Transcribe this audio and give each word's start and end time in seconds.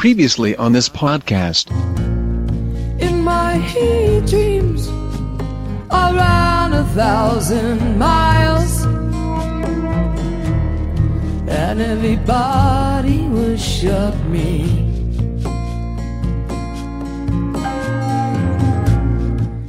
Previously 0.00 0.56
on 0.56 0.72
this 0.72 0.88
podcast. 0.88 1.70
In 3.02 3.22
my 3.22 3.58
he 3.58 4.22
dreams 4.22 4.88
around 5.90 6.72
a 6.72 6.84
thousand 6.94 7.98
miles, 7.98 8.82
and 11.46 11.82
everybody 11.82 13.28
would 13.28 13.60
shut 13.60 14.16
me. 14.24 14.88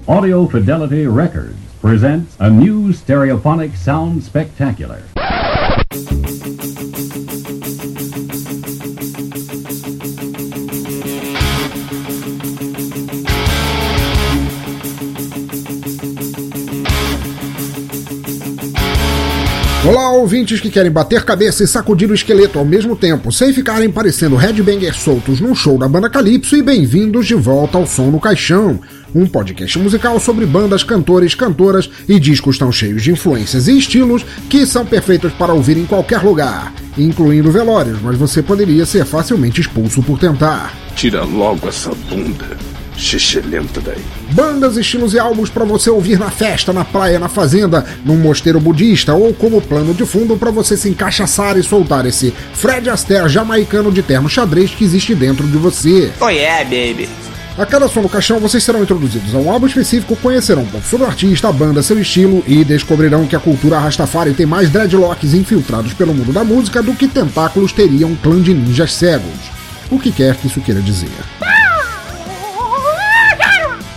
Audio 0.08 0.48
Fidelity 0.48 1.08
Records 1.08 1.58
presents 1.82 2.38
a 2.40 2.50
new 2.50 2.94
stereophonic 2.94 3.76
sound 3.76 4.24
spectacular. 4.24 5.04
Ouvintes 20.22 20.60
que 20.60 20.70
querem 20.70 20.92
bater 20.92 21.24
cabeça 21.24 21.64
e 21.64 21.68
sacudir 21.68 22.10
o 22.10 22.14
esqueleto 22.14 22.60
ao 22.60 22.66
mesmo 22.66 22.96
tempo, 22.96 23.32
sem 23.32 23.52
ficarem 23.52 23.90
parecendo 23.90 24.36
headbangers 24.36 24.98
soltos 24.98 25.40
num 25.40 25.56
show 25.56 25.80
da 25.80 25.88
banda 25.88 26.10
Calypso 26.10 26.56
e 26.56 26.62
bem-vindos 26.62 27.26
de 27.26 27.34
volta 27.34 27.80
ao 27.80 27.88
Som 27.88 28.12
no 28.12 28.20
Caixão, 28.20 28.80
um 29.16 29.26
podcast 29.26 29.80
musical 29.80 30.20
sobre 30.20 30.46
bandas, 30.46 30.84
cantores, 30.84 31.34
cantoras 31.34 31.90
e 32.08 32.20
discos 32.20 32.58
tão 32.58 32.72
cheios 32.72 33.02
de 33.02 33.12
influências 33.12 33.68
e 33.68 33.78
estilos 33.78 34.24
que 34.48 34.64
são 34.64 34.86
perfeitos 34.86 35.34
para 35.34 35.54
ouvir 35.54 35.76
em 35.76 35.88
qualquer 35.88 36.22
lugar, 36.22 36.72
incluindo 36.96 37.52
velórios, 37.52 38.00
mas 38.00 38.16
você 38.16 38.44
poderia 38.44 38.86
ser 38.86 39.06
facilmente 39.06 39.60
expulso 39.60 40.04
por 40.04 40.20
tentar. 40.20 40.72
Tira 40.96 41.24
logo 41.24 41.68
essa 41.68 41.90
bunda 42.10 42.71
xixelenta 43.02 43.82
daí. 43.82 44.02
Bandas, 44.32 44.78
estilos 44.78 45.14
e 45.14 45.20
álbuns 45.20 45.50
para 45.50 45.66
você 45.66 45.90
ouvir 45.90 46.18
na 46.20 46.30
festa, 46.30 46.72
na 46.72 46.86
praia, 46.86 47.20
na 47.20 47.28
fazenda, 47.28 47.86
num 48.06 48.18
mosteiro 48.18 48.60
budista 48.60 49.14
ou 49.14 49.34
como 49.34 49.62
plano 49.62 49.94
de 49.94 50.06
fundo 50.06 50.38
para 50.38 50.52
você 50.52 50.78
se 50.78 50.90
encaixaçar 50.90 51.58
e 51.58 51.64
soltar 51.64 52.06
esse 52.06 52.34
Fred 52.54 52.90
Astaire 52.90 53.30
jamaicano 53.30 53.92
de 53.92 54.02
terno 54.02 54.30
xadrez 54.30 54.72
que 54.72 54.84
existe 54.84 55.16
dentro 55.16 55.48
de 55.48 55.58
você. 55.58 56.12
Oh 56.20 56.30
yeah, 56.30 56.64
baby. 56.64 57.10
A 57.58 57.66
cada 57.66 57.88
som 57.90 58.02
no 58.02 58.10
caixão, 58.10 58.40
vocês 58.40 58.64
serão 58.64 58.82
introduzidos 58.82 59.36
a 59.36 59.38
um 59.38 59.52
álbum 59.52 59.68
específico, 59.68 60.16
conhecerão 60.16 60.62
um 60.62 60.68
pouco 60.68 60.88
sobre 60.88 61.06
o 61.06 61.10
artista, 61.10 61.50
a 61.50 61.52
banda, 61.52 61.84
seu 61.84 62.00
estilo 62.00 62.42
e 62.48 62.64
descobrirão 62.64 63.28
que 63.28 63.36
a 63.36 63.40
cultura 63.40 63.78
Rastafari 63.78 64.34
tem 64.34 64.46
mais 64.46 64.70
dreadlocks 64.70 65.34
infiltrados 65.34 65.94
pelo 65.94 66.14
mundo 66.14 66.32
da 66.32 66.46
música 66.46 66.82
do 66.82 66.96
que 66.96 67.08
tentáculos 67.08 67.74
teria 67.74 68.08
um 68.08 68.16
clã 68.16 68.42
de 68.42 68.54
ninjas 68.54 68.94
cegos. 68.94 69.52
O 69.92 70.00
que 70.00 70.12
quer 70.12 70.36
que 70.38 70.48
isso 70.48 70.62
queira 70.62 70.82
dizer. 70.82 71.10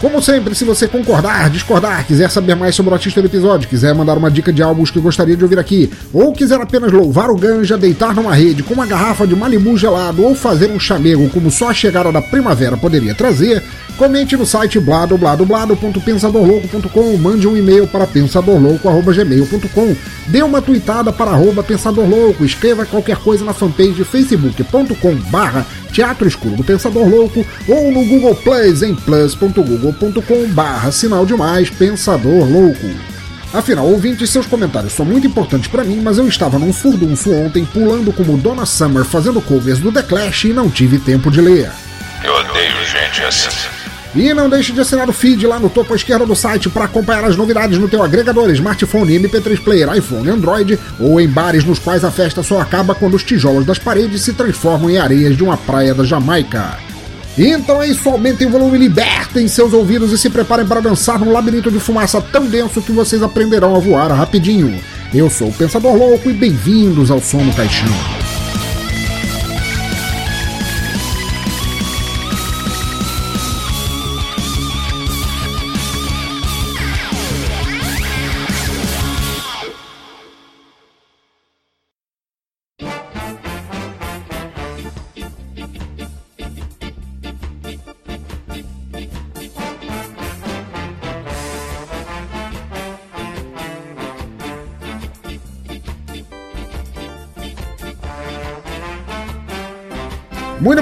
Como 0.05 0.20
sempre, 0.20 0.55
se 0.55 0.66
você 0.66 0.86
concordar, 0.86 1.48
discordar, 1.48 2.06
quiser 2.06 2.30
saber 2.30 2.55
mais 2.55 2.74
sobre 2.74 2.91
o 2.91 2.94
artista 2.94 3.22
do 3.22 3.27
episódio, 3.27 3.66
quiser 3.66 3.94
mandar 3.94 4.19
uma 4.19 4.30
dica 4.30 4.52
de 4.52 4.62
álbuns 4.62 4.91
que 4.91 5.00
gostaria 5.00 5.34
de 5.34 5.42
ouvir 5.42 5.58
aqui, 5.58 5.91
ou 6.12 6.30
quiser 6.34 6.60
apenas 6.60 6.92
louvar 6.92 7.30
o 7.30 7.36
ganja, 7.38 7.78
deitar 7.78 8.14
numa 8.14 8.34
rede 8.34 8.62
com 8.62 8.75
uma 8.75 8.84
garrafa 8.84 9.27
de 9.27 9.34
Malibu 9.34 9.78
gelado 9.78 10.22
ou 10.22 10.34
fazer 10.34 10.70
um 10.70 10.78
chamego 10.78 11.30
como 11.30 11.50
só 11.50 11.70
a 11.70 11.75
chegada 11.75 12.12
da 12.12 12.20
primavera 12.20 12.77
poderia 12.77 13.14
trazer, 13.14 13.62
comente 13.97 14.37
no 14.37 14.45
site 14.45 14.78
bladobladoblado.pensadorlouco.com, 14.81 17.17
mande 17.17 17.48
um 17.48 17.56
e-mail 17.56 17.87
para 17.87 18.06
pensadorlouco.gmail.com, 18.06 19.97
dê 20.27 20.42
uma 20.42 20.61
tweetada 20.61 21.11
para 21.12 21.31
arroba 21.31 21.62
pensadorlouco, 21.62 22.45
escreva 22.45 22.84
qualquer 22.84 23.17
coisa 23.17 23.42
na 23.45 23.55
fanpage 23.55 24.03
facebook.com 24.05 25.15
barra 25.31 25.65
Teatro 25.92 26.27
Escuro 26.27 26.56
do 26.56 26.65
Pensador 26.65 27.09
Louco 27.09 27.47
ou 27.69 27.92
no 27.92 28.05
Google 28.05 28.34
Plus 28.34 28.83
em 28.83 28.94
plus.google.com 28.94 30.49
barra 30.49 30.91
sinal 30.91 31.25
de 31.25 31.34
mais 31.34 31.71
Pensador 31.71 32.50
Louco. 32.50 32.91
Afinal, 33.53 33.87
ouvintes, 33.87 34.31
seus 34.31 34.47
comentários 34.47 34.93
são 34.93 35.06
muito 35.06 35.28
importantes 35.28 35.69
para 35.69 35.84
mim, 35.84 36.00
mas 36.03 36.19
eu 36.19 36.27
estava 36.27 36.59
num 36.59 36.72
furdunço 36.72 37.33
ontem 37.33 37.65
pulando 37.65 38.12
como 38.12 38.37
Donna 38.37 38.66
Summer 38.66 39.04
fazendo 39.04 39.41
covers 39.41 39.78
do 39.78 39.93
The 39.93 40.03
Clash 40.03 40.47
e 40.47 40.53
não 40.53 40.69
tive 40.69 40.99
tempo 40.99 41.31
de 41.31 41.41
ler. 41.41 41.71
Eu 42.25 42.34
odeio 42.34 42.84
gente 42.84 43.22
assim. 43.22 43.84
E 44.14 44.32
não 44.32 44.48
deixe 44.48 44.72
de 44.72 44.80
assinar 44.80 45.08
o 45.08 45.12
feed 45.12 45.44
lá 45.44 45.58
no 45.58 45.69
topo 45.69 45.92
à 45.92 45.97
esquerda 45.97 46.25
do 46.25 46.36
site 46.36 46.69
para 46.69 46.84
acompanhar 46.84 47.25
as 47.25 47.36
novidades 47.36 47.78
no 47.78 47.88
teu 47.88 48.00
agregador, 48.00 48.48
smartphone, 48.50 49.19
MP3 49.19 49.60
player, 49.60 49.92
iPhone, 49.97 50.30
Android 50.30 50.78
ou 51.00 51.20
em 51.20 51.28
bares 51.28 51.64
nos 51.64 51.80
quais 51.80 52.04
a 52.04 52.12
festa 52.12 52.42
só 52.42 52.60
acaba 52.60 52.94
quando 52.94 53.14
os 53.14 53.24
tijolos 53.24 53.66
das 53.66 53.78
paredes 53.78 54.22
se 54.22 54.32
transformam 54.32 54.88
em 54.88 54.98
areias 54.98 55.36
de 55.36 55.42
uma 55.42 55.56
praia 55.56 55.92
da 55.92 56.04
Jamaica. 56.04 56.78
Então 57.36 57.82
é 57.82 57.88
isso, 57.88 58.08
aumentem 58.08 58.47
o 58.47 58.50
volume, 58.50 58.78
libertem 58.78 59.48
seus 59.48 59.72
ouvidos 59.72 60.12
e 60.12 60.19
se 60.19 60.30
preparem 60.30 60.64
para 60.64 60.80
dançar 60.80 61.19
num 61.19 61.32
labirinto 61.32 61.69
de 61.69 61.80
fumaça 61.80 62.20
tão 62.20 62.47
denso 62.47 62.80
que 62.80 62.92
vocês 62.92 63.20
aprenderão 63.20 63.74
a 63.74 63.80
voar 63.80 64.12
rapidinho. 64.12 64.80
Eu 65.12 65.28
sou 65.28 65.48
o 65.48 65.53
Pensador 65.53 65.97
Louco 65.97 66.30
e 66.30 66.32
bem-vindos 66.32 67.10
ao 67.10 67.20
Som 67.20 67.42
no 67.42 67.53
Caixão. 67.53 68.23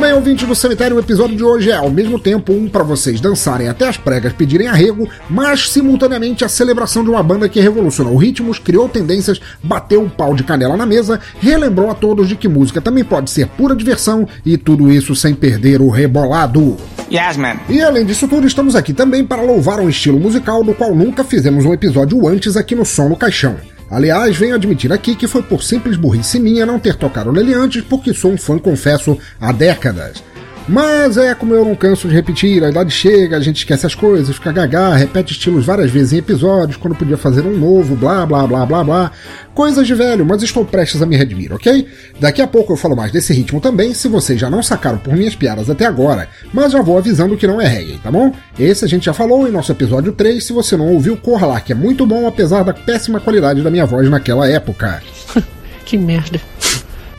Bem, 0.03 0.13
ouvintes 0.15 0.49
do 0.49 0.55
cemitério, 0.57 0.97
o 0.97 0.99
episódio 0.99 1.37
de 1.37 1.45
hoje 1.45 1.71
é, 1.71 1.77
ao 1.77 1.89
mesmo 1.89 2.19
tempo, 2.19 2.53
um 2.53 2.69
para 2.69 2.83
vocês 2.83 3.21
dançarem 3.21 3.69
até 3.69 3.87
as 3.87 3.97
pregas 3.97 4.33
pedirem 4.33 4.67
arrego, 4.67 5.09
mas 5.31 5.71
simultaneamente 5.71 6.45
a 6.45 6.49
celebração 6.49 7.05
de 7.05 7.11
uma 7.11 7.23
banda 7.23 7.49
que 7.49 7.61
revolucionou 7.61 8.17
ritmos, 8.17 8.59
criou 8.59 8.89
tendências, 8.89 9.41
bateu 9.63 10.03
o 10.03 10.11
pau 10.11 10.35
de 10.35 10.43
canela 10.43 10.77
na 10.77 10.85
mesa, 10.85 11.21
relembrou 11.39 11.89
a 11.89 11.95
todos 11.95 12.29
de 12.29 12.35
que 12.35 12.49
música 12.49 12.81
também 12.81 13.05
pode 13.05 13.31
ser 13.31 13.47
pura 13.47 13.77
diversão 13.77 14.27
e 14.45 14.59
tudo 14.59 14.91
isso 14.91 15.15
sem 15.15 15.35
perder 15.35 15.81
o 15.81 15.89
rebolado. 15.89 16.77
Yes, 17.09 17.37
man. 17.37 17.55
E 17.69 17.81
além 17.81 18.05
disso 18.05 18.27
tudo, 18.27 18.45
estamos 18.45 18.75
aqui 18.75 18.93
também 18.93 19.25
para 19.25 19.41
louvar 19.41 19.79
um 19.79 19.89
estilo 19.89 20.19
musical 20.19 20.65
do 20.65 20.75
qual 20.75 20.97
nunca 20.97 21.23
fizemos 21.23 21.65
um 21.65 21.73
episódio 21.73 22.27
antes 22.27 22.57
aqui 22.57 22.75
no 22.75 22.85
Som 22.85 23.09
no 23.09 23.17
Caixão. 23.17 23.57
Aliás, 23.93 24.35
venho 24.39 24.55
admitir 24.55 24.91
aqui 24.91 25.15
que 25.15 25.29
foi 25.29 25.43
por 25.43 25.63
simples 25.63 25.99
burrice 25.99 26.41
minha 26.41 26.65
não 26.65 26.81
ter 26.81 26.95
tocado 26.95 27.31
nele 27.31 27.53
antes, 27.53 27.85
porque 27.85 28.15
sou 28.15 28.33
um 28.33 28.39
fã, 28.39 28.59
confesso, 28.59 29.19
há 29.39 29.53
décadas. 29.53 30.25
Mas 30.69 31.17
é 31.17 31.35
como 31.35 31.55
eu 31.55 31.65
não 31.65 31.75
canso 31.75 32.09
de 32.09 32.15
repetir, 32.15 32.63
a 32.63 32.71
idade 32.71 32.91
chega, 32.91 33.37
a 33.37 33.41
gente 33.41 33.57
esquece 33.59 33.85
as 33.85 33.95
coisas, 33.95 34.37
fica 34.37 34.53
gaga, 34.53 34.95
repete 34.95 35.33
estilos 35.33 35.67
várias 35.67 35.91
vezes 35.91 36.13
em 36.13 36.19
episódios, 36.19 36.77
quando 36.77 36.95
podia 36.95 37.17
fazer 37.17 37.45
um 37.45 37.59
novo, 37.59 37.97
blá 37.97 38.25
blá 38.25 38.47
blá 38.47 38.65
blá 38.65 38.85
blá. 38.85 39.11
Coisas 39.55 39.87
de 39.87 39.95
velho, 39.95 40.25
mas 40.25 40.43
estou 40.43 40.65
prestes 40.65 41.03
a 41.03 41.07
me 41.07 41.17
redimir, 41.17 41.53
ok? 41.53 41.87
Daqui 42.21 42.41
a 42.41 42.47
pouco 42.47 42.73
eu 42.73 42.77
falo 42.77 42.97
mais 42.97 43.11
desse 43.11 43.33
ritmo 43.33 43.61
também, 43.61 43.93
se 43.93 44.09
vocês 44.09 44.41
já 44.41 44.49
não 44.49 44.63
sacaram 44.63 44.99
por 44.99 45.15
minhas 45.15 45.35
piadas 45.35 45.69
até 45.69 45.85
agora, 45.85 46.29
mas 46.53 46.73
já 46.73 46.81
vou 46.81 46.97
avisando 46.97 47.37
que 47.37 47.47
não 47.47 47.61
é 47.61 47.67
reggae, 47.67 47.99
tá 47.99 48.11
bom? 48.11 48.33
Esse 48.59 48.85
a 48.85 48.89
gente 48.89 49.07
já 49.07 49.13
falou 49.13 49.47
em 49.47 49.51
nosso 49.51 49.73
episódio 49.73 50.13
3, 50.13 50.43
se 50.43 50.53
você 50.53 50.77
não 50.77 50.89
ouviu, 50.89 51.17
corra 51.17 51.47
lá, 51.47 51.61
que 51.61 51.73
é 51.73 51.75
muito 51.75 52.07
bom 52.07 52.27
apesar 52.27 52.63
da 52.63 52.73
péssima 52.73 53.21
qualidade 53.21 53.63
da 53.63 53.71
minha 53.71 53.85
voz 53.85 54.09
naquela 54.09 54.49
época. 54.49 55.03
que 55.85 55.99
merda. 55.99 56.41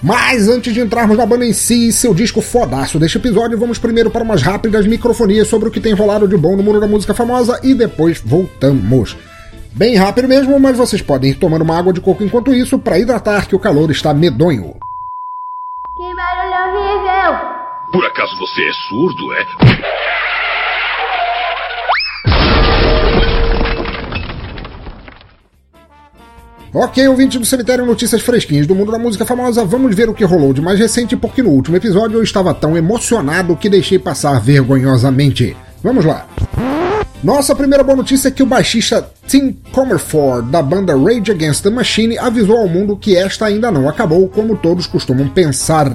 Mas 0.04 0.50
antes 0.50 0.74
de 0.74 0.82
entrarmos 0.82 1.18
na 1.18 1.26
banda 1.26 1.46
em 1.46 1.54
si 1.54 1.88
e 1.88 1.94
seu 1.94 2.14
disco 2.14 2.42
fodaço 2.42 3.00
deste 3.00 3.18
episódio, 3.18 3.58
vamos 3.58 3.80
primeiro 3.80 4.12
para 4.12 4.22
umas 4.22 4.42
rápidas 4.42 4.86
microfonias 4.86 5.48
sobre 5.48 5.70
o 5.70 5.72
que 5.72 5.80
tem 5.80 5.94
rolado 5.94 6.28
de 6.28 6.36
bom 6.36 6.58
no 6.58 6.62
mundo 6.62 6.82
da 6.82 6.88
música 6.88 7.14
famosa 7.14 7.58
e 7.64 7.74
depois 7.74 8.20
voltamos. 8.20 9.16
Bem 9.72 9.96
rápido 9.96 10.28
mesmo, 10.28 10.60
mas 10.60 10.76
vocês 10.76 11.02
podem 11.02 11.32
ir 11.32 11.36
tomando 11.36 11.62
uma 11.62 11.80
água 11.80 11.94
de 11.94 12.02
coco 12.02 12.22
enquanto 12.22 12.54
isso 12.54 12.78
para 12.78 13.00
hidratar 13.00 13.48
que 13.48 13.56
o 13.56 13.60
calor 13.60 13.90
está 13.92 14.14
medonho. 14.14 14.76
Que 15.96 16.14
barulho 16.14 16.82
horrível! 16.82 17.40
Por 17.94 18.06
acaso 18.06 18.38
você 18.38 18.62
é 18.62 18.74
surdo, 18.90 19.34
é? 19.36 20.33
Ok, 26.76 27.08
ouvinte 27.08 27.38
do 27.38 27.46
Cemitério 27.46 27.86
Notícias 27.86 28.24
Fresquinhas 28.24 28.66
do 28.66 28.74
mundo 28.74 28.92
da 28.92 28.98
música 28.98 29.24
famosa, 29.24 29.64
vamos 29.64 29.94
ver 29.96 30.10
o 30.10 30.14
que 30.14 30.24
rolou 30.24 30.52
de 30.52 30.60
mais 30.60 30.80
recente, 30.80 31.16
porque 31.16 31.44
no 31.44 31.52
último 31.52 31.78
episódio 31.78 32.18
eu 32.18 32.24
estava 32.24 32.52
tão 32.52 32.76
emocionado 32.76 33.56
que 33.56 33.70
deixei 33.70 34.00
passar 34.00 34.42
vergonhosamente. 34.42 35.56
Vamos 35.84 36.04
lá. 36.04 36.28
Nossa 37.24 37.54
primeira 37.54 37.84
boa 37.84 37.98
notícia 37.98 38.30
é 38.30 38.32
que 38.32 38.42
o 38.42 38.48
baixista 38.48 39.08
Tim 39.28 39.56
Comerford, 39.72 40.50
da 40.50 40.64
banda 40.64 40.98
Rage 40.98 41.32
Against 41.32 41.62
the 41.62 41.70
Machine, 41.70 42.18
avisou 42.18 42.58
ao 42.58 42.68
mundo 42.68 42.98
que 42.98 43.16
esta 43.16 43.46
ainda 43.46 43.70
não 43.70 43.88
acabou, 43.88 44.28
como 44.28 44.58
todos 44.58 44.88
costumam 44.88 45.30
pensar. 45.30 45.92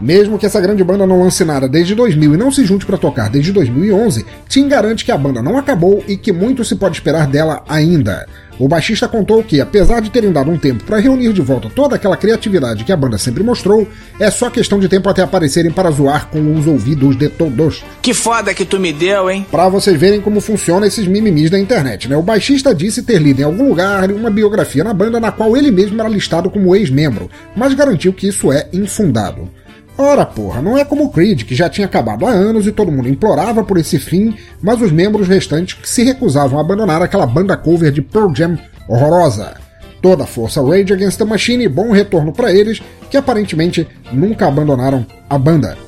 Mesmo 0.00 0.40
que 0.40 0.46
essa 0.46 0.60
grande 0.60 0.82
banda 0.82 1.06
não 1.06 1.22
lance 1.22 1.44
nada 1.44 1.68
desde 1.68 1.94
2000 1.94 2.34
e 2.34 2.36
não 2.36 2.50
se 2.50 2.64
junte 2.64 2.84
para 2.84 2.98
tocar 2.98 3.30
desde 3.30 3.52
2011, 3.52 4.26
Tim 4.48 4.66
garante 4.66 5.04
que 5.04 5.12
a 5.12 5.16
banda 5.16 5.40
não 5.40 5.56
acabou 5.56 6.02
e 6.08 6.16
que 6.16 6.32
muito 6.32 6.64
se 6.64 6.74
pode 6.74 6.96
esperar 6.96 7.28
dela 7.28 7.62
ainda. 7.68 8.26
O 8.58 8.68
baixista 8.68 9.08
contou 9.08 9.42
que, 9.42 9.60
apesar 9.60 10.00
de 10.00 10.10
terem 10.10 10.30
dado 10.30 10.50
um 10.50 10.58
tempo 10.58 10.84
para 10.84 10.98
reunir 10.98 11.32
de 11.32 11.40
volta 11.40 11.68
toda 11.68 11.96
aquela 11.96 12.16
criatividade 12.16 12.84
que 12.84 12.92
a 12.92 12.96
banda 12.96 13.18
sempre 13.18 13.42
mostrou, 13.42 13.86
é 14.20 14.30
só 14.30 14.48
questão 14.48 14.78
de 14.78 14.88
tempo 14.88 15.08
até 15.08 15.22
aparecerem 15.22 15.72
para 15.72 15.90
zoar 15.90 16.28
com 16.28 16.54
os 16.54 16.66
ouvidos 16.66 17.16
de 17.16 17.28
todos. 17.28 17.82
Que 18.00 18.14
foda 18.14 18.54
que 18.54 18.64
tu 18.64 18.78
me 18.78 18.92
deu, 18.92 19.28
hein? 19.28 19.44
Pra 19.50 19.68
vocês 19.68 19.98
verem 19.98 20.20
como 20.20 20.40
funciona 20.40 20.86
esses 20.86 21.06
mimimis 21.06 21.50
da 21.50 21.58
internet, 21.58 22.08
né? 22.08 22.16
O 22.16 22.22
baixista 22.22 22.74
disse 22.74 23.02
ter 23.02 23.20
lido 23.20 23.40
em 23.40 23.44
algum 23.44 23.68
lugar 23.68 24.10
uma 24.12 24.30
biografia 24.30 24.84
na 24.84 24.94
banda 24.94 25.18
na 25.18 25.32
qual 25.32 25.56
ele 25.56 25.72
mesmo 25.72 26.00
era 26.00 26.08
listado 26.08 26.48
como 26.48 26.76
ex-membro, 26.76 27.28
mas 27.56 27.74
garantiu 27.74 28.12
que 28.12 28.28
isso 28.28 28.52
é 28.52 28.68
infundado. 28.72 29.50
Ora 29.96 30.26
porra, 30.26 30.60
não 30.60 30.76
é 30.76 30.84
como 30.84 31.04
o 31.04 31.08
Creed, 31.08 31.44
que 31.44 31.54
já 31.54 31.68
tinha 31.68 31.86
acabado 31.86 32.26
há 32.26 32.30
anos 32.30 32.66
e 32.66 32.72
todo 32.72 32.90
mundo 32.90 33.08
implorava 33.08 33.62
por 33.62 33.78
esse 33.78 33.98
fim, 33.98 34.36
mas 34.60 34.80
os 34.80 34.90
membros 34.90 35.28
restantes 35.28 35.78
se 35.84 36.02
recusavam 36.02 36.58
a 36.58 36.62
abandonar 36.62 37.00
aquela 37.00 37.26
banda 37.26 37.56
cover 37.56 37.92
de 37.92 38.02
Pearl 38.02 38.34
Jam 38.34 38.58
horrorosa. 38.88 39.54
Toda 40.02 40.24
a 40.24 40.26
força 40.26 40.60
Rage 40.62 40.92
Against 40.92 41.18
the 41.18 41.24
Machine 41.24 41.64
e 41.64 41.68
bom 41.68 41.92
retorno 41.92 42.32
para 42.32 42.52
eles, 42.52 42.82
que 43.08 43.16
aparentemente 43.16 43.86
nunca 44.12 44.48
abandonaram 44.48 45.06
a 45.30 45.38
banda. 45.38 45.83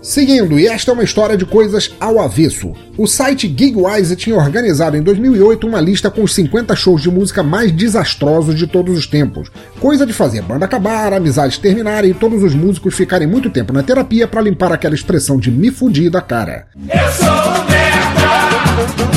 Seguindo, 0.00 0.58
e 0.58 0.66
esta 0.66 0.92
é 0.92 0.94
uma 0.94 1.02
história 1.02 1.36
de 1.36 1.44
coisas 1.44 1.94
ao 1.98 2.20
avesso. 2.20 2.72
O 2.96 3.06
site 3.06 3.48
Gigwise 3.48 4.14
tinha 4.14 4.36
organizado 4.36 4.96
em 4.96 5.02
2008 5.02 5.66
uma 5.66 5.80
lista 5.80 6.10
com 6.10 6.22
os 6.22 6.34
50 6.34 6.74
shows 6.76 7.02
de 7.02 7.10
música 7.10 7.42
mais 7.42 7.72
desastrosos 7.72 8.54
de 8.54 8.66
todos 8.66 8.96
os 8.96 9.06
tempos. 9.06 9.50
Coisa 9.80 10.06
de 10.06 10.12
fazer 10.12 10.42
banda 10.42 10.66
acabar, 10.66 11.12
amizades 11.12 11.58
terminarem 11.58 12.12
e 12.12 12.14
todos 12.14 12.42
os 12.42 12.54
músicos 12.54 12.94
ficarem 12.94 13.26
muito 13.26 13.50
tempo 13.50 13.72
na 13.72 13.82
terapia 13.82 14.28
para 14.28 14.40
limpar 14.40 14.72
aquela 14.72 14.94
expressão 14.94 15.36
de 15.38 15.50
me 15.50 15.70
fudir 15.70 16.10
da 16.10 16.20
cara. 16.20 16.68
Eu 16.76 17.12
sou 17.12 17.64
merda, 17.68 19.07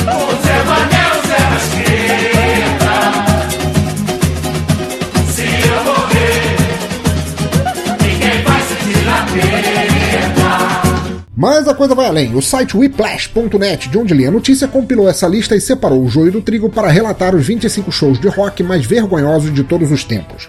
Mas 11.42 11.66
a 11.66 11.74
coisa 11.74 11.92
vai 11.92 12.06
além. 12.06 12.36
O 12.36 12.40
site 12.40 12.76
Whiplash.net, 12.76 13.88
de 13.88 13.98
onde 13.98 14.14
li 14.14 14.24
a 14.24 14.30
notícia, 14.30 14.68
compilou 14.68 15.08
essa 15.08 15.26
lista 15.26 15.56
e 15.56 15.60
separou 15.60 16.00
o 16.00 16.08
joio 16.08 16.30
do 16.30 16.40
trigo 16.40 16.70
para 16.70 16.86
relatar 16.86 17.34
os 17.34 17.44
25 17.44 17.90
shows 17.90 18.20
de 18.20 18.28
rock 18.28 18.62
mais 18.62 18.86
vergonhosos 18.86 19.52
de 19.52 19.64
todos 19.64 19.90
os 19.90 20.04
tempos. 20.04 20.48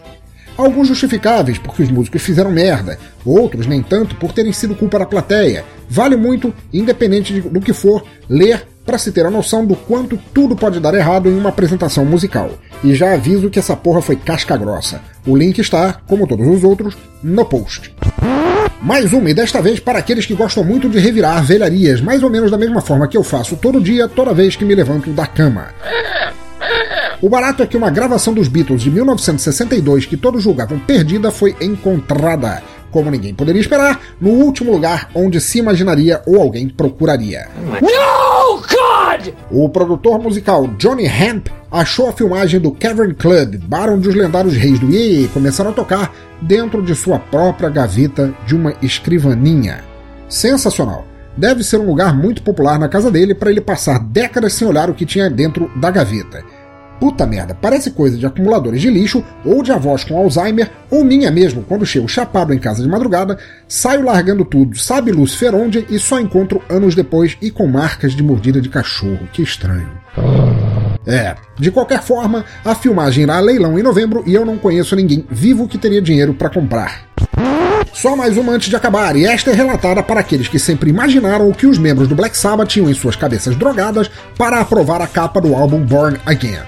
Alguns 0.56 0.90
justificáveis, 0.90 1.58
porque 1.58 1.82
os 1.82 1.90
músicos 1.90 2.22
fizeram 2.22 2.52
merda, 2.52 3.00
outros 3.26 3.66
nem 3.66 3.82
tanto 3.82 4.14
por 4.18 4.34
terem 4.34 4.54
sido 4.54 4.76
culpa 4.76 5.00
da 5.00 5.08
plateia. 5.08 5.66
Vale 5.90 6.16
muito, 6.16 6.54
independente 6.72 7.42
do 7.42 7.60
que 7.60 7.74
for, 7.74 8.06
ler 8.30 8.64
para 8.86 9.00
se 9.00 9.12
ter 9.12 9.26
a 9.26 9.32
noção 9.32 9.66
do 9.66 9.76
quanto 9.76 10.16
tudo 10.32 10.56
pode 10.56 10.80
dar 10.80 10.94
errado 10.94 11.28
em 11.28 11.36
uma 11.36 11.50
apresentação 11.50 12.06
musical. 12.06 12.52
E 12.84 12.94
já 12.94 13.16
aviso 13.16 13.50
que 13.50 13.58
essa 13.58 13.76
porra 13.76 14.00
foi 14.00 14.16
casca 14.16 14.56
grossa. 14.56 15.02
O 15.26 15.36
link 15.36 15.58
está, 15.58 15.94
como 16.08 16.28
todos 16.28 16.48
os 16.48 16.64
outros, 16.64 16.96
no 17.24 17.46
post. 17.46 17.92
Mais 18.84 19.14
uma, 19.14 19.30
e 19.30 19.34
desta 19.34 19.62
vez 19.62 19.80
para 19.80 20.00
aqueles 20.00 20.26
que 20.26 20.34
gostam 20.34 20.62
muito 20.62 20.90
de 20.90 21.00
revirar 21.00 21.42
velharias, 21.42 22.02
mais 22.02 22.22
ou 22.22 22.30
menos 22.30 22.52
da 22.52 22.58
mesma 22.58 22.82
forma 22.82 23.08
que 23.08 23.16
eu 23.16 23.24
faço 23.24 23.56
todo 23.56 23.80
dia, 23.80 24.10
toda 24.10 24.34
vez 24.34 24.58
que 24.58 24.66
me 24.66 24.76
levanto 24.76 25.10
da 25.12 25.26
cama. 25.26 25.70
O 27.22 27.30
barato 27.30 27.64
é 27.64 27.66
que 27.66 27.78
uma 27.78 27.90
gravação 27.90 28.34
dos 28.34 28.50
Beatles 28.50 28.82
de 28.82 28.92
1962 28.92 30.06
que 30.06 30.18
todos 30.18 30.44
julgavam 30.44 30.78
perdida 30.80 31.32
foi 31.32 31.56
encontrada. 31.62 32.62
Como 32.92 33.10
ninguém 33.10 33.34
poderia 33.34 33.62
esperar, 33.62 34.02
no 34.20 34.32
último 34.32 34.74
lugar 34.74 35.10
onde 35.16 35.40
se 35.40 35.60
imaginaria 35.60 36.22
ou 36.28 36.42
alguém 36.42 36.68
procuraria. 36.68 37.48
No, 37.82 38.58
God! 38.58 39.34
O 39.50 39.70
produtor 39.70 40.20
musical 40.20 40.68
Johnny 40.78 41.06
Hemp 41.06 41.48
achou 41.74 42.08
a 42.08 42.14
filmagem 42.14 42.60
do 42.60 42.72
Cavern 42.72 43.16
Club, 43.16 43.56
bar 43.66 43.90
onde 43.90 44.08
os 44.08 44.14
lendários 44.14 44.56
reis 44.56 44.80
do 44.80 44.92
Yee 44.92 45.28
começaram 45.30 45.72
a 45.72 45.74
tocar, 45.74 46.14
dentro 46.40 46.84
de 46.84 46.94
sua 46.94 47.18
própria 47.18 47.68
gaveta 47.68 48.32
de 48.46 48.56
uma 48.56 48.76
escrivaninha. 48.82 49.84
Sensacional! 50.30 51.08
Deve 51.36 51.64
ser 51.64 51.78
um 51.78 51.88
lugar 51.88 52.16
muito 52.16 52.44
popular 52.44 52.78
na 52.78 52.88
casa 52.88 53.10
dele 53.10 53.34
para 53.34 53.50
ele 53.50 53.60
passar 53.60 53.98
décadas 53.98 54.54
sem 54.54 54.68
olhar 54.68 54.88
o 54.88 54.94
que 54.94 55.04
tinha 55.04 55.32
dentro 55.32 55.72
da 55.76 55.90
gaveta. 55.90 56.44
Puta 57.00 57.26
merda, 57.26 57.58
parece 57.60 57.90
coisa 57.90 58.16
de 58.18 58.26
acumuladores 58.26 58.80
de 58.80 58.92
lixo, 58.92 59.24
ou 59.44 59.64
de 59.64 59.72
avós 59.72 60.04
com 60.04 60.16
Alzheimer, 60.16 60.70
ou 60.92 61.04
minha 61.04 61.32
mesmo, 61.32 61.64
quando 61.64 61.88
chego 61.88 62.08
chapado 62.08 62.54
em 62.54 62.60
casa 62.60 62.84
de 62.84 62.88
madrugada, 62.88 63.40
saio 63.68 64.06
largando 64.06 64.46
tudo, 64.46 64.78
sabe 64.78 65.12
Lucifer 65.12 65.56
onde, 65.56 65.86
e 65.90 65.98
só 65.98 66.20
encontro 66.20 66.62
anos 66.70 66.94
depois 66.94 67.36
e 67.42 67.50
com 67.50 67.66
marcas 67.66 68.16
de 68.16 68.22
mordida 68.22 68.62
de 68.62 68.70
cachorro. 68.70 69.28
Que 69.34 69.42
estranho. 69.42 69.90
É, 71.06 71.36
de 71.58 71.70
qualquer 71.70 72.02
forma, 72.02 72.46
a 72.64 72.74
filmagem 72.74 73.24
irá 73.24 73.38
a 73.38 73.42
leilão 73.42 73.78
em 73.78 73.84
novembro 73.84 74.24
e 74.26 74.34
eu 74.34 74.46
não 74.46 74.58
conheço 74.58 74.96
ninguém 74.96 75.26
vivo 75.30 75.68
que 75.68 75.78
teria 75.78 76.02
dinheiro 76.02 76.34
para 76.34 76.50
comprar. 76.50 77.06
Só 77.94 78.16
mais 78.16 78.38
uma 78.38 78.54
antes 78.54 78.70
de 78.70 78.76
acabar, 78.76 79.16
e 79.16 79.26
esta 79.26 79.52
é 79.52 79.54
relatada 79.54 80.02
para 80.02 80.20
aqueles 80.20 80.48
que 80.48 80.58
sempre 80.58 80.90
imaginaram 80.90 81.48
o 81.48 81.54
que 81.54 81.68
os 81.68 81.78
membros 81.78 82.08
do 82.08 82.16
Black 82.16 82.36
Sabbath 82.36 82.70
tinham 82.70 82.90
em 82.90 82.94
suas 82.94 83.16
cabeças 83.16 83.56
drogadas 83.56 84.10
para 84.38 84.60
aprovar 84.60 85.02
a 85.02 85.08
capa 85.08 85.40
do 85.40 85.54
álbum 85.54 85.80
Born 85.80 86.20
Again. 86.26 86.64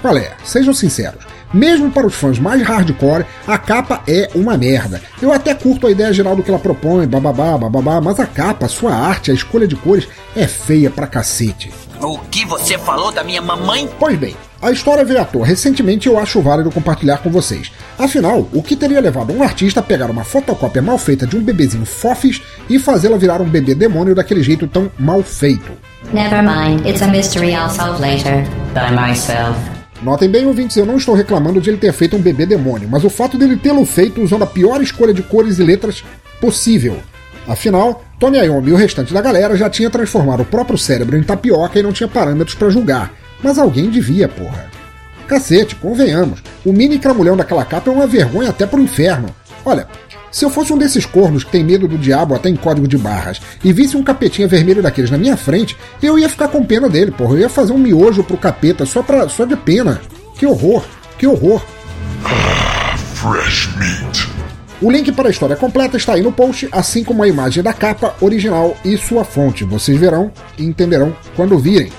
Qual 0.00 0.16
é? 0.16 0.30
Sejam 0.44 0.72
sinceros. 0.72 1.24
Mesmo 1.52 1.90
para 1.90 2.06
os 2.06 2.14
fãs 2.14 2.38
mais 2.38 2.62
hardcore, 2.62 3.26
a 3.46 3.58
capa 3.58 4.02
é 4.06 4.30
uma 4.34 4.56
merda. 4.56 5.02
Eu 5.20 5.32
até 5.32 5.54
curto 5.54 5.86
a 5.86 5.90
ideia 5.90 6.12
geral 6.12 6.36
do 6.36 6.42
que 6.42 6.50
ela 6.50 6.58
propõe, 6.58 7.06
bababá, 7.06 7.58
bababá, 7.58 8.00
mas 8.00 8.20
a 8.20 8.26
capa, 8.26 8.66
a 8.66 8.68
sua 8.68 8.94
arte, 8.94 9.30
a 9.30 9.34
escolha 9.34 9.66
de 9.66 9.76
cores 9.76 10.06
é 10.36 10.46
feia 10.46 10.90
pra 10.90 11.06
cacete. 11.06 11.72
O 12.00 12.18
que 12.30 12.46
você 12.46 12.78
falou 12.78 13.12
da 13.12 13.22
minha 13.22 13.42
mamãe? 13.42 13.88
Pois 13.98 14.18
bem, 14.18 14.34
a 14.62 14.70
história 14.70 15.04
veio 15.04 15.20
à 15.20 15.24
toa 15.24 15.44
recentemente 15.44 16.08
e 16.08 16.12
eu 16.12 16.18
acho 16.18 16.40
válido 16.40 16.70
compartilhar 16.70 17.18
com 17.18 17.30
vocês. 17.30 17.70
Afinal, 17.98 18.48
o 18.52 18.62
que 18.62 18.76
teria 18.76 19.00
levado 19.00 19.32
um 19.32 19.42
artista 19.42 19.80
a 19.80 19.82
pegar 19.82 20.10
uma 20.10 20.24
fotocópia 20.24 20.80
mal 20.80 20.98
feita 20.98 21.26
de 21.26 21.36
um 21.36 21.42
bebezinho 21.42 21.84
fofis 21.84 22.40
e 22.68 22.78
fazê-la 22.78 23.18
virar 23.18 23.40
um 23.40 23.48
bebê 23.48 23.74
demônio 23.74 24.14
daquele 24.14 24.42
jeito 24.42 24.66
tão 24.66 24.90
mal 24.98 25.22
feito? 25.22 25.72
Never 26.12 26.42
mind, 26.42 26.86
it's 26.86 27.02
a 27.02 27.08
mystery 27.08 27.52
I'll 27.52 27.68
solve 27.68 28.00
later. 28.00 28.44
By 28.72 28.94
myself. 28.94 29.79
Notem 30.02 30.30
bem, 30.30 30.46
ouvintes, 30.46 30.76
eu 30.76 30.86
não 30.86 30.96
estou 30.96 31.14
reclamando 31.14 31.60
de 31.60 31.68
ele 31.68 31.76
ter 31.76 31.92
feito 31.92 32.16
um 32.16 32.20
bebê 32.20 32.46
demônio, 32.46 32.88
mas 32.88 33.04
o 33.04 33.10
fato 33.10 33.36
dele 33.36 33.56
tê-lo 33.56 33.84
feito 33.84 34.22
usando 34.22 34.44
a 34.44 34.46
pior 34.46 34.80
escolha 34.82 35.12
de 35.12 35.22
cores 35.22 35.58
e 35.58 35.62
letras 35.62 36.02
possível. 36.40 36.96
Afinal, 37.46 38.02
Tony 38.18 38.38
Iommi 38.38 38.70
e 38.70 38.72
o 38.72 38.76
restante 38.76 39.12
da 39.12 39.20
galera 39.20 39.56
já 39.56 39.68
tinha 39.68 39.90
transformado 39.90 40.40
o 40.40 40.46
próprio 40.46 40.78
cérebro 40.78 41.16
em 41.16 41.22
tapioca 41.22 41.78
e 41.78 41.82
não 41.82 41.92
tinha 41.92 42.08
parâmetros 42.08 42.54
para 42.54 42.70
julgar. 42.70 43.12
Mas 43.42 43.58
alguém 43.58 43.90
devia, 43.90 44.28
porra. 44.28 44.70
Cacete, 45.26 45.74
convenhamos. 45.76 46.42
O 46.64 46.72
mini 46.72 46.98
cramulhão 46.98 47.36
daquela 47.36 47.64
capa 47.64 47.90
é 47.90 47.94
uma 47.94 48.06
vergonha 48.06 48.50
até 48.50 48.66
pro 48.66 48.80
inferno. 48.80 49.28
Olha, 49.64 49.86
se 50.30 50.44
eu 50.44 50.50
fosse 50.50 50.72
um 50.72 50.78
desses 50.78 51.04
cornos 51.04 51.44
que 51.44 51.50
tem 51.50 51.64
medo 51.64 51.88
do 51.88 51.98
diabo 51.98 52.34
até 52.34 52.48
em 52.48 52.56
código 52.56 52.86
de 52.86 52.96
barras 52.96 53.40
e 53.64 53.72
visse 53.72 53.96
um 53.96 54.02
capetinha 54.02 54.46
vermelho 54.46 54.82
daqueles 54.82 55.10
na 55.10 55.18
minha 55.18 55.36
frente, 55.36 55.76
eu 56.02 56.18
ia 56.18 56.28
ficar 56.28 56.48
com 56.48 56.64
pena 56.64 56.88
dele, 56.88 57.10
porra. 57.10 57.34
Eu 57.34 57.40
ia 57.40 57.48
fazer 57.48 57.72
um 57.72 57.78
miojo 57.78 58.22
pro 58.22 58.36
capeta 58.36 58.86
só, 58.86 59.02
pra, 59.02 59.28
só 59.28 59.44
de 59.44 59.56
pena. 59.56 60.00
Que 60.36 60.46
horror, 60.46 60.84
que 61.18 61.26
horror. 61.26 61.62
Fresh 63.14 63.68
meat. 63.76 64.28
O 64.80 64.90
link 64.90 65.12
para 65.12 65.28
a 65.28 65.30
história 65.30 65.56
completa 65.56 65.98
está 65.98 66.14
aí 66.14 66.22
no 66.22 66.32
post, 66.32 66.66
assim 66.72 67.04
como 67.04 67.22
a 67.22 67.28
imagem 67.28 67.62
da 67.62 67.72
capa 67.72 68.14
original 68.20 68.74
e 68.82 68.96
sua 68.96 69.24
fonte. 69.24 69.62
Vocês 69.62 69.98
verão 69.98 70.32
e 70.56 70.64
entenderão 70.64 71.14
quando 71.36 71.58
virem. 71.58 71.92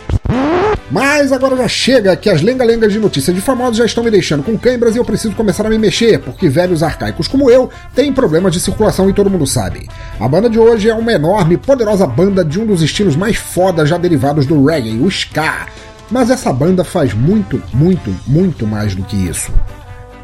Mas 0.92 1.32
agora 1.32 1.56
já 1.56 1.68
chega 1.68 2.16
que 2.16 2.30
as 2.30 2.42
lenga-lengas 2.42 2.92
de 2.92 3.00
notícias 3.00 3.36
de 3.36 3.42
famosos 3.42 3.78
já 3.78 3.86
estão 3.86 4.04
me 4.04 4.12
deixando 4.12 4.44
com 4.44 4.58
câimbras 4.58 4.96
e 4.96 4.98
eu 4.98 5.06
preciso 5.06 5.36
começar 5.36 5.66
a 5.66 5.70
me 5.70 5.78
mexer, 5.78 6.20
porque 6.20 6.50
velhos 6.50 6.84
arcaicos 6.84 7.28
como 7.28 7.50
eu 7.50 7.70
têm 7.96 8.12
problemas 8.12 8.52
de 8.54 8.60
circulação 8.60 9.10
e 9.10 9.14
todo 9.14 9.30
mundo 9.30 9.48
sabe. 9.48 9.88
A 10.20 10.28
banda 10.28 10.50
de 10.50 10.60
hoje 10.60 10.90
é 10.90 10.94
uma 10.94 11.14
enorme 11.14 11.56
e 11.56 11.58
poderosa 11.58 12.06
banda 12.06 12.44
de 12.44 12.60
um 12.60 12.66
dos 12.66 12.82
estilos 12.82 13.16
mais 13.16 13.38
fodas 13.38 13.88
já 13.88 13.98
derivados 13.98 14.46
do 14.46 14.66
reggae, 14.66 15.00
o 15.00 15.08
ska. 15.08 15.68
Mas 16.10 16.30
essa 16.30 16.52
banda 16.52 16.84
faz 16.84 17.14
muito, 17.14 17.62
muito, 17.74 18.14
muito 18.28 18.68
mais 18.68 18.94
do 18.94 19.04
que 19.04 19.16
isso. 19.16 19.52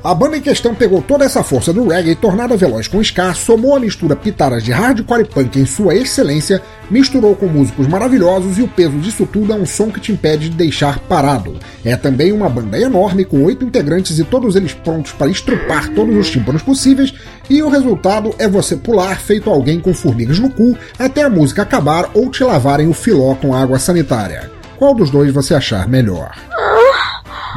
A 0.03 0.13
banda 0.13 0.37
em 0.37 0.41
questão 0.41 0.75
pegou 0.75 1.01
toda 1.01 1.25
essa 1.25 1.43
força 1.43 1.73
do 1.73 1.87
reggae 1.87 2.15
tornada 2.15 2.55
veloz 2.55 2.87
com 2.87 3.01
ska, 3.01 3.33
somou 3.33 3.75
a 3.75 3.79
mistura 3.79 4.15
pitadas 4.15 4.63
de 4.63 4.71
hardcore 4.71 5.21
e 5.21 5.25
punk 5.25 5.59
em 5.59 5.65
sua 5.65 5.95
excelência, 5.95 6.61
misturou 6.89 7.35
com 7.35 7.47
músicos 7.47 7.87
maravilhosos 7.87 8.57
e 8.57 8.61
o 8.61 8.67
peso 8.67 8.97
disso 8.99 9.25
tudo 9.25 9.53
é 9.53 9.55
um 9.55 9.65
som 9.65 9.89
que 9.89 9.99
te 9.99 10.11
impede 10.11 10.49
de 10.49 10.55
deixar 10.55 10.99
parado. 10.99 11.57
É 11.83 11.95
também 11.95 12.31
uma 12.31 12.47
banda 12.47 12.79
enorme 12.79 13.25
com 13.25 13.43
oito 13.43 13.65
integrantes 13.65 14.19
e 14.19 14.23
todos 14.23 14.55
eles 14.55 14.73
prontos 14.73 15.11
para 15.13 15.31
estrupar 15.31 15.89
todos 15.89 16.15
os 16.15 16.29
tímpanos 16.29 16.61
possíveis, 16.61 17.13
e 17.49 17.61
o 17.63 17.69
resultado 17.69 18.33
é 18.37 18.47
você 18.47 18.77
pular 18.77 19.19
feito 19.19 19.49
alguém 19.49 19.79
com 19.79 19.93
formigas 19.93 20.37
no 20.37 20.49
cu 20.49 20.77
até 20.97 21.23
a 21.23 21.29
música 21.29 21.63
acabar 21.63 22.11
ou 22.13 22.29
te 22.29 22.43
lavarem 22.43 22.87
o 22.87 22.93
filó 22.93 23.33
com 23.35 23.53
água 23.53 23.79
sanitária. 23.79 24.51
Qual 24.77 24.93
dos 24.93 25.09
dois 25.09 25.33
você 25.33 25.55
achar 25.55 25.87
melhor? 25.87 26.31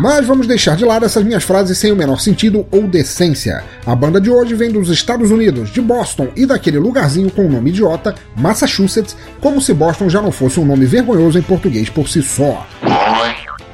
Mas 0.01 0.27
vamos 0.27 0.47
deixar 0.47 0.79
de 0.79 0.85
lado 0.87 1.05
essas 1.05 1.23
minhas 1.23 1.45
frases 1.45 1.77
sem 1.77 1.93
o 1.93 1.97
menor 1.97 2.19
sentido 2.21 2.67
ou 2.71 2.85
decência. 2.85 3.63
A 3.85 3.95
banda 3.95 4.19
de 4.19 4.31
hoje 4.31 4.55
vem 4.55 4.71
dos 4.71 4.89
Estados 4.89 5.31
Unidos, 5.31 5.71
de 5.71 5.83
Boston 5.83 6.29
e 6.35 6.47
daquele 6.47 6.79
lugarzinho 6.79 7.31
com 7.31 7.45
o 7.45 7.51
nome 7.51 7.69
idiota, 7.69 8.15
Massachusetts, 8.35 9.15
como 9.43 9.61
se 9.61 9.75
Boston 9.75 10.09
já 10.09 10.23
não 10.23 10.33
fosse 10.33 10.59
um 10.59 10.65
nome 10.65 10.87
vergonhoso 10.87 11.39
em 11.39 11.43
português 11.43 11.91
por 11.91 12.09
si 12.09 12.23
só. 12.23 12.67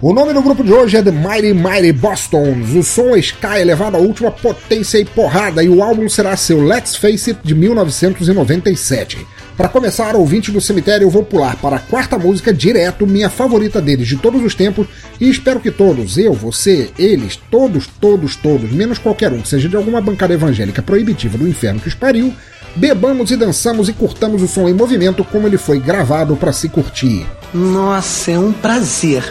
O 0.03 0.13
nome 0.13 0.33
do 0.33 0.43
grupo 0.43 0.65
de 0.65 0.73
hoje 0.73 0.97
é 0.97 1.03
The 1.03 1.13
Mighty 1.13 1.55
Mighty 1.55 1.93
Bostons. 1.93 2.75
O 2.75 2.83
som 2.83 3.15
é 3.15 3.21
ska 3.21 3.61
elevado 3.61 3.97
à 3.97 4.01
última 4.01 4.33
potência 4.33 4.99
e 4.99 5.05
porrada, 5.05 5.63
e 5.63 5.69
o 5.69 5.81
álbum 5.81 6.09
será 6.09 6.37
seu 6.37 6.61
Let's 6.61 6.97
Face 6.97 7.31
It 7.31 7.41
de 7.45 7.55
1997. 7.55 9.25
Para 9.57 9.69
começar, 9.69 10.15
ouvinte 10.15 10.53
do 10.53 10.61
cemitério, 10.61 11.07
eu 11.07 11.11
vou 11.11 11.25
pular 11.25 11.57
para 11.57 11.77
a 11.77 11.81
quarta 11.81 12.19
música 12.19 12.53
direto, 12.53 13.07
minha 13.07 13.31
favorita 13.31 13.81
deles 13.81 14.07
de 14.07 14.17
todos 14.17 14.43
os 14.43 14.55
tempos, 14.55 14.87
e 15.19 15.31
espero 15.31 15.61
que 15.61 15.71
todos, 15.71 16.19
eu, 16.19 16.35
você, 16.35 16.91
eles, 16.99 17.37
todos, 17.51 17.87
todos, 17.87 18.37
todos, 18.37 18.71
menos 18.71 18.99
qualquer 18.99 19.33
um 19.33 19.43
seja 19.43 19.67
de 19.67 19.75
alguma 19.75 19.99
bancada 19.99 20.35
evangélica 20.35 20.83
proibitiva 20.83 21.39
do 21.39 21.49
inferno 21.49 21.81
que 21.81 21.89
os 21.89 21.95
pariu, 21.95 22.35
bebamos 22.77 23.31
e 23.31 23.37
dançamos 23.37 23.89
e 23.89 23.95
curtamos 23.95 24.43
o 24.43 24.49
som 24.49 24.69
em 24.69 24.75
movimento 24.75 25.25
como 25.25 25.47
ele 25.47 25.57
foi 25.57 25.81
gravado 25.81 26.37
para 26.37 26.53
se 26.53 26.69
curtir. 26.69 27.27
Nossa, 27.55 28.33
é 28.33 28.39
um 28.39 28.53
prazer. 28.53 29.25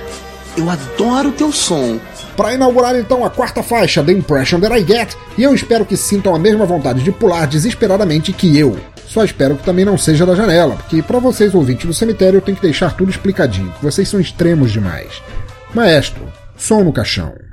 Eu 0.57 0.71
adoro 0.71 1.31
teu 1.33 1.51
som. 1.51 1.99
Para 2.35 2.53
inaugurar 2.53 2.95
então 2.95 3.23
a 3.23 3.29
quarta 3.29 3.63
faixa, 3.63 4.03
The 4.03 4.11
Impression 4.11 4.59
That 4.59 4.77
I 4.77 4.85
Get, 4.85 5.15
e 5.37 5.43
eu 5.43 5.55
espero 5.55 5.85
que 5.85 5.95
sintam 5.95 6.35
a 6.35 6.39
mesma 6.39 6.65
vontade 6.65 7.01
de 7.01 7.11
pular 7.11 7.47
desesperadamente 7.47 8.33
que 8.33 8.57
eu. 8.57 8.77
Só 9.07 9.23
espero 9.23 9.55
que 9.55 9.63
também 9.63 9.85
não 9.85 9.97
seja 9.97 10.25
da 10.25 10.35
janela, 10.35 10.75
porque 10.75 11.01
para 11.01 11.19
vocês 11.19 11.55
ouvintes 11.55 11.85
do 11.85 11.93
cemitério 11.93 12.37
eu 12.37 12.41
tenho 12.41 12.57
que 12.57 12.63
deixar 12.63 12.95
tudo 12.95 13.11
explicadinho, 13.11 13.73
vocês 13.81 14.09
são 14.09 14.19
extremos 14.19 14.71
demais. 14.71 15.21
Maestro, 15.73 16.27
som 16.57 16.83
no 16.83 16.91
caixão. 16.91 17.44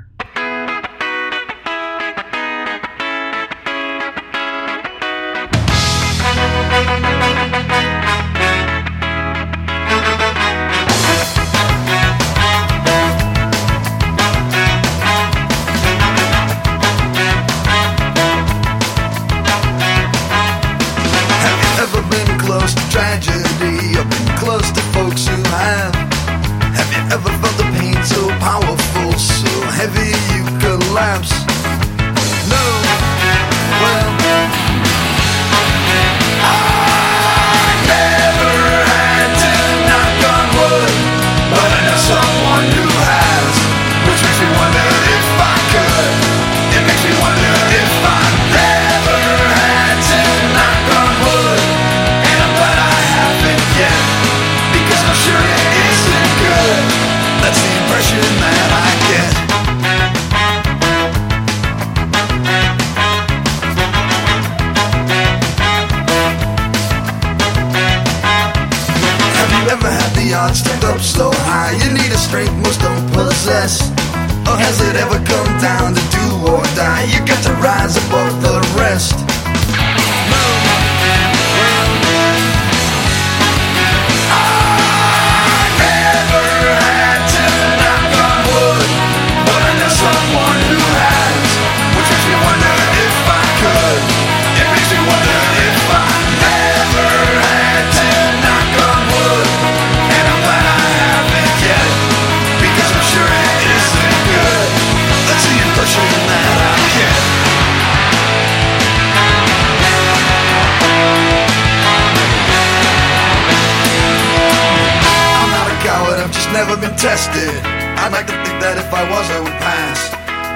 tested. 117.03 117.51
I'd 117.99 118.15
like 118.15 118.31
to 118.31 118.37
think 118.47 118.63
that 118.63 118.79
if 118.79 118.87
I 118.95 119.03
was, 119.11 119.27
I 119.27 119.43
would 119.43 119.59
pass. 119.59 120.07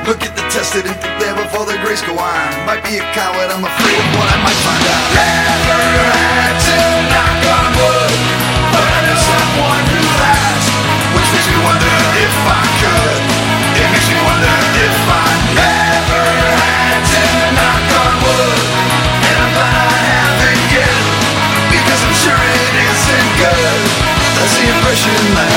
Look 0.08 0.24
at 0.24 0.32
the 0.32 0.48
tested 0.48 0.88
and 0.88 0.96
think 1.04 1.20
there 1.20 1.36
before 1.36 1.68
the 1.68 1.76
grace 1.84 2.00
go 2.00 2.16
on. 2.16 2.48
Might 2.64 2.80
be 2.88 3.04
a 3.04 3.06
coward, 3.12 3.52
I'm 3.52 3.68
afraid 3.68 4.00
of 4.00 4.08
what 4.16 4.32
I 4.32 4.40
might 4.40 4.62
find 4.64 4.80
out. 4.88 5.08
Never 5.12 5.84
had 6.08 6.56
to 6.56 6.78
knock 7.12 7.44
on 7.52 7.68
wood, 7.76 8.12
but 8.72 8.80
I 8.80 9.00
know 9.12 9.20
someone 9.20 9.86
who 9.92 10.04
has, 10.24 10.64
which 11.20 11.28
makes 11.36 11.52
me 11.52 11.60
wonder 11.68 11.92
if 12.16 12.36
I 12.48 12.64
could. 12.80 13.22
It 13.84 13.88
makes 13.92 14.08
me 14.08 14.16
wonder 14.24 14.56
if 14.88 14.98
I 15.04 15.28
never 15.52 16.24
had 16.64 17.00
to 17.12 17.24
knock 17.60 17.88
on 18.08 18.14
wood, 18.24 18.60
and 19.20 19.36
I'm 19.36 19.52
glad 19.52 19.84
I 19.84 20.00
haven't 20.16 20.64
yet, 20.72 21.04
because 21.76 22.00
I'm 22.08 22.16
sure 22.24 22.40
it 22.40 22.72
isn't 22.88 23.32
good. 23.36 23.84
That's 24.40 24.56
the 24.56 24.66
impression 24.72 25.12
that. 25.36 25.57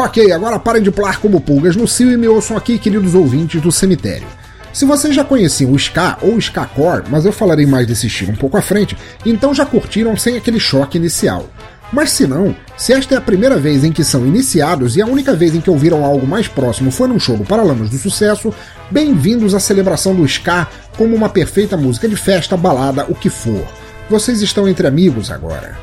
Ok, 0.00 0.30
agora 0.30 0.60
parem 0.60 0.80
de 0.80 0.92
pular 0.92 1.18
como 1.18 1.40
pulgas 1.40 1.74
no 1.74 1.88
cio 1.88 2.12
e 2.12 2.16
me 2.16 2.28
ouçam 2.28 2.56
aqui, 2.56 2.78
queridos 2.78 3.16
ouvintes 3.16 3.60
do 3.60 3.72
cemitério. 3.72 4.28
Se 4.72 4.84
vocês 4.84 5.12
já 5.12 5.24
conheciam 5.24 5.72
o 5.72 5.76
ska 5.76 6.16
ou 6.22 6.38
ska 6.38 6.64
core, 6.66 7.02
mas 7.10 7.24
eu 7.24 7.32
falarei 7.32 7.66
mais 7.66 7.84
desse 7.84 8.06
estilo 8.06 8.30
um 8.30 8.36
pouco 8.36 8.56
à 8.56 8.62
frente, 8.62 8.96
então 9.26 9.52
já 9.52 9.66
curtiram 9.66 10.16
sem 10.16 10.36
aquele 10.36 10.60
choque 10.60 10.98
inicial. 10.98 11.46
Mas 11.92 12.12
se 12.12 12.28
não, 12.28 12.54
se 12.76 12.92
esta 12.92 13.16
é 13.16 13.18
a 13.18 13.20
primeira 13.20 13.58
vez 13.58 13.82
em 13.82 13.90
que 13.90 14.04
são 14.04 14.24
iniciados 14.24 14.96
e 14.96 15.02
a 15.02 15.06
única 15.06 15.34
vez 15.34 15.52
em 15.52 15.60
que 15.60 15.68
ouviram 15.68 16.04
algo 16.04 16.28
mais 16.28 16.46
próximo 16.46 16.92
foi 16.92 17.08
num 17.08 17.18
show 17.18 17.36
do 17.36 17.42
Paralamas 17.42 17.90
do 17.90 17.98
Sucesso, 17.98 18.54
bem-vindos 18.92 19.52
à 19.52 19.58
celebração 19.58 20.14
do 20.14 20.24
ska 20.26 20.68
como 20.96 21.16
uma 21.16 21.28
perfeita 21.28 21.76
música 21.76 22.08
de 22.08 22.14
festa, 22.14 22.56
balada, 22.56 23.04
o 23.08 23.16
que 23.16 23.28
for. 23.28 23.66
Vocês 24.08 24.40
estão 24.42 24.68
entre 24.68 24.86
amigos 24.86 25.28
agora 25.28 25.76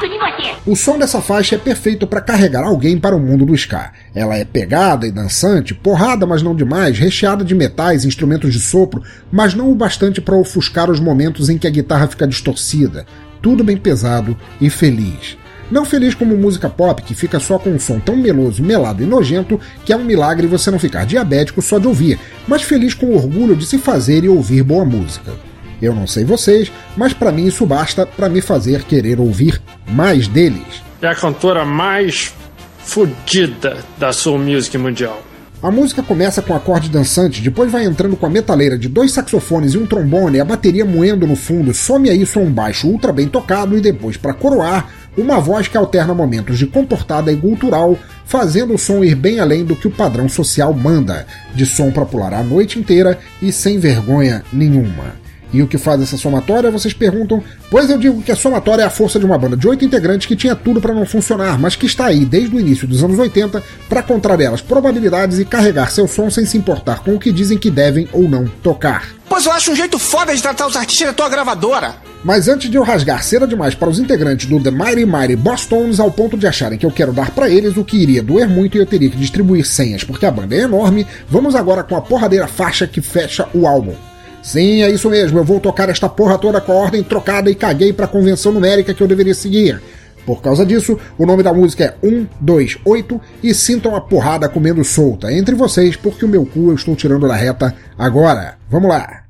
gosto 0.00 0.08
de 0.08 0.18
você. 0.18 0.29
O 0.66 0.76
som 0.76 0.98
dessa 0.98 1.20
faixa 1.20 1.54
é 1.54 1.58
perfeito 1.58 2.06
para 2.06 2.20
carregar 2.20 2.64
alguém 2.64 2.98
para 2.98 3.16
o 3.16 3.20
mundo 3.20 3.46
do 3.46 3.54
ska. 3.54 3.92
Ela 4.14 4.36
é 4.36 4.44
pegada 4.44 5.06
e 5.06 5.10
dançante, 5.10 5.74
porrada, 5.74 6.26
mas 6.26 6.42
não 6.42 6.54
demais, 6.54 6.98
recheada 6.98 7.44
de 7.44 7.54
metais, 7.54 8.04
instrumentos 8.04 8.52
de 8.52 8.60
sopro, 8.60 9.02
mas 9.32 9.54
não 9.54 9.70
o 9.70 9.74
bastante 9.74 10.20
para 10.20 10.36
ofuscar 10.36 10.90
os 10.90 11.00
momentos 11.00 11.48
em 11.48 11.56
que 11.56 11.66
a 11.66 11.70
guitarra 11.70 12.06
fica 12.06 12.26
distorcida. 12.26 13.06
Tudo 13.40 13.64
bem 13.64 13.76
pesado 13.76 14.36
e 14.60 14.68
feliz. 14.68 15.38
Não 15.70 15.84
feliz 15.84 16.14
como 16.14 16.36
música 16.36 16.68
pop 16.68 17.00
que 17.02 17.14
fica 17.14 17.38
só 17.38 17.58
com 17.58 17.70
um 17.70 17.78
som 17.78 17.98
tão 18.00 18.16
meloso, 18.16 18.62
melado 18.62 19.02
e 19.02 19.06
nojento 19.06 19.58
que 19.84 19.92
é 19.92 19.96
um 19.96 20.04
milagre 20.04 20.46
você 20.46 20.70
não 20.70 20.78
ficar 20.78 21.06
diabético 21.06 21.62
só 21.62 21.78
de 21.78 21.86
ouvir, 21.86 22.18
mas 22.46 22.62
feliz 22.62 22.92
com 22.92 23.06
o 23.06 23.14
orgulho 23.14 23.54
de 23.54 23.64
se 23.64 23.78
fazer 23.78 24.24
e 24.24 24.28
ouvir 24.28 24.62
boa 24.62 24.84
música. 24.84 25.49
Eu 25.80 25.94
não 25.94 26.06
sei 26.06 26.24
vocês, 26.24 26.70
mas 26.96 27.12
para 27.12 27.32
mim 27.32 27.46
isso 27.46 27.64
basta 27.64 28.06
para 28.06 28.28
me 28.28 28.40
fazer 28.40 28.84
querer 28.84 29.18
ouvir 29.20 29.60
mais 29.88 30.28
deles. 30.28 30.82
É 31.00 31.08
a 31.08 31.14
cantora 31.14 31.64
mais 31.64 32.32
fodida 32.78 33.78
da 33.98 34.12
soul 34.12 34.38
music 34.38 34.76
mundial. 34.76 35.22
A 35.62 35.70
música 35.70 36.02
começa 36.02 36.40
com 36.40 36.54
acorde 36.54 36.88
dançante, 36.88 37.42
depois 37.42 37.70
vai 37.70 37.84
entrando 37.84 38.16
com 38.16 38.24
a 38.24 38.30
metaleira 38.30 38.78
de 38.78 38.88
dois 38.88 39.12
saxofones 39.12 39.74
e 39.74 39.78
um 39.78 39.84
trombone, 39.84 40.40
a 40.40 40.44
bateria 40.44 40.86
moendo 40.86 41.26
no 41.26 41.36
fundo, 41.36 41.74
some 41.74 42.08
aí 42.08 42.24
som 42.24 42.46
baixo 42.46 42.88
ultra 42.88 43.12
bem 43.12 43.28
tocado 43.28 43.76
e 43.76 43.80
depois, 43.80 44.16
para 44.16 44.32
coroar, 44.32 44.88
uma 45.18 45.38
voz 45.38 45.68
que 45.68 45.76
alterna 45.76 46.14
momentos 46.14 46.58
de 46.58 46.66
comportada 46.66 47.30
e 47.30 47.36
cultural, 47.36 47.98
fazendo 48.24 48.72
o 48.72 48.78
som 48.78 49.04
ir 49.04 49.14
bem 49.14 49.38
além 49.38 49.62
do 49.62 49.76
que 49.76 49.86
o 49.86 49.90
padrão 49.90 50.30
social 50.30 50.72
manda, 50.72 51.26
de 51.54 51.66
som 51.66 51.90
para 51.90 52.06
pular 52.06 52.32
a 52.32 52.42
noite 52.42 52.78
inteira 52.78 53.18
e 53.42 53.52
sem 53.52 53.78
vergonha 53.78 54.42
nenhuma. 54.50 55.14
E 55.52 55.62
o 55.62 55.66
que 55.66 55.78
faz 55.78 56.00
essa 56.00 56.16
somatória, 56.16 56.70
vocês 56.70 56.94
perguntam? 56.94 57.42
Pois 57.70 57.90
eu 57.90 57.98
digo 57.98 58.22
que 58.22 58.30
a 58.30 58.36
somatória 58.36 58.82
é 58.82 58.86
a 58.86 58.90
força 58.90 59.18
de 59.18 59.26
uma 59.26 59.36
banda 59.36 59.56
de 59.56 59.66
oito 59.66 59.84
integrantes 59.84 60.26
que 60.26 60.36
tinha 60.36 60.54
tudo 60.54 60.80
para 60.80 60.94
não 60.94 61.04
funcionar, 61.04 61.58
mas 61.58 61.74
que 61.74 61.86
está 61.86 62.06
aí 62.06 62.24
desde 62.24 62.54
o 62.54 62.60
início 62.60 62.86
dos 62.86 63.02
anos 63.02 63.18
80 63.18 63.62
para 63.88 64.02
contar 64.02 64.36
delas 64.36 64.60
probabilidades 64.60 65.38
e 65.38 65.44
carregar 65.44 65.90
seu 65.90 66.06
som 66.06 66.30
sem 66.30 66.44
se 66.44 66.56
importar 66.56 67.00
com 67.00 67.14
o 67.14 67.18
que 67.18 67.32
dizem 67.32 67.58
que 67.58 67.70
devem 67.70 68.08
ou 68.12 68.28
não 68.28 68.46
tocar. 68.62 69.08
Pois 69.28 69.46
eu 69.46 69.52
acho 69.52 69.72
um 69.72 69.76
jeito 69.76 69.98
foda 69.98 70.34
de 70.34 70.42
tratar 70.42 70.66
os 70.66 70.76
artistas 70.76 71.08
da 71.08 71.12
tua 71.12 71.28
gravadora. 71.28 71.94
Mas 72.22 72.48
antes 72.48 72.70
de 72.70 72.76
eu 72.76 72.82
rasgar 72.82 73.22
cera 73.22 73.46
demais 73.46 73.74
para 73.74 73.88
os 73.88 73.98
integrantes 73.98 74.46
do 74.46 74.60
The 74.60 74.70
Mighty 74.70 75.06
Mighty 75.06 75.36
Boston's 75.36 75.98
ao 75.98 76.10
ponto 76.10 76.36
de 76.36 76.46
acharem 76.46 76.78
que 76.78 76.84
eu 76.84 76.90
quero 76.90 77.12
dar 77.12 77.30
para 77.30 77.48
eles 77.48 77.76
o 77.76 77.84
que 77.84 77.96
iria 77.96 78.22
doer 78.22 78.48
muito 78.48 78.76
e 78.76 78.80
eu 78.80 78.86
teria 78.86 79.08
que 79.08 79.16
distribuir 79.16 79.64
senhas 79.64 80.04
porque 80.04 80.26
a 80.26 80.30
banda 80.30 80.54
é 80.54 80.60
enorme, 80.60 81.06
vamos 81.28 81.54
agora 81.54 81.82
com 81.82 81.96
a 81.96 82.02
porradeira 82.02 82.46
faixa 82.46 82.86
que 82.86 83.00
fecha 83.00 83.48
o 83.54 83.66
álbum. 83.66 84.09
Sim, 84.42 84.82
é 84.82 84.90
isso 84.90 85.10
mesmo, 85.10 85.38
eu 85.38 85.44
vou 85.44 85.60
tocar 85.60 85.88
esta 85.88 86.08
porra 86.08 86.38
toda 86.38 86.60
com 86.60 86.72
a 86.72 86.76
ordem 86.76 87.02
trocada 87.02 87.50
e 87.50 87.54
caguei 87.54 87.92
pra 87.92 88.06
convenção 88.06 88.52
numérica 88.52 88.94
que 88.94 89.02
eu 89.02 89.08
deveria 89.08 89.34
seguir. 89.34 89.80
Por 90.24 90.40
causa 90.42 90.64
disso, 90.64 90.98
o 91.18 91.26
nome 91.26 91.42
da 91.42 91.52
música 91.52 91.84
é 91.84 92.06
128 92.06 93.20
e 93.42 93.54
sintam 93.54 93.96
a 93.96 94.00
porrada 94.00 94.48
comendo 94.48 94.84
solta 94.84 95.32
entre 95.32 95.54
vocês, 95.54 95.96
porque 95.96 96.24
o 96.24 96.28
meu 96.28 96.44
cu 96.44 96.70
eu 96.70 96.74
estou 96.74 96.94
tirando 96.94 97.26
da 97.26 97.34
reta 97.34 97.74
agora. 97.98 98.56
Vamos 98.68 98.88
lá! 98.88 99.29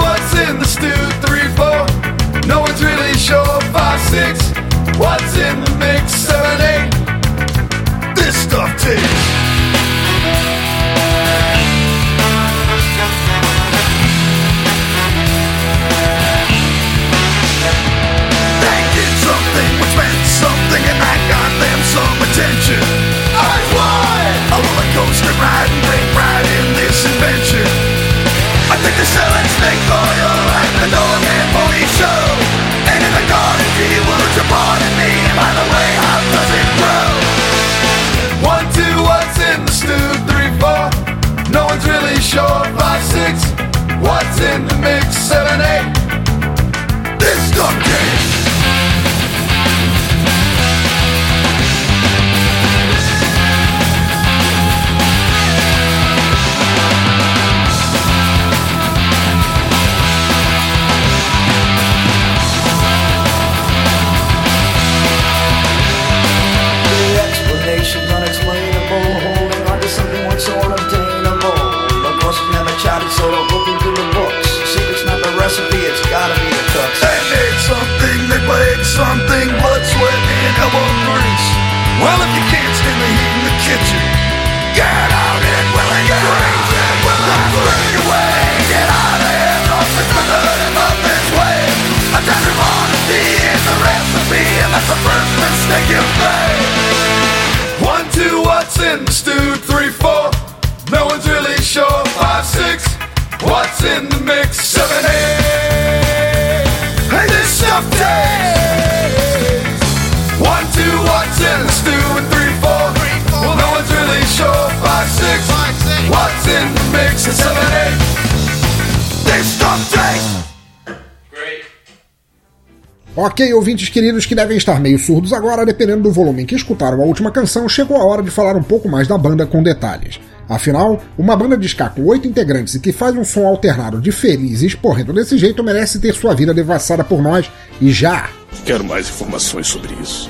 Ok, 123.31 123.53
ouvintes 123.53 123.87
queridos 123.87 124.25
que 124.25 124.35
devem 124.35 124.57
estar 124.57 124.77
meio 124.81 124.99
surdos 124.99 125.31
agora, 125.31 125.65
dependendo 125.65 126.03
do 126.03 126.11
volume 126.11 126.43
em 126.43 126.45
que 126.45 126.53
escutaram 126.53 127.01
a 127.01 127.05
última 127.05 127.31
canção, 127.31 127.67
chegou 127.69 127.95
a 127.95 128.03
hora 128.03 128.21
de 128.21 128.29
falar 128.29 128.57
um 128.57 128.61
pouco 128.61 128.89
mais 128.89 129.07
da 129.07 129.17
banda 129.17 129.45
com 129.45 129.63
detalhes. 129.63 130.19
Afinal, 130.49 131.01
uma 131.17 131.33
banda 131.37 131.57
de 131.57 131.65
ska 131.65 131.87
com 131.87 132.03
oito 132.07 132.27
integrantes 132.27 132.75
e 132.75 132.79
que 132.81 132.91
faz 132.91 133.15
um 133.15 133.23
som 133.23 133.47
alternado 133.47 134.01
de 134.01 134.11
feliz 134.11 134.61
e 134.61 134.65
esporrendo 134.65 135.13
desse 135.13 135.37
jeito 135.37 135.63
merece 135.63 135.97
ter 135.97 136.13
sua 136.13 136.35
vida 136.35 136.53
devassada 136.53 137.05
por 137.05 137.21
nós 137.21 137.49
e 137.79 137.89
já! 137.89 138.29
Quero 138.65 138.83
mais 138.83 139.07
informações 139.07 139.67
sobre 139.67 139.93
isso. 140.01 140.29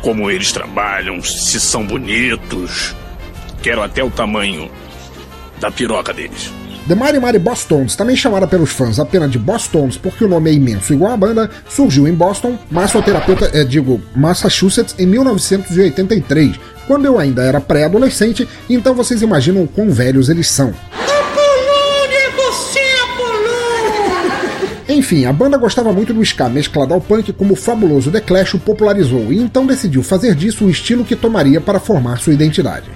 Como 0.00 0.30
eles 0.30 0.50
trabalham, 0.50 1.22
se 1.22 1.60
são 1.60 1.86
bonitos. 1.86 2.96
Quero 3.60 3.82
até 3.82 4.02
o 4.02 4.10
tamanho 4.10 4.70
da 5.60 5.70
piroca 5.70 6.14
deles. 6.14 6.50
The 6.88 6.94
Mighty 6.94 7.20
Mighty 7.20 7.38
Bostons, 7.38 7.94
também 7.94 8.16
chamada 8.16 8.46
pelos 8.46 8.70
fãs 8.70 8.98
apenas 8.98 9.30
de 9.30 9.38
Bostons 9.38 9.98
porque 9.98 10.24
o 10.24 10.28
nome 10.28 10.48
é 10.48 10.54
imenso 10.54 10.94
igual 10.94 11.12
a 11.12 11.16
banda, 11.18 11.50
surgiu 11.68 12.08
em 12.08 12.14
Boston, 12.14 12.58
massoterapeuta, 12.70 13.50
é, 13.52 13.62
digo, 13.62 14.00
Massachusetts, 14.16 14.94
em 14.98 15.04
1983, 15.04 16.58
quando 16.86 17.04
eu 17.04 17.18
ainda 17.18 17.42
era 17.42 17.60
pré-adolescente, 17.60 18.48
então 18.70 18.94
vocês 18.94 19.20
imaginam 19.20 19.66
quão 19.66 19.90
velhos 19.90 20.30
eles 20.30 20.48
são. 20.48 20.72
Enfim, 24.88 25.26
a 25.26 25.32
banda 25.32 25.58
gostava 25.58 25.92
muito 25.92 26.14
do 26.14 26.22
ska 26.22 26.48
mesclado 26.48 26.94
ao 26.94 27.02
punk 27.02 27.34
como 27.34 27.52
o 27.52 27.56
fabuloso 27.56 28.10
The 28.10 28.22
Clash 28.22 28.54
o 28.54 28.58
popularizou 28.58 29.30
e 29.30 29.36
então 29.36 29.66
decidiu 29.66 30.02
fazer 30.02 30.34
disso 30.34 30.64
o 30.64 30.70
estilo 30.70 31.04
que 31.04 31.14
tomaria 31.14 31.60
para 31.60 31.78
formar 31.78 32.18
sua 32.18 32.32
identidade. 32.32 32.86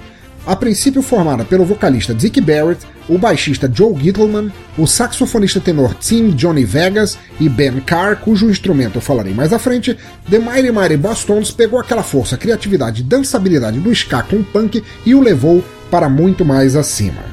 A 0.45 0.55
princípio 0.55 1.01
formada 1.01 1.45
pelo 1.45 1.65
vocalista 1.65 2.13
Dick 2.13 2.39
Barrett, 2.41 2.85
o 3.07 3.17
baixista 3.17 3.69
Joe 3.73 3.97
Gittleman, 3.99 4.51
o 4.77 4.85
saxofonista 4.85 5.59
tenor 5.59 5.93
Tim 5.95 6.31
Johnny 6.31 6.65
Vegas 6.65 7.17
e 7.39 7.49
Ben 7.49 7.79
Carr, 7.81 8.17
cujo 8.17 8.49
instrumento 8.49 8.95
eu 8.97 9.01
falarei 9.01 9.33
mais 9.33 9.53
à 9.53 9.59
frente, 9.59 9.97
The 10.29 10.39
Mighty 10.39 10.71
Mighty 10.71 10.97
Boston's 10.97 11.51
pegou 11.51 11.79
aquela 11.79 12.03
força, 12.03 12.37
criatividade 12.37 13.01
e 13.01 13.03
dançabilidade 13.03 13.79
do 13.79 13.91
ska 13.91 14.23
com 14.23 14.43
punk 14.43 14.83
e 15.05 15.15
o 15.15 15.21
levou 15.21 15.63
para 15.89 16.09
muito 16.09 16.43
mais 16.43 16.75
acima. 16.75 17.32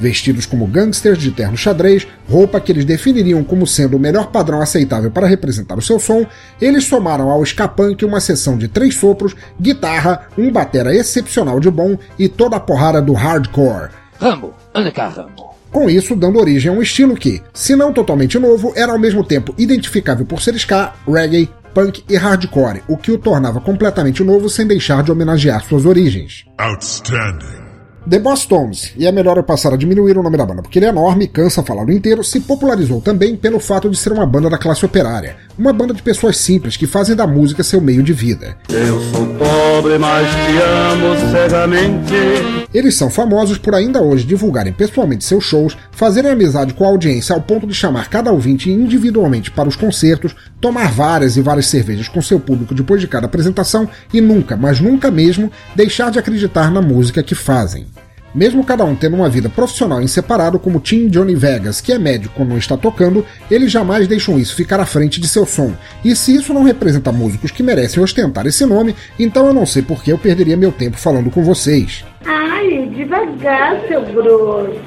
Vestidos 0.00 0.46
como 0.46 0.66
gangsters 0.66 1.18
de 1.18 1.30
terno 1.30 1.56
xadrez, 1.56 2.06
roupa 2.28 2.60
que 2.60 2.70
eles 2.70 2.84
definiriam 2.84 3.42
como 3.42 3.66
sendo 3.66 3.96
o 3.96 4.00
melhor 4.00 4.30
padrão 4.30 4.60
aceitável 4.60 5.10
para 5.10 5.26
representar 5.26 5.76
o 5.76 5.82
seu 5.82 5.98
som, 5.98 6.24
eles 6.60 6.84
somaram 6.84 7.30
ao 7.30 7.42
ska 7.42 7.66
punk 7.66 8.04
uma 8.04 8.20
sessão 8.20 8.56
de 8.56 8.68
três 8.68 8.94
sopros, 8.94 9.34
guitarra, 9.60 10.28
um 10.36 10.52
batera 10.52 10.94
excepcional 10.94 11.58
de 11.58 11.70
bom 11.70 11.98
e 12.18 12.28
toda 12.28 12.56
a 12.56 12.60
porrada 12.60 13.02
do 13.02 13.12
hardcore. 13.12 13.90
Rambo, 14.20 14.54
anda 14.74 14.90
cá, 14.92 15.08
Rambo. 15.08 15.48
Com 15.70 15.90
isso, 15.90 16.16
dando 16.16 16.38
origem 16.38 16.70
a 16.70 16.74
um 16.74 16.80
estilo 16.80 17.14
que, 17.14 17.42
se 17.52 17.76
não 17.76 17.92
totalmente 17.92 18.38
novo, 18.38 18.72
era 18.74 18.92
ao 18.92 18.98
mesmo 18.98 19.22
tempo 19.22 19.54
identificável 19.58 20.24
por 20.24 20.40
ser 20.40 20.54
ska, 20.54 20.94
reggae, 21.06 21.48
punk 21.74 22.02
e 22.08 22.16
hardcore, 22.16 22.82
o 22.88 22.96
que 22.96 23.12
o 23.12 23.18
tornava 23.18 23.60
completamente 23.60 24.24
novo 24.24 24.48
sem 24.48 24.66
deixar 24.66 25.02
de 25.02 25.12
homenagear 25.12 25.62
suas 25.62 25.84
origens. 25.84 26.44
Outstanding. 26.56 27.67
The 28.08 28.18
Boss 28.20 28.46
Tones, 28.46 28.94
e 28.96 29.06
é 29.06 29.12
melhor 29.12 29.36
eu 29.36 29.42
passar 29.42 29.74
a 29.74 29.76
diminuir 29.76 30.16
o 30.16 30.22
nome 30.22 30.38
da 30.38 30.46
banda 30.46 30.62
porque 30.62 30.78
ele 30.78 30.86
é 30.86 30.88
enorme 30.88 31.26
e 31.26 31.28
cansa 31.28 31.62
falá-lo 31.62 31.92
inteiro, 31.92 32.24
se 32.24 32.40
popularizou 32.40 33.02
também 33.02 33.36
pelo 33.36 33.60
fato 33.60 33.90
de 33.90 33.98
ser 33.98 34.12
uma 34.12 34.24
banda 34.24 34.48
da 34.48 34.56
classe 34.56 34.86
operária, 34.86 35.36
uma 35.58 35.72
banda 35.72 35.92
de 35.92 36.02
pessoas 36.02 36.36
simples 36.36 36.76
que 36.76 36.86
fazem 36.86 37.16
da 37.16 37.26
música 37.26 37.64
seu 37.64 37.80
meio 37.80 38.02
de 38.02 38.12
vida. 38.12 38.56
Eu 38.68 39.00
sou 39.10 39.26
pobre, 39.34 39.98
mas 39.98 40.26
te 40.28 40.62
amo 40.62 41.32
cegamente. 41.32 42.68
Eles 42.72 42.94
são 42.94 43.10
famosos 43.10 43.58
por 43.58 43.74
ainda 43.74 44.00
hoje 44.00 44.24
divulgarem 44.24 44.72
pessoalmente 44.72 45.24
seus 45.24 45.44
shows, 45.44 45.76
fazerem 45.90 46.30
amizade 46.30 46.74
com 46.74 46.84
a 46.84 46.88
audiência 46.88 47.34
ao 47.34 47.40
ponto 47.40 47.66
de 47.66 47.74
chamar 47.74 48.08
cada 48.08 48.30
ouvinte 48.30 48.70
individualmente 48.70 49.50
para 49.50 49.68
os 49.68 49.74
concertos, 49.74 50.36
tomar 50.60 50.92
várias 50.92 51.36
e 51.36 51.40
várias 51.40 51.66
cervejas 51.66 52.08
com 52.08 52.22
seu 52.22 52.38
público 52.38 52.74
depois 52.74 53.00
de 53.00 53.08
cada 53.08 53.26
apresentação 53.26 53.88
e 54.12 54.20
nunca, 54.20 54.56
mas 54.56 54.80
nunca 54.80 55.10
mesmo, 55.10 55.50
deixar 55.74 56.10
de 56.10 56.18
acreditar 56.18 56.70
na 56.70 56.80
música 56.80 57.22
que 57.22 57.34
fazem. 57.34 57.86
Mesmo 58.34 58.64
cada 58.64 58.84
um 58.84 58.94
tendo 58.94 59.16
uma 59.16 59.28
vida 59.28 59.48
profissional 59.48 60.00
em 60.00 60.06
separado, 60.06 60.58
como 60.58 60.80
Tim 60.80 61.08
Johnny 61.08 61.34
Vegas, 61.34 61.80
que 61.80 61.92
é 61.92 61.98
médico 61.98 62.34
quando 62.36 62.50
não 62.50 62.58
está 62.58 62.76
tocando, 62.76 63.24
eles 63.50 63.72
jamais 63.72 64.06
deixam 64.06 64.38
isso 64.38 64.54
ficar 64.54 64.80
à 64.80 64.86
frente 64.86 65.20
de 65.20 65.28
seu 65.28 65.46
som. 65.46 65.72
E 66.04 66.14
se 66.14 66.34
isso 66.34 66.52
não 66.52 66.62
representa 66.62 67.12
músicos 67.12 67.50
que 67.50 67.62
merecem 67.62 68.02
ostentar 68.02 68.46
esse 68.46 68.64
nome, 68.66 68.94
então 69.18 69.46
eu 69.46 69.54
não 69.54 69.66
sei 69.66 69.82
por 69.82 70.02
que 70.02 70.12
eu 70.12 70.18
perderia 70.18 70.56
meu 70.56 70.72
tempo 70.72 70.96
falando 70.96 71.30
com 71.30 71.42
vocês. 71.42 72.04
Ai, 72.24 72.86
devagar, 72.94 73.80
seu 73.88 74.02
grosso. 74.02 74.78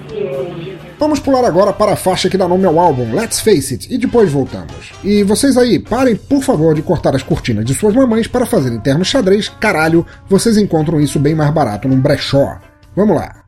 Vamos 1.00 1.20
pular 1.20 1.44
agora 1.44 1.74
para 1.74 1.94
a 1.94 1.96
faixa 1.96 2.30
que 2.30 2.38
dá 2.38 2.48
nome 2.48 2.66
ao 2.66 2.78
álbum, 2.78 3.12
Let's 3.16 3.40
Face 3.40 3.74
It, 3.74 3.88
e 3.92 3.98
depois 3.98 4.32
voltamos. 4.32 4.92
E 5.04 5.24
vocês 5.24 5.58
aí, 5.58 5.80
parem 5.80 6.16
por 6.16 6.44
favor 6.44 6.76
de 6.76 6.84
cortar 6.84 7.16
as 7.16 7.24
cortinas 7.24 7.66
de 7.66 7.74
suas 7.74 7.96
mamães 7.96 8.28
para 8.28 8.46
fazer 8.46 8.80
terno 8.82 9.04
xadrez, 9.04 9.50
caralho, 9.50 10.06
vocês 10.30 10.58
encontram 10.58 11.02
isso 11.02 11.18
bem 11.18 11.34
mais 11.34 11.52
barato 11.52 11.88
num 11.88 12.00
brechó. 12.00 12.60
Vamos 12.96 13.16
lá. 13.16 13.41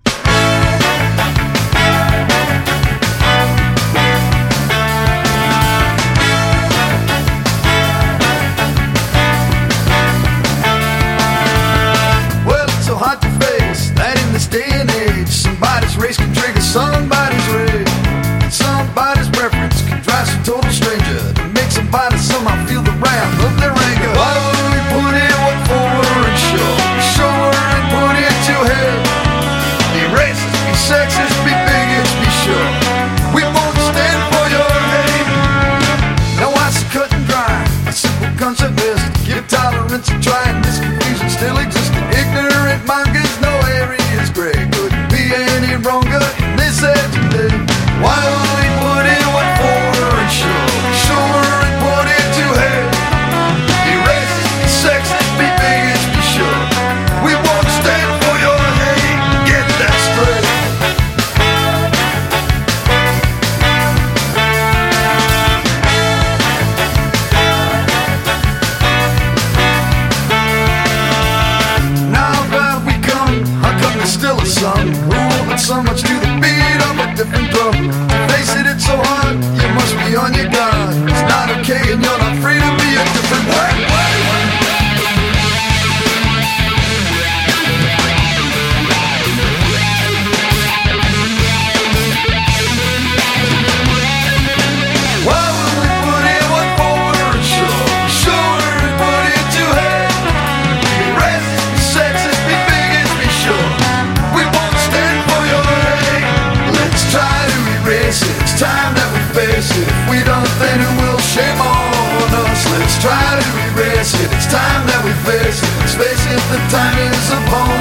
Erase 114.04 114.20
it. 114.20 114.32
It's 114.36 114.48
time 114.48 114.86
that 114.88 115.02
we 115.06 115.14
face 115.24 115.64
it. 115.64 115.72
Let's 115.80 115.96
face 115.96 116.26
it, 116.28 116.42
the 116.52 116.60
time 116.68 116.98
is 117.08 117.30
upon 117.32 117.72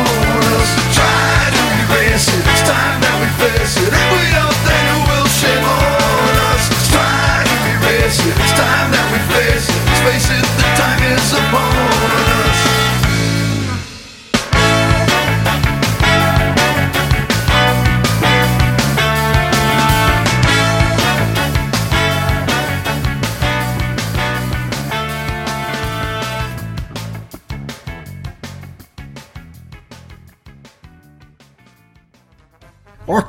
us. 0.55 0.71
Try 0.95 1.51
to 1.51 1.63
erase 1.83 2.29
it. 2.29 2.45
It's 2.47 2.63
time 2.63 3.01
that 3.03 3.17
we 3.19 3.29
face 3.43 3.77
it. 3.83 4.32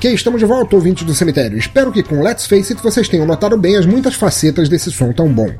Ok, 0.04 0.12
estamos 0.12 0.38
de 0.38 0.44
volta, 0.44 0.76
ouvintes 0.76 1.02
do 1.02 1.14
cemitério. 1.14 1.56
Espero 1.56 1.90
que 1.90 2.02
com 2.02 2.22
Let's 2.22 2.44
Face 2.44 2.74
It 2.74 2.82
vocês 2.82 3.08
tenham 3.08 3.24
notado 3.24 3.56
bem 3.56 3.74
as 3.74 3.86
muitas 3.86 4.14
facetas 4.14 4.68
desse 4.68 4.92
som 4.92 5.14
tão 5.14 5.32
bom. 5.32 5.50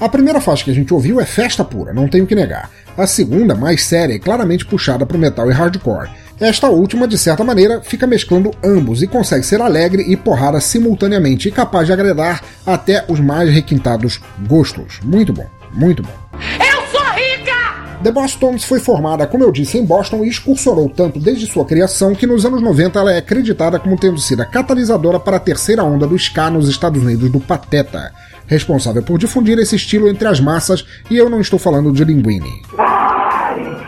A 0.00 0.08
primeira 0.08 0.40
faixa 0.40 0.64
que 0.64 0.72
a 0.72 0.74
gente 0.74 0.92
ouviu 0.92 1.20
é 1.20 1.24
festa 1.24 1.64
pura, 1.64 1.94
não 1.94 2.08
tenho 2.08 2.26
que 2.26 2.34
negar. 2.34 2.68
A 2.98 3.06
segunda, 3.06 3.54
mais 3.54 3.84
séria 3.84 4.12
e 4.12 4.18
claramente 4.18 4.66
puxada 4.66 5.06
para 5.06 5.16
o 5.16 5.20
metal 5.20 5.48
e 5.48 5.54
hardcore. 5.54 6.10
Esta 6.40 6.68
última, 6.68 7.06
de 7.06 7.16
certa 7.16 7.44
maneira, 7.44 7.80
fica 7.80 8.04
mesclando 8.04 8.50
ambos 8.64 9.04
e 9.04 9.06
consegue 9.06 9.46
ser 9.46 9.62
alegre 9.62 10.02
e 10.08 10.16
porrada 10.16 10.60
simultaneamente 10.60 11.48
e 11.48 11.52
capaz 11.52 11.86
de 11.86 11.92
agradar 11.92 12.42
até 12.66 13.04
os 13.06 13.20
mais 13.20 13.50
requintados 13.50 14.20
gostos. 14.48 14.98
Muito 15.04 15.32
bom, 15.32 15.46
muito 15.72 16.02
bom. 16.02 16.71
The 18.02 18.10
Boston's 18.10 18.64
foi 18.64 18.80
formada, 18.80 19.28
como 19.28 19.44
eu 19.44 19.52
disse, 19.52 19.78
em 19.78 19.84
Boston 19.84 20.24
e 20.24 20.28
excursorou 20.28 20.88
tanto 20.88 21.20
desde 21.20 21.46
sua 21.46 21.64
criação 21.64 22.16
que 22.16 22.26
nos 22.26 22.44
anos 22.44 22.60
90 22.60 22.98
ela 22.98 23.12
é 23.12 23.18
acreditada 23.18 23.78
como 23.78 23.96
tendo 23.96 24.18
sido 24.18 24.42
a 24.42 24.44
catalisadora 24.44 25.20
para 25.20 25.36
a 25.36 25.40
terceira 25.40 25.84
onda 25.84 26.04
do 26.04 26.16
ska 26.16 26.50
nos 26.50 26.68
Estados 26.68 27.00
Unidos 27.00 27.30
do 27.30 27.38
Pateta, 27.38 28.12
responsável 28.46 29.04
por 29.04 29.18
difundir 29.18 29.56
esse 29.60 29.76
estilo 29.76 30.08
entre 30.08 30.26
as 30.26 30.40
massas 30.40 30.84
e 31.08 31.16
eu 31.16 31.30
não 31.30 31.40
estou 31.40 31.60
falando 31.60 31.92
de 31.92 32.04
Linguini. 32.04 32.62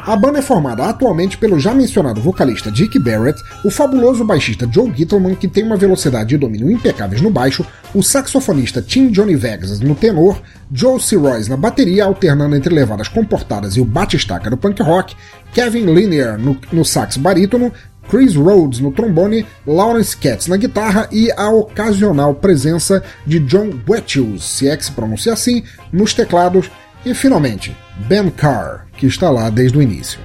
A 0.07 0.15
banda 0.17 0.39
é 0.39 0.43
formada 0.43 0.85
atualmente 0.85 1.39
pelo 1.39 1.59
já 1.59 1.73
mencionado 1.73 2.21
vocalista 2.21 2.71
Dick 2.71 2.99
Barrett, 2.99 3.43
o 3.65 3.71
fabuloso 3.71 4.23
baixista 4.23 4.69
Joe 4.71 4.93
Gittleman, 4.95 5.35
que 5.35 5.49
tem 5.49 5.65
uma 5.65 5.79
velocidade 5.79 6.35
e 6.35 6.39
domínio 6.39 6.71
impecáveis 6.71 7.23
no 7.23 7.31
baixo, 7.31 7.65
o 7.95 8.03
saxofonista 8.03 8.83
Tim 8.83 9.09
Johnny 9.09 9.35
Vegas 9.35 9.81
no 9.81 9.95
tenor, 9.95 10.43
Joe 10.71 11.01
C. 11.01 11.17
Royce 11.17 11.49
na 11.49 11.57
bateria, 11.57 12.05
alternando 12.05 12.55
entre 12.55 12.75
levadas 12.75 13.09
comportadas 13.09 13.77
e 13.77 13.81
o 13.81 13.85
bate-estaca 13.87 14.51
do 14.51 14.59
punk 14.59 14.83
rock, 14.83 15.17
Kevin 15.55 15.87
Linear 15.87 16.39
no, 16.39 16.55
no 16.71 16.85
sax 16.85 17.17
barítono, 17.17 17.73
Chris 18.07 18.37
Rhodes 18.37 18.81
no 18.81 18.93
trombone, 18.93 19.47
Lawrence 19.67 20.15
Katz 20.15 20.49
na 20.49 20.59
guitarra 20.59 21.09
e 21.11 21.33
a 21.33 21.49
ocasional 21.49 22.35
presença 22.35 23.03
de 23.27 23.41
John 23.41 23.71
Wetchels, 23.89 24.45
se 24.45 24.69
é 24.69 24.77
que 24.77 24.85
se 24.85 24.93
pronuncia 24.93 25.33
assim, 25.33 25.65
nos 25.91 26.13
teclados, 26.13 26.71
e 27.07 27.15
finalmente 27.15 27.75
Ben 27.97 28.29
Carr, 28.31 28.87
que 28.97 29.07
está 29.07 29.31
lá 29.31 29.49
desde 29.51 29.79
o 29.79 29.83
início. 29.83 30.21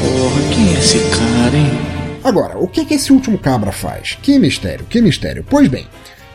Porra, 0.00 0.54
quem 0.54 0.74
é 0.74 0.78
esse 0.78 0.98
cara, 1.10 1.56
hein? 1.56 1.70
Agora, 2.24 2.58
o 2.58 2.66
que, 2.66 2.84
que 2.84 2.94
esse 2.94 3.12
último 3.12 3.38
cabra 3.38 3.72
faz? 3.72 4.18
Que 4.22 4.38
mistério, 4.38 4.86
que 4.86 5.00
mistério. 5.00 5.44
Pois 5.48 5.68
bem, 5.68 5.86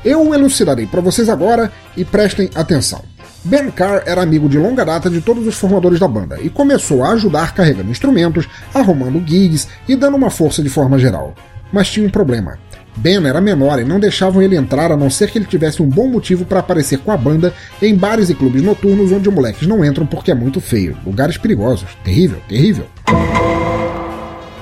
eu 0.03 0.33
elucidarei 0.33 0.85
para 0.85 1.01
vocês 1.01 1.29
agora 1.29 1.71
e 1.97 2.05
prestem 2.05 2.49
atenção. 2.53 3.03
Ben 3.43 3.69
Carr 3.69 4.03
era 4.05 4.23
amigo 4.23 4.49
de 4.49 4.57
longa 4.57 4.83
data 4.83 5.09
de 5.09 5.21
todos 5.21 5.45
os 5.45 5.55
formadores 5.55 5.99
da 5.99 6.07
banda 6.07 6.39
e 6.41 6.49
começou 6.49 7.03
a 7.03 7.11
ajudar 7.11 7.53
carregando 7.53 7.91
instrumentos, 7.91 8.47
arrumando 8.73 9.23
gigs 9.25 9.67
e 9.87 9.95
dando 9.95 10.17
uma 10.17 10.31
força 10.31 10.63
de 10.63 10.69
forma 10.69 10.97
geral. 10.97 11.35
Mas 11.75 11.89
tinha 11.89 12.07
um 12.07 12.09
problema. 12.09 12.57
Ben 12.95 13.27
era 13.27 13.41
menor 13.41 13.81
e 13.81 13.83
não 13.83 13.99
deixavam 13.99 14.41
ele 14.41 14.55
entrar 14.55 14.93
a 14.93 14.95
não 14.95 15.09
ser 15.09 15.29
que 15.29 15.37
ele 15.37 15.43
tivesse 15.43 15.83
um 15.83 15.89
bom 15.89 16.07
motivo 16.07 16.45
para 16.45 16.61
aparecer 16.61 16.99
com 16.99 17.11
a 17.11 17.17
banda 17.17 17.53
em 17.81 17.93
bares 17.93 18.29
e 18.29 18.33
clubes 18.33 18.63
noturnos 18.63 19.11
onde 19.11 19.29
moleques 19.29 19.67
não 19.67 19.83
entram 19.83 20.05
porque 20.05 20.31
é 20.31 20.33
muito 20.33 20.61
feio. 20.61 20.97
Lugares 21.05 21.37
perigosos. 21.37 21.89
Terrível, 22.01 22.39
terrível. 22.47 22.85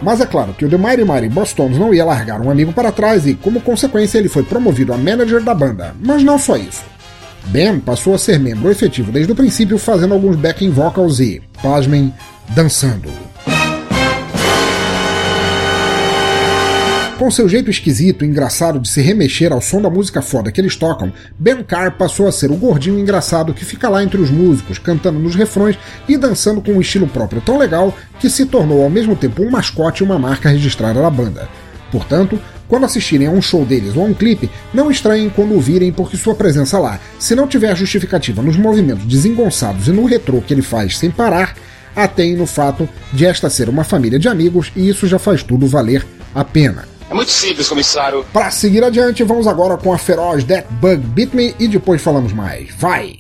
Mas 0.02 0.22
é 0.22 0.26
claro 0.26 0.54
que 0.54 0.66
o 0.66 0.70
The 0.70 0.76
Mighty 0.76 1.06
Mighty 1.06 1.30
Bostons 1.30 1.78
não 1.78 1.94
ia 1.94 2.04
largar 2.04 2.42
um 2.42 2.50
amigo 2.50 2.74
para 2.74 2.92
trás 2.92 3.28
e, 3.28 3.36
como 3.36 3.62
consequência, 3.62 4.18
ele 4.18 4.28
foi 4.28 4.42
promovido 4.42 4.92
a 4.92 4.98
manager 4.98 5.44
da 5.44 5.54
banda. 5.54 5.96
Mas 6.04 6.24
não 6.24 6.40
só 6.40 6.58
isso. 6.58 6.82
Ben 7.46 7.80
passou 7.80 8.16
a 8.16 8.18
ser 8.18 8.40
membro 8.40 8.72
efetivo 8.72 9.12
desde 9.12 9.32
o 9.32 9.36
princípio, 9.36 9.78
fazendo 9.78 10.16
alguns 10.16 10.36
backing 10.36 10.72
vocals 10.72 11.20
e, 11.20 11.44
pasmem, 11.62 12.12
dançando. 12.56 13.33
Com 17.18 17.30
seu 17.30 17.48
jeito 17.48 17.70
esquisito 17.70 18.26
e 18.26 18.28
engraçado 18.28 18.80
de 18.80 18.90
se 18.90 19.00
remexer 19.00 19.54
ao 19.54 19.62
som 19.62 19.80
da 19.80 19.90
música 19.90 20.22
foda 20.22 20.52
que 20.52 20.60
eles 20.60 20.76
tocam, 20.76 21.14
Ben 21.38 21.64
Carr 21.64 21.96
passou 21.96 22.28
a 22.28 22.32
ser 22.32 22.50
o 22.50 22.56
gordinho 22.56 23.00
engraçado 23.00 23.54
que 23.54 23.64
fica 23.64 23.88
lá 23.88 24.04
entre 24.04 24.20
os 24.20 24.32
músicos, 24.32 24.80
cantando 24.80 25.20
nos 25.20 25.36
refrões 25.36 25.78
e 26.08 26.18
dançando 26.18 26.60
com 26.60 26.72
um 26.74 26.82
estilo 26.82 27.08
próprio 27.08 27.40
tão 27.40 27.58
legal 27.58 27.96
que 28.20 28.30
se 28.30 28.46
tornou 28.48 28.84
ao 28.84 28.90
mesmo 28.90 29.16
tempo 29.16 29.44
um 29.44 29.52
mascote 29.52 30.04
e 30.04 30.06
uma 30.06 30.18
marca 30.18 30.50
registrada 30.50 31.02
da 31.02 31.10
banda. 31.10 31.48
Portanto, 31.92 32.40
quando 32.68 32.86
assistirem 32.86 33.28
a 33.28 33.32
um 33.32 33.42
show 33.42 33.64
deles 33.64 33.96
ou 33.96 34.02
a 34.04 34.08
um 34.08 34.14
clipe, 34.14 34.50
não 34.74 34.90
estranhem 34.90 35.30
quando 35.30 35.54
o 35.54 35.62
virem 35.62 35.94
porque 35.94 36.18
sua 36.18 36.34
presença 36.34 36.80
lá, 36.80 37.00
se 37.20 37.36
não 37.36 37.48
tiver 37.48 37.76
justificativa 37.78 38.42
nos 38.42 38.58
movimentos 38.58 39.06
desengonçados 39.06 39.88
e 39.88 39.92
no 39.92 40.06
retrô 40.06 40.42
que 40.42 40.54
ele 40.54 40.64
faz 40.64 40.98
sem 40.98 41.12
parar, 41.12 41.56
atém 41.96 42.36
no 42.36 42.48
fato 42.48 42.90
de 43.14 43.26
esta 43.26 43.52
ser 43.52 43.70
uma 43.70 43.84
família 43.84 44.18
de 44.18 44.28
amigos 44.28 44.72
e 44.76 44.90
isso 44.90 45.06
já 45.06 45.20
faz 45.20 45.44
tudo 45.44 45.68
valer 45.68 46.04
a 46.34 46.44
pena. 46.44 46.93
É 47.14 47.16
muito 47.16 47.32
simples, 47.32 47.70
comissário. 47.70 48.26
Para 48.34 48.50
seguir 48.50 48.84
adiante, 48.84 49.24
vamos 49.24 49.46
agora 49.46 49.78
com 49.78 49.94
a 49.94 50.00
feroz 50.00 50.44
That 50.46 50.66
Bug 50.82 50.98
Beat 50.98 51.32
Me 51.36 51.56
e 51.60 51.68
depois 51.68 52.02
falamos 52.02 52.34
mais. 52.34 52.74
Vai! 52.76 53.20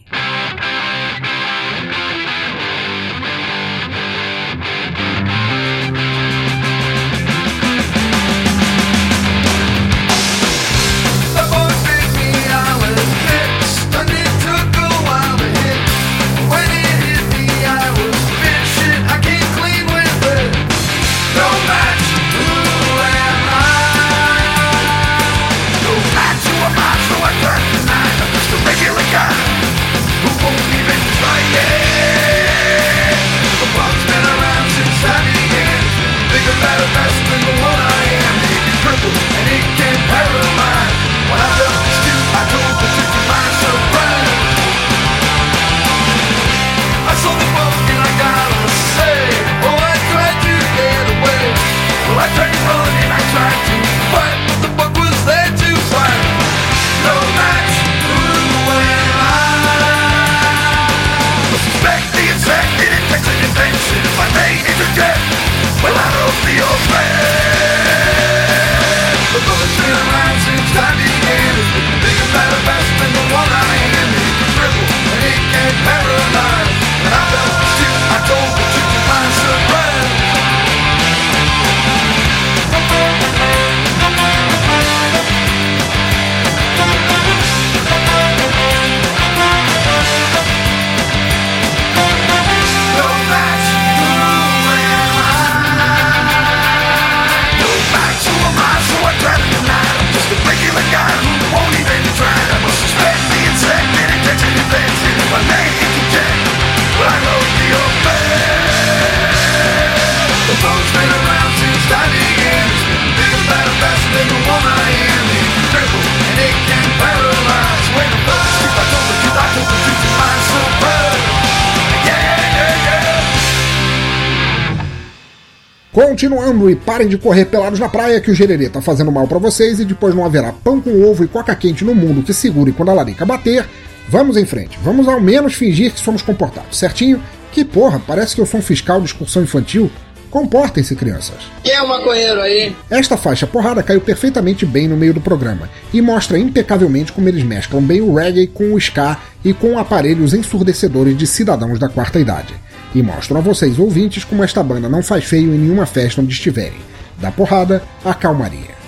Continuando 126.13 126.69
e 126.69 126.75
parem 126.75 127.07
de 127.07 127.17
correr 127.17 127.45
pelados 127.45 127.79
na 127.79 127.89
praia 127.89 128.21
que 128.21 128.29
o 128.29 128.35
gererê 128.35 128.69
tá 128.69 128.79
fazendo 128.79 129.11
mal 129.11 129.27
para 129.27 129.39
vocês 129.39 129.79
e 129.79 129.85
depois 129.85 130.13
não 130.13 130.23
haverá 130.23 130.53
pão 130.53 130.79
com 130.79 131.01
ovo 131.09 131.23
e 131.23 131.27
coca 131.27 131.55
quente 131.55 131.83
no 131.83 131.95
mundo 131.95 132.21
que 132.21 132.31
segure 132.31 132.71
quando 132.71 132.89
a 132.89 132.93
larica 132.93 133.25
bater. 133.25 133.65
Vamos 134.07 134.37
em 134.37 134.45
frente, 134.45 134.77
vamos 134.83 135.07
ao 135.07 135.19
menos 135.19 135.55
fingir 135.55 135.91
que 135.91 135.99
somos 135.99 136.21
comportados, 136.21 136.77
certinho? 136.77 137.19
Que 137.51 137.65
porra, 137.65 137.99
parece 138.05 138.35
que 138.35 138.41
eu 138.41 138.45
sou 138.45 138.59
um 138.59 138.63
fiscal 138.63 138.99
de 138.99 139.07
excursão 139.07 139.41
infantil. 139.41 139.89
Comportem-se, 140.29 140.95
crianças. 140.95 141.49
Quem 141.63 141.73
é 141.73 141.81
um 141.81 141.87
maconheiro 141.87 142.41
aí? 142.41 142.75
Esta 142.91 143.17
faixa 143.17 143.47
porrada 143.47 143.81
caiu 143.81 143.99
perfeitamente 143.99 144.67
bem 144.67 144.87
no 144.87 144.95
meio 144.95 145.15
do 145.15 145.21
programa 145.21 145.67
e 145.91 145.99
mostra 145.99 146.37
impecavelmente 146.37 147.11
como 147.11 147.27
eles 147.27 147.43
mesclam 147.43 147.81
bem 147.81 148.01
o 148.01 148.13
reggae 148.13 148.45
com 148.45 148.71
o 148.71 148.77
ska 148.77 149.17
e 149.43 149.51
com 149.51 149.79
aparelhos 149.79 150.35
ensurdecedores 150.35 151.17
de 151.17 151.25
cidadãos 151.25 151.79
da 151.79 151.89
quarta 151.89 152.19
idade 152.19 152.53
e 152.93 153.01
mostram 153.01 153.37
a 153.37 153.41
vocês, 153.41 153.79
ouvintes, 153.79 154.23
como 154.23 154.43
esta 154.43 154.63
banda 154.63 154.87
não 154.87 155.01
faz 155.03 155.25
feio 155.25 155.53
em 155.53 155.57
nenhuma 155.57 155.85
festa 155.85 156.21
onde 156.21 156.33
estiverem. 156.33 156.79
Da 157.19 157.31
porrada 157.31 157.81
à 158.03 158.13
calmaria. 158.13 158.83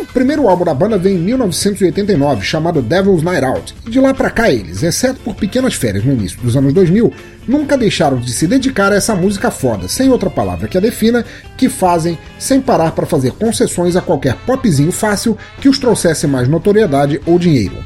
O 0.00 0.12
primeiro 0.12 0.48
álbum 0.48 0.64
da 0.64 0.74
banda 0.74 0.98
vem 0.98 1.14
em 1.14 1.18
1989, 1.18 2.42
chamado 2.42 2.80
Devil's 2.80 3.22
Night 3.22 3.44
Out, 3.44 3.74
e 3.86 3.90
de 3.90 4.00
lá 4.00 4.14
pra 4.14 4.30
cá 4.30 4.50
eles, 4.50 4.82
exceto 4.82 5.20
por 5.20 5.34
pequenas 5.34 5.74
férias 5.74 6.04
no 6.04 6.12
início 6.12 6.40
dos 6.40 6.56
anos 6.56 6.72
2000, 6.72 7.12
nunca 7.46 7.76
deixaram 7.76 8.18
de 8.18 8.32
se 8.32 8.46
dedicar 8.46 8.92
a 8.92 8.96
essa 8.96 9.14
música 9.14 9.50
foda, 9.50 9.88
sem 9.88 10.08
outra 10.08 10.30
palavra 10.30 10.66
que 10.68 10.78
a 10.78 10.80
defina, 10.80 11.24
que 11.56 11.68
fazem 11.68 12.18
sem 12.38 12.60
parar 12.60 12.92
para 12.92 13.06
fazer 13.06 13.32
concessões 13.32 13.94
a 13.94 14.00
qualquer 14.00 14.34
popzinho 14.46 14.90
fácil 14.90 15.36
que 15.60 15.68
os 15.68 15.78
trouxesse 15.78 16.26
mais 16.26 16.48
notoriedade 16.48 17.20
ou 17.26 17.38
dinheiro. 17.38 17.76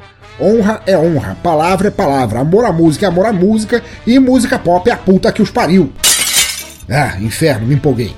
Honra 0.41 0.83
é 0.87 0.99
honra, 0.99 1.37
palavra 1.43 1.89
é 1.89 1.91
palavra, 1.91 2.41
amor 2.41 2.65
à 2.65 2.73
música 2.73 3.07
é 3.07 3.09
amor 3.09 3.27
à 3.27 3.33
música 3.33 3.83
e 4.07 4.19
música 4.19 4.59
pop 4.59 4.89
é 4.91 4.93
a 4.93 4.97
puta 4.97 5.33
que 5.33 5.41
os 5.41 5.51
pariu. 5.51 5.93
Ah, 6.91 7.17
inferno, 7.21 7.67
me 7.67 7.75
empolguei. 7.75 8.15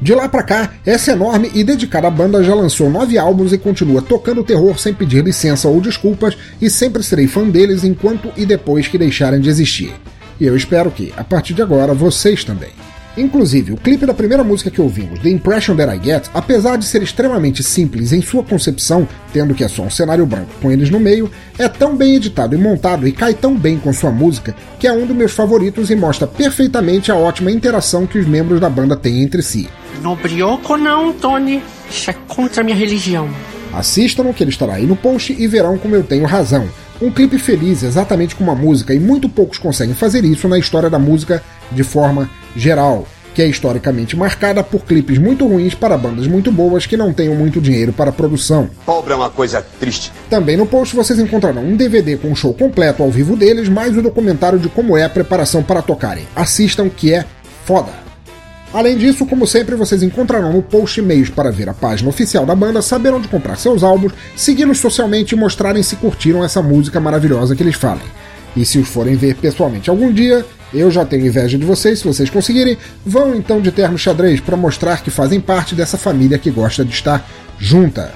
De 0.00 0.14
lá 0.14 0.28
pra 0.28 0.42
cá, 0.42 0.72
essa 0.84 1.12
enorme 1.12 1.50
e 1.54 1.62
dedicada 1.62 2.10
banda 2.10 2.42
já 2.42 2.54
lançou 2.54 2.90
nove 2.90 3.16
álbuns 3.16 3.52
e 3.52 3.58
continua 3.58 4.02
tocando 4.02 4.42
terror 4.42 4.76
sem 4.78 4.92
pedir 4.92 5.22
licença 5.22 5.68
ou 5.68 5.80
desculpas, 5.80 6.36
e 6.60 6.68
sempre 6.68 7.04
serei 7.04 7.28
fã 7.28 7.48
deles 7.48 7.84
enquanto 7.84 8.32
e 8.36 8.44
depois 8.44 8.88
que 8.88 8.98
deixarem 8.98 9.40
de 9.40 9.48
existir. 9.48 9.94
E 10.40 10.46
eu 10.46 10.56
espero 10.56 10.90
que, 10.90 11.14
a 11.16 11.22
partir 11.22 11.54
de 11.54 11.62
agora, 11.62 11.94
vocês 11.94 12.42
também. 12.42 12.70
Inclusive, 13.16 13.72
o 13.72 13.76
clipe 13.76 14.06
da 14.06 14.14
primeira 14.14 14.42
música 14.42 14.70
que 14.70 14.80
ouvimos, 14.80 15.18
The 15.18 15.28
Impression 15.28 15.76
That 15.76 15.94
I 15.94 16.02
Get, 16.02 16.30
apesar 16.32 16.76
de 16.76 16.86
ser 16.86 17.02
extremamente 17.02 17.62
simples 17.62 18.10
em 18.10 18.22
sua 18.22 18.42
concepção, 18.42 19.06
tendo 19.32 19.54
que 19.54 19.62
é 19.62 19.68
só 19.68 19.82
um 19.82 19.90
cenário 19.90 20.24
branco 20.24 20.50
com 20.62 20.72
eles 20.72 20.88
no 20.88 20.98
meio, 20.98 21.30
é 21.58 21.68
tão 21.68 21.94
bem 21.94 22.16
editado 22.16 22.54
e 22.54 22.58
montado 22.58 23.06
e 23.06 23.12
cai 23.12 23.34
tão 23.34 23.54
bem 23.54 23.78
com 23.78 23.92
sua 23.92 24.10
música 24.10 24.54
que 24.78 24.86
é 24.86 24.92
um 24.92 25.06
dos 25.06 25.14
meus 25.14 25.32
favoritos 25.32 25.90
e 25.90 25.94
mostra 25.94 26.26
perfeitamente 26.26 27.12
a 27.12 27.16
ótima 27.16 27.50
interação 27.50 28.06
que 28.06 28.18
os 28.18 28.26
membros 28.26 28.60
da 28.60 28.70
banda 28.70 28.96
têm 28.96 29.22
entre 29.22 29.42
si. 29.42 29.68
No 30.00 30.16
brioco 30.16 30.78
não, 30.78 31.12
Tony. 31.12 31.62
Isso 31.90 32.10
é 32.10 32.14
contra 32.26 32.62
a 32.62 32.64
minha 32.64 32.76
religião. 32.76 33.28
Assistam, 33.74 34.32
que 34.32 34.42
ele 34.42 34.50
estará 34.50 34.74
aí 34.74 34.86
no 34.86 34.96
post 34.96 35.34
e 35.38 35.46
verão 35.46 35.76
como 35.76 35.94
eu 35.94 36.02
tenho 36.02 36.24
razão. 36.24 36.66
Um 37.00 37.10
clipe 37.10 37.38
feliz 37.38 37.82
exatamente 37.82 38.36
com 38.36 38.44
uma 38.44 38.54
música, 38.54 38.94
e 38.94 39.00
muito 39.00 39.28
poucos 39.28 39.58
conseguem 39.58 39.94
fazer 39.94 40.24
isso 40.24 40.46
na 40.46 40.58
história 40.58 40.88
da 40.88 40.98
música 40.98 41.42
de 41.72 41.82
forma 41.82 42.30
geral, 42.54 43.06
que 43.34 43.42
é 43.42 43.46
historicamente 43.46 44.16
marcada 44.16 44.62
por 44.62 44.84
clipes 44.84 45.18
muito 45.18 45.46
ruins 45.46 45.74
para 45.74 45.96
bandas 45.96 46.26
muito 46.26 46.52
boas 46.52 46.86
que 46.86 46.96
não 46.96 47.12
tenham 47.12 47.34
muito 47.34 47.60
dinheiro 47.60 47.92
para 47.92 48.12
produção. 48.12 48.68
Pobre 48.84 49.12
é 49.12 49.16
uma 49.16 49.30
coisa 49.30 49.64
triste. 49.80 50.12
Também 50.28 50.56
no 50.56 50.66
post 50.66 50.94
vocês 50.94 51.18
encontrarão 51.18 51.64
um 51.64 51.76
DVD 51.76 52.16
com 52.16 52.30
o 52.30 52.36
show 52.36 52.52
completo 52.52 53.02
ao 53.02 53.10
vivo 53.10 53.36
deles, 53.36 53.68
mais 53.68 53.96
o 53.96 54.02
documentário 54.02 54.58
de 54.58 54.68
como 54.68 54.96
é 54.96 55.04
a 55.04 55.10
preparação 55.10 55.62
para 55.62 55.82
tocarem. 55.82 56.26
Assistam 56.36 56.88
que 56.88 57.12
é 57.12 57.24
foda. 57.64 58.02
Além 58.72 58.96
disso, 58.96 59.26
como 59.26 59.46
sempre, 59.46 59.76
vocês 59.76 60.02
encontrarão 60.02 60.54
no 60.54 60.62
post 60.62 61.00
meios 61.02 61.28
para 61.28 61.50
ver 61.50 61.68
a 61.68 61.74
página 61.74 62.08
oficial 62.08 62.46
da 62.46 62.54
banda, 62.54 62.80
saber 62.80 63.12
onde 63.12 63.28
comprar 63.28 63.56
seus 63.56 63.82
álbuns, 63.82 64.14
segui-los 64.34 64.78
socialmente 64.78 65.34
e 65.34 65.38
mostrarem 65.38 65.82
se 65.82 65.96
curtiram 65.96 66.42
essa 66.42 66.62
música 66.62 66.98
maravilhosa 66.98 67.54
que 67.54 67.62
eles 67.62 67.74
falem. 67.74 68.04
E 68.56 68.64
se 68.64 68.78
os 68.78 68.88
forem 68.88 69.14
ver 69.14 69.34
pessoalmente 69.36 69.90
algum 69.90 70.10
dia, 70.10 70.44
eu 70.72 70.90
já 70.90 71.04
tenho 71.04 71.26
inveja 71.26 71.58
de 71.58 71.64
vocês, 71.64 71.98
se 71.98 72.04
vocês 72.04 72.30
conseguirem, 72.30 72.78
vão 73.04 73.34
então 73.34 73.60
de 73.60 73.70
terno 73.70 73.98
xadrez 73.98 74.40
para 74.40 74.56
mostrar 74.56 75.02
que 75.02 75.10
fazem 75.10 75.40
parte 75.40 75.74
dessa 75.74 75.98
família 75.98 76.38
que 76.38 76.50
gosta 76.50 76.84
de 76.84 76.92
estar 76.92 77.28
junta. 77.58 78.12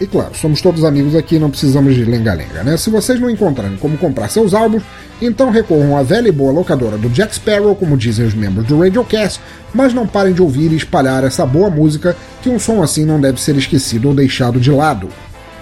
E 0.00 0.06
claro, 0.06 0.34
somos 0.34 0.60
todos 0.60 0.84
amigos 0.84 1.14
aqui, 1.14 1.38
não 1.38 1.48
precisamos 1.48 1.94
de 1.94 2.04
lenga-lenga, 2.04 2.64
né? 2.64 2.76
Se 2.76 2.90
vocês 2.90 3.20
não 3.20 3.30
encontrarem 3.30 3.76
como 3.76 3.96
comprar 3.96 4.28
seus 4.28 4.52
álbuns, 4.52 4.82
então 5.22 5.50
recorram 5.50 5.96
à 5.96 6.02
velha 6.02 6.28
e 6.28 6.32
boa 6.32 6.52
locadora 6.52 6.98
do 6.98 7.08
Jack 7.08 7.36
Sparrow, 7.36 7.76
como 7.76 7.96
dizem 7.96 8.26
os 8.26 8.34
membros 8.34 8.66
do 8.66 8.78
Radiocast, 8.78 9.40
mas 9.72 9.94
não 9.94 10.06
parem 10.06 10.34
de 10.34 10.42
ouvir 10.42 10.72
e 10.72 10.76
espalhar 10.76 11.22
essa 11.22 11.46
boa 11.46 11.70
música, 11.70 12.16
que 12.42 12.50
um 12.50 12.58
som 12.58 12.82
assim 12.82 13.04
não 13.04 13.20
deve 13.20 13.40
ser 13.40 13.56
esquecido 13.56 14.08
ou 14.08 14.14
deixado 14.14 14.58
de 14.58 14.70
lado. 14.70 15.08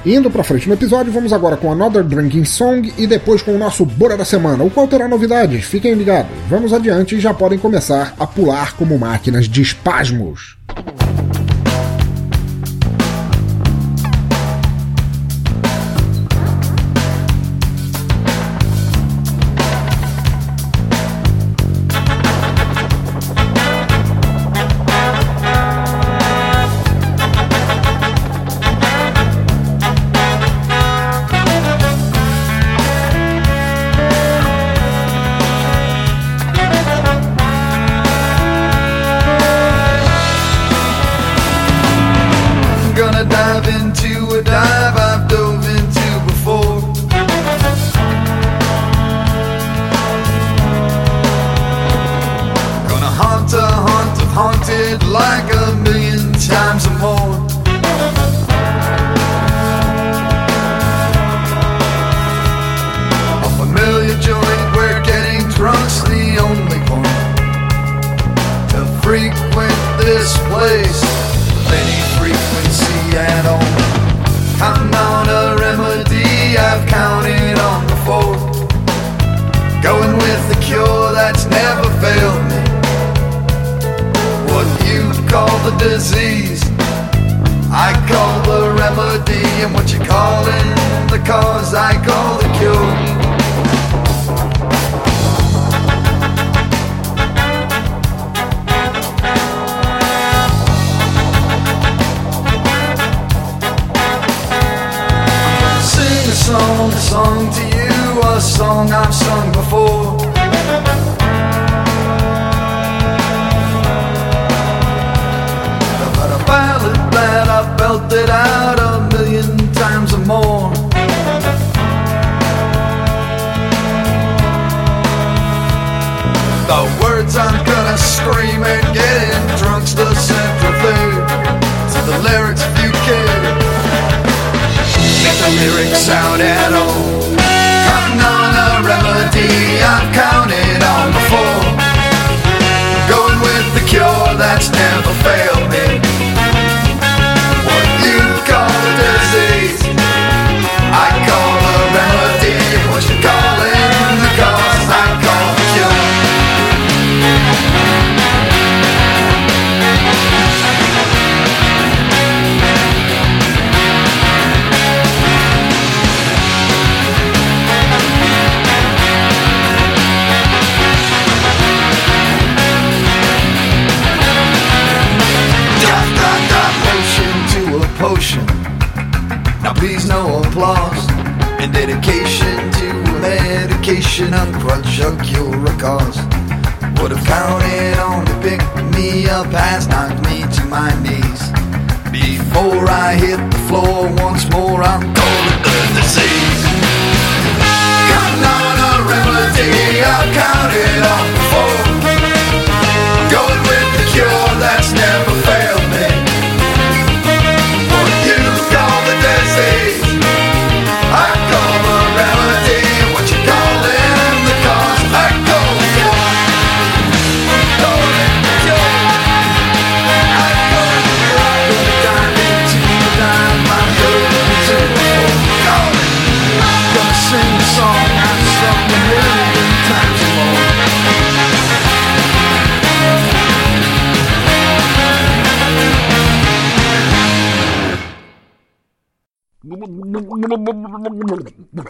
Indo 0.04 0.28
pra 0.32 0.42
frente 0.42 0.66
no 0.66 0.74
episódio, 0.74 1.12
vamos 1.12 1.32
agora 1.32 1.56
com 1.56 1.70
Another 1.70 2.02
Drinking 2.02 2.44
Song 2.44 2.92
e 2.98 3.06
depois 3.06 3.40
com 3.40 3.54
o 3.54 3.58
nosso 3.58 3.86
Bora 3.86 4.16
da 4.16 4.24
Semana, 4.24 4.64
o 4.64 4.70
qual 4.70 4.88
terá 4.88 5.06
novidades, 5.06 5.64
fiquem 5.64 5.94
ligados. 5.94 6.32
Vamos 6.48 6.72
adiante 6.72 7.14
e 7.14 7.20
já 7.20 7.32
podem 7.32 7.56
começar 7.56 8.12
a 8.18 8.26
pular 8.26 8.74
como 8.76 8.98
máquinas 8.98 9.48
de 9.48 9.62
espasmos. 9.62 10.56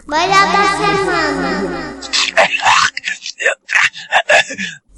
Melhor 0.07 0.51
da 0.51 0.77
semana. 0.77 1.93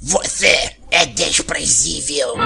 Você 0.00 0.70
é 0.90 1.04
desprezível. 1.06 2.36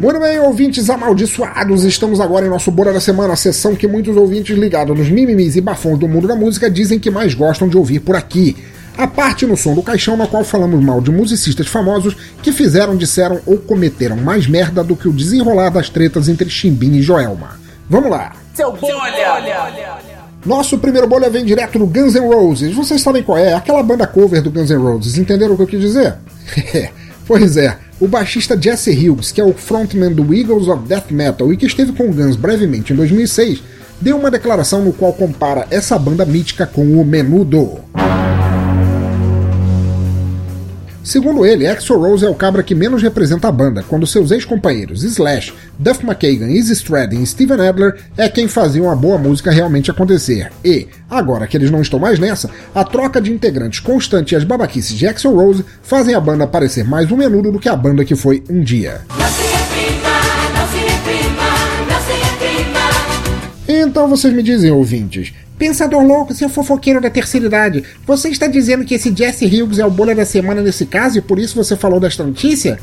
Muito 0.00 0.20
bem, 0.20 0.38
ouvintes 0.38 0.90
amaldiçoados, 0.90 1.84
estamos 1.84 2.20
agora 2.20 2.46
em 2.46 2.50
nosso 2.50 2.70
Bora 2.70 2.92
da 2.92 3.00
Semana, 3.00 3.32
a 3.32 3.36
sessão 3.36 3.74
que 3.74 3.86
muitos 3.86 4.16
ouvintes 4.16 4.56
ligados 4.56 4.96
nos 4.96 5.08
mimimis 5.08 5.56
e 5.56 5.60
bafões 5.60 5.98
do 5.98 6.06
mundo 6.06 6.28
da 6.28 6.36
música 6.36 6.70
dizem 6.70 6.98
que 6.98 7.10
mais 7.10 7.34
gostam 7.34 7.68
de 7.68 7.76
ouvir 7.76 8.00
por 8.00 8.14
aqui. 8.14 8.56
A 8.96 9.08
parte 9.08 9.44
no 9.44 9.56
som 9.56 9.74
do 9.74 9.82
caixão 9.82 10.16
na 10.16 10.26
qual 10.26 10.44
falamos 10.44 10.82
mal 10.82 11.00
de 11.00 11.10
musicistas 11.10 11.66
famosos 11.66 12.16
que 12.40 12.52
fizeram, 12.52 12.96
disseram 12.96 13.40
ou 13.44 13.58
cometeram 13.58 14.16
mais 14.16 14.46
merda 14.46 14.84
do 14.84 14.94
que 14.94 15.08
o 15.08 15.12
desenrolar 15.12 15.70
das 15.70 15.88
tretas 15.88 16.28
entre 16.28 16.48
Chimbim 16.48 16.94
e 16.94 17.02
Joelma. 17.02 17.58
Vamos 17.90 18.10
lá! 18.10 18.32
Seu 18.54 18.72
bolha! 18.72 20.22
Nosso 20.46 20.78
primeiro 20.78 21.08
bolha 21.08 21.28
vem 21.28 21.44
direto 21.44 21.78
do 21.78 21.86
Guns 21.86 22.14
N' 22.14 22.28
Roses. 22.28 22.74
Vocês 22.74 23.00
sabem 23.00 23.22
qual 23.22 23.36
é? 23.36 23.54
Aquela 23.54 23.82
banda 23.82 24.06
cover 24.06 24.40
do 24.40 24.50
Guns 24.50 24.70
N' 24.70 24.76
Roses. 24.76 25.18
Entenderam 25.18 25.54
o 25.54 25.56
que 25.56 25.62
eu 25.62 25.66
quis 25.66 25.80
dizer? 25.80 26.14
pois 27.26 27.56
é, 27.56 27.76
o 27.98 28.06
baixista 28.06 28.60
Jesse 28.60 28.90
Hughes, 28.90 29.32
que 29.32 29.40
é 29.40 29.44
o 29.44 29.54
frontman 29.54 30.12
do 30.12 30.32
Eagles 30.32 30.68
of 30.68 30.86
Death 30.86 31.10
Metal 31.10 31.52
e 31.52 31.56
que 31.56 31.66
esteve 31.66 31.92
com 31.92 32.08
o 32.08 32.12
Guns 32.12 32.36
brevemente 32.36 32.92
em 32.92 32.96
2006, 32.96 33.60
deu 34.00 34.16
uma 34.16 34.30
declaração 34.30 34.84
no 34.84 34.92
qual 34.92 35.12
compara 35.12 35.66
essa 35.70 35.98
banda 35.98 36.24
mítica 36.24 36.64
com 36.64 37.00
o 37.00 37.04
Menudo. 37.04 37.80
Segundo 41.04 41.44
ele, 41.44 41.66
Axl 41.66 41.98
Rose 41.98 42.24
é 42.24 42.28
o 42.30 42.34
cabra 42.34 42.62
que 42.62 42.74
menos 42.74 43.02
representa 43.02 43.46
a 43.46 43.52
banda, 43.52 43.84
quando 43.86 44.06
seus 44.06 44.30
ex-companheiros 44.30 45.04
Slash, 45.04 45.52
Duff 45.78 46.02
McKagan, 46.02 46.50
Izzy 46.50 46.72
Stradlin 46.72 47.22
e 47.22 47.26
Steven 47.26 47.60
Adler 47.60 48.00
é 48.16 48.26
quem 48.26 48.48
faziam 48.48 48.90
a 48.90 48.96
boa 48.96 49.18
música 49.18 49.50
realmente 49.50 49.90
acontecer. 49.90 50.50
E, 50.64 50.88
agora 51.10 51.46
que 51.46 51.58
eles 51.58 51.70
não 51.70 51.82
estão 51.82 52.00
mais 52.00 52.18
nessa, 52.18 52.50
a 52.74 52.82
troca 52.82 53.20
de 53.20 53.30
integrantes 53.30 53.80
constante 53.80 54.32
e 54.32 54.36
as 54.36 54.44
babaquices 54.44 54.96
de 54.96 55.06
Axl 55.06 55.28
Rose 55.28 55.62
fazem 55.82 56.14
a 56.14 56.20
banda 56.20 56.46
parecer 56.46 56.84
mais 56.84 57.12
um 57.12 57.16
menudo 57.18 57.52
do 57.52 57.60
que 57.60 57.68
a 57.68 57.76
banda 57.76 58.02
que 58.02 58.16
foi 58.16 58.42
um 58.48 58.62
dia. 58.62 59.02
Então 63.66 64.08
vocês 64.08 64.32
me 64.32 64.42
dizem, 64.42 64.70
ouvintes, 64.70 65.32
Pensador 65.58 66.02
louco, 66.02 66.34
seu 66.34 66.48
fofoqueiro 66.48 67.00
da 67.00 67.08
terceira 67.08 67.46
idade, 67.46 67.84
você 68.04 68.28
está 68.28 68.48
dizendo 68.48 68.84
que 68.84 68.94
esse 68.94 69.14
Jesse 69.14 69.46
Hughes 69.46 69.78
é 69.78 69.86
o 69.86 69.90
bolha 69.90 70.14
da 70.14 70.24
semana 70.24 70.60
nesse 70.60 70.84
caso 70.84 71.18
e 71.18 71.22
por 71.22 71.38
isso 71.38 71.54
você 71.54 71.76
falou 71.76 72.00
desta 72.00 72.24
notícia? 72.24 72.78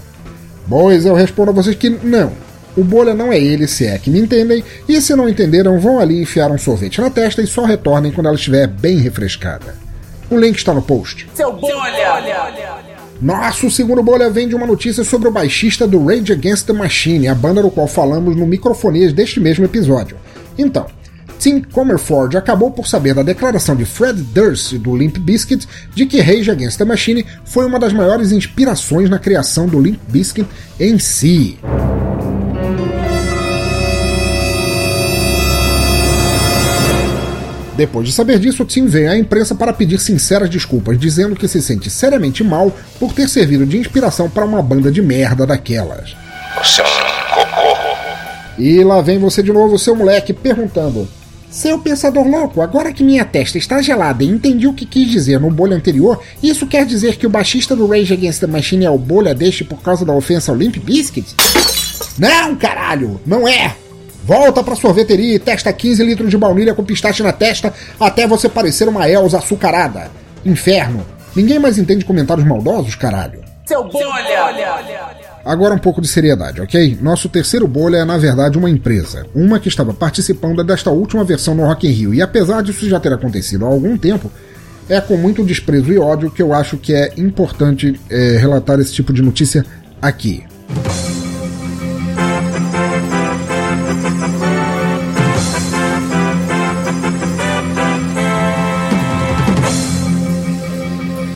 Pois 0.69 1.05
eu 1.05 1.13
respondo 1.13 1.51
a 1.51 1.53
vocês 1.53 1.75
que 1.75 1.89
não. 1.89 2.31
O 2.77 2.83
bolha 2.83 3.13
não 3.13 3.33
é 3.33 3.37
ele, 3.37 3.67
se 3.67 3.85
é 3.85 3.97
que 3.97 4.09
me 4.09 4.19
entendem, 4.19 4.63
e 4.87 5.01
se 5.01 5.13
não 5.13 5.27
entenderam, 5.27 5.77
vão 5.81 5.99
ali 5.99 6.21
enfiar 6.21 6.49
um 6.49 6.57
sorvete 6.57 7.01
na 7.01 7.09
testa 7.09 7.41
e 7.41 7.47
só 7.47 7.65
retornem 7.65 8.13
quando 8.13 8.27
ela 8.27 8.35
estiver 8.35 8.67
bem 8.67 8.99
refrescada. 8.99 9.75
O 10.29 10.37
link 10.37 10.57
está 10.57 10.73
no 10.73 10.81
post. 10.81 11.27
Seu 11.35 11.51
bolha! 11.51 12.81
Nosso 13.21 13.69
segundo 13.69 14.01
bolha 14.01 14.29
vem 14.29 14.47
de 14.47 14.55
uma 14.55 14.65
notícia 14.65 15.03
sobre 15.03 15.27
o 15.27 15.31
baixista 15.31 15.85
do 15.85 16.05
Rage 16.05 16.31
Against 16.31 16.65
the 16.65 16.73
Machine, 16.73 17.27
a 17.27 17.35
banda 17.35 17.61
do 17.61 17.69
qual 17.69 17.85
falamos 17.85 18.37
no 18.37 18.47
microfonias 18.47 19.11
deste 19.11 19.41
mesmo 19.41 19.65
episódio. 19.65 20.15
Então, 20.57 20.85
Tim 21.39 21.61
Comerford 21.61 22.37
acabou 22.37 22.69
por 22.69 22.87
saber 22.87 23.15
da 23.15 23.23
declaração 23.23 23.75
de 23.75 23.83
Fred 23.83 24.21
Durst 24.21 24.73
do 24.73 24.95
Limp 24.95 25.17
Bizkit 25.17 25.67
de 25.93 26.05
que 26.05 26.21
Rage 26.21 26.51
Against 26.51 26.77
the 26.77 26.85
Machine 26.85 27.25
foi 27.45 27.65
uma 27.65 27.79
das 27.79 27.91
maiores 27.93 28.31
inspirações 28.31 29.09
na 29.09 29.17
criação 29.17 29.67
do 29.67 29.79
Limp 29.79 29.99
Bizkit 30.07 30.47
em 30.79 30.99
si. 30.99 31.57
Depois 37.75 38.05
de 38.05 38.13
saber 38.13 38.37
disso, 38.37 38.63
Tim 38.63 38.85
veio 38.85 39.09
à 39.09 39.17
imprensa 39.17 39.55
para 39.55 39.73
pedir 39.73 39.99
sinceras 39.99 40.47
desculpas, 40.47 40.99
dizendo 40.99 41.35
que 41.35 41.47
se 41.47 41.59
sente 41.59 41.89
seriamente 41.89 42.43
mal 42.43 42.71
por 42.99 43.13
ter 43.13 43.27
servido 43.27 43.65
de 43.65 43.79
inspiração 43.79 44.29
para 44.29 44.45
uma 44.45 44.61
banda 44.61 44.91
de 44.91 45.01
merda 45.01 45.47
daquelas. 45.47 46.15
E 48.57 48.83
lá 48.83 49.01
vem 49.01 49.17
você 49.17 49.41
de 49.41 49.51
novo, 49.51 49.77
seu 49.77 49.95
moleque, 49.95 50.33
perguntando: 50.33 51.07
seu 51.51 51.77
pensador 51.79 52.25
louco, 52.25 52.61
agora 52.61 52.93
que 52.93 53.03
minha 53.03 53.25
testa 53.25 53.57
está 53.57 53.81
gelada 53.81 54.23
e 54.23 54.27
entendi 54.27 54.67
o 54.67 54.73
que 54.73 54.85
quis 54.85 55.09
dizer 55.09 55.37
no 55.37 55.51
bolha 55.51 55.75
anterior, 55.75 56.21
isso 56.41 56.65
quer 56.65 56.85
dizer 56.85 57.17
que 57.17 57.27
o 57.27 57.29
baixista 57.29 57.75
do 57.75 57.87
Rage 57.87 58.13
Against 58.13 58.39
the 58.39 58.47
Machine 58.47 58.85
é 58.85 58.89
o 58.89 58.97
bolha 58.97 59.35
deste 59.35 59.65
por 59.65 59.81
causa 59.81 60.05
da 60.05 60.13
ofensa 60.13 60.51
ao 60.51 60.57
Limp 60.57 60.77
Bizkit? 60.77 61.35
Não, 62.17 62.55
caralho, 62.55 63.19
não 63.25 63.45
é! 63.45 63.75
Volta 64.23 64.63
pra 64.63 64.75
sorveteria 64.75 65.35
e 65.35 65.39
testa 65.39 65.73
15 65.73 66.03
litros 66.03 66.29
de 66.29 66.37
baunilha 66.37 66.73
com 66.73 66.85
pistache 66.85 67.21
na 67.21 67.33
testa 67.33 67.73
até 67.99 68.25
você 68.25 68.47
parecer 68.47 68.87
uma 68.87 69.09
Elsa 69.09 69.39
açucarada. 69.39 70.09
Inferno. 70.45 71.05
Ninguém 71.35 71.59
mais 71.59 71.77
entende 71.77 72.05
comentários 72.05 72.47
maldosos, 72.47 72.95
caralho. 72.95 73.43
Seu 73.65 73.83
bolha! 73.83 75.20
Agora 75.43 75.73
um 75.73 75.79
pouco 75.79 76.01
de 76.01 76.07
seriedade, 76.07 76.61
ok? 76.61 76.97
Nosso 77.01 77.27
terceiro 77.27 77.67
bolha 77.67 77.97
é 77.97 78.05
na 78.05 78.17
verdade 78.17 78.57
uma 78.57 78.69
empresa, 78.69 79.25
uma 79.33 79.59
que 79.59 79.67
estava 79.67 79.93
participando 79.93 80.63
desta 80.63 80.91
última 80.91 81.23
versão 81.23 81.55
no 81.55 81.65
Rock 81.65 81.87
in 81.87 81.91
Rio, 81.91 82.13
e 82.13 82.21
apesar 82.21 82.61
disso 82.61 82.87
já 82.87 82.99
ter 82.99 83.11
acontecido 83.11 83.65
há 83.65 83.69
algum 83.69 83.97
tempo, 83.97 84.31
é 84.87 84.99
com 84.99 85.17
muito 85.17 85.43
desprezo 85.43 85.91
e 85.91 85.97
ódio 85.97 86.29
que 86.29 86.41
eu 86.41 86.53
acho 86.53 86.77
que 86.77 86.93
é 86.93 87.13
importante 87.17 87.99
é, 88.09 88.37
relatar 88.37 88.79
esse 88.79 88.93
tipo 88.93 89.11
de 89.13 89.21
notícia 89.21 89.65
aqui. 90.01 90.43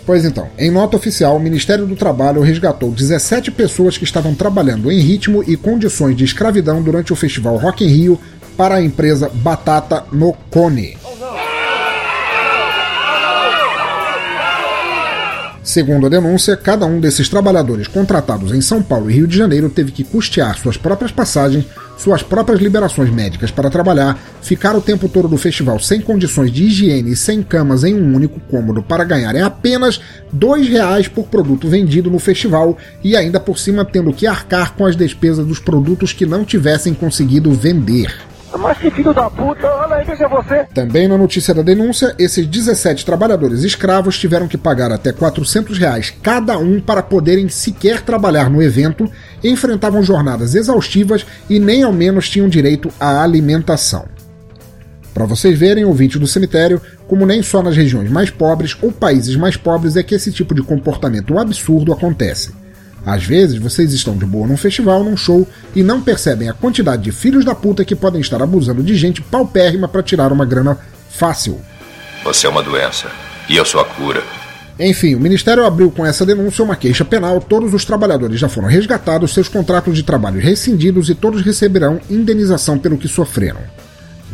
Pois 0.06 0.24
então, 0.24 0.48
em 0.58 0.70
nota 0.70 0.96
oficial, 0.96 1.36
o 1.36 1.40
Ministério 1.40 1.88
do 1.88 1.96
Trabalho 1.96 2.42
resgatou 2.42 2.92
17 2.92 3.50
pessoas 3.52 3.98
que 3.98 4.04
estavam 4.04 4.36
trabalhando 4.36 4.92
em 4.92 5.00
ritmo 5.00 5.44
e 5.48 5.58
condições 5.58 6.16
de 6.16 6.24
escravidão 6.24 6.82
durante 6.82 7.12
o 7.12 7.16
festival 7.16 7.58
Rock 7.58 7.84
in 7.84 7.88
Rio 7.88 8.20
para 8.56 8.76
a 8.76 8.82
empresa 8.82 9.32
Batata 9.34 10.04
no 10.12 10.34
Cone. 10.52 10.96
Segundo 15.64 16.06
a 16.06 16.10
denúncia, 16.10 16.56
cada 16.56 16.86
um 16.86 17.00
desses 17.00 17.28
trabalhadores 17.28 17.88
contratados 17.88 18.52
em 18.52 18.62
São 18.62 18.84
Paulo 18.84 19.10
e 19.10 19.16
Rio 19.16 19.28
de 19.28 19.36
Janeiro 19.36 19.70
teve 19.70 19.92
que 19.92 20.04
custear 20.04 20.58
suas 20.60 20.78
próprias 20.78 21.12
passagens, 21.12 21.66
suas 21.98 22.22
próprias 22.22 22.60
liberações 22.60 23.10
médicas 23.10 23.52
para 23.52 23.70
trabalhar, 23.70 24.18
ficar 24.42 24.76
o 24.76 24.82
tempo 24.82 25.08
todo 25.08 25.28
do 25.28 25.38
festival 25.38 25.80
sem 25.80 26.02
condições 26.02 26.52
de 26.52 26.66
higiene 26.66 27.12
e 27.12 27.16
sem 27.16 27.42
camas 27.42 27.84
em 27.84 27.94
um 27.94 28.16
único 28.16 28.40
cômodo 28.40 28.84
para 28.84 29.04
ganharem 29.04 29.42
apenas 29.42 30.00
R$ 30.32 30.64
reais 30.70 31.08
por 31.08 31.26
produto 31.26 31.68
vendido 31.68 32.12
no 32.12 32.20
festival 32.20 32.78
e 33.04 33.16
ainda 33.16 33.40
por 33.40 33.58
cima 33.58 33.86
tendo 33.86 34.14
que 34.14 34.28
arcar 34.28 34.74
com 34.74 34.86
as 34.86 34.96
despesas 34.96 35.46
dos 35.46 35.60
produtos 35.60 36.14
que 36.14 36.26
não 36.26 36.44
tivessem 36.44 36.94
conseguido 36.94 37.52
vender. 37.52 38.35
Mas 38.58 38.78
que 38.78 38.90
filho 38.90 39.14
da 39.14 39.30
puta, 39.30 39.68
olha 39.68 39.96
aí, 39.96 40.06
veja 40.06 40.28
você. 40.28 40.66
Também 40.74 41.08
na 41.08 41.18
notícia 41.18 41.54
da 41.54 41.62
denúncia, 41.62 42.16
esses 42.18 42.46
17 42.48 43.06
trabalhadores 43.06 43.64
escravos 43.64 44.18
tiveram 44.18 44.48
que 44.48 44.58
pagar 44.58 44.92
até 44.92 45.12
400 45.12 45.78
reais 45.78 46.14
cada 46.22 46.58
um 46.58 46.80
para 46.80 47.04
poderem 47.04 47.50
sequer 47.50 48.02
trabalhar 48.02 48.50
no 48.50 48.62
evento, 48.62 49.10
enfrentavam 49.44 50.02
jornadas 50.02 50.56
exaustivas 50.56 51.26
e 51.50 51.60
nem 51.60 51.84
ao 51.84 51.94
menos 51.94 52.30
tinham 52.30 52.50
direito 52.50 52.90
à 53.00 53.22
alimentação. 53.22 54.06
Para 55.14 55.26
vocês 55.26 55.58
verem, 55.58 55.86
ouvinte 55.86 56.20
do 56.20 56.28
cemitério, 56.28 56.82
como 57.08 57.26
nem 57.26 57.42
só 57.42 57.64
nas 57.64 57.76
regiões 57.76 58.12
mais 58.12 58.30
pobres 58.30 58.78
ou 58.82 58.92
países 58.92 59.36
mais 59.36 59.56
pobres 59.56 59.96
é 59.96 60.04
que 60.04 60.14
esse 60.14 60.32
tipo 60.32 60.54
de 60.54 60.62
comportamento 60.62 61.40
absurdo 61.40 61.94
acontece. 61.94 62.65
Às 63.06 63.24
vezes 63.24 63.58
vocês 63.58 63.94
estão 63.94 64.18
de 64.18 64.26
boa 64.26 64.48
num 64.48 64.58
festival, 64.58 65.04
num 65.04 65.16
show, 65.16 65.48
e 65.76 65.84
não 65.84 66.02
percebem 66.02 66.50
a 66.50 66.54
quantidade 66.54 67.04
de 67.04 67.12
filhos 67.12 67.46
da 67.46 67.54
puta 67.54 67.86
que 67.86 67.96
podem 67.96 68.20
estar 68.20 68.42
abusando 68.42 68.82
de 68.82 68.96
gente 68.96 69.22
paupérrima 69.22 69.88
para 69.88 70.02
tirar 70.02 70.34
uma 70.34 70.46
grana 70.46 70.78
fácil. 71.10 71.62
Você 72.24 72.48
é 72.48 72.50
uma 72.50 72.64
doença, 72.64 73.12
e 73.48 73.56
eu 73.56 73.64
sou 73.64 73.80
a 73.80 73.86
cura. 73.86 74.24
Enfim, 74.80 75.16
o 75.16 75.20
Ministério 75.20 75.66
abriu 75.66 75.90
com 75.90 76.06
essa 76.06 76.26
denúncia 76.26 76.64
uma 76.64 76.76
queixa 76.76 77.06
penal, 77.06 77.40
todos 77.40 77.74
os 77.74 77.86
trabalhadores 77.86 78.40
já 78.40 78.50
foram 78.50 78.68
resgatados, 78.68 79.34
seus 79.34 79.48
contratos 79.48 79.96
de 79.96 80.04
trabalho 80.04 80.42
rescindidos 80.42 81.10
e 81.10 81.16
todos 81.16 81.42
receberão 81.44 82.02
indenização 82.10 82.78
pelo 82.78 82.98
que 82.98 83.08
sofreram. 83.08 83.62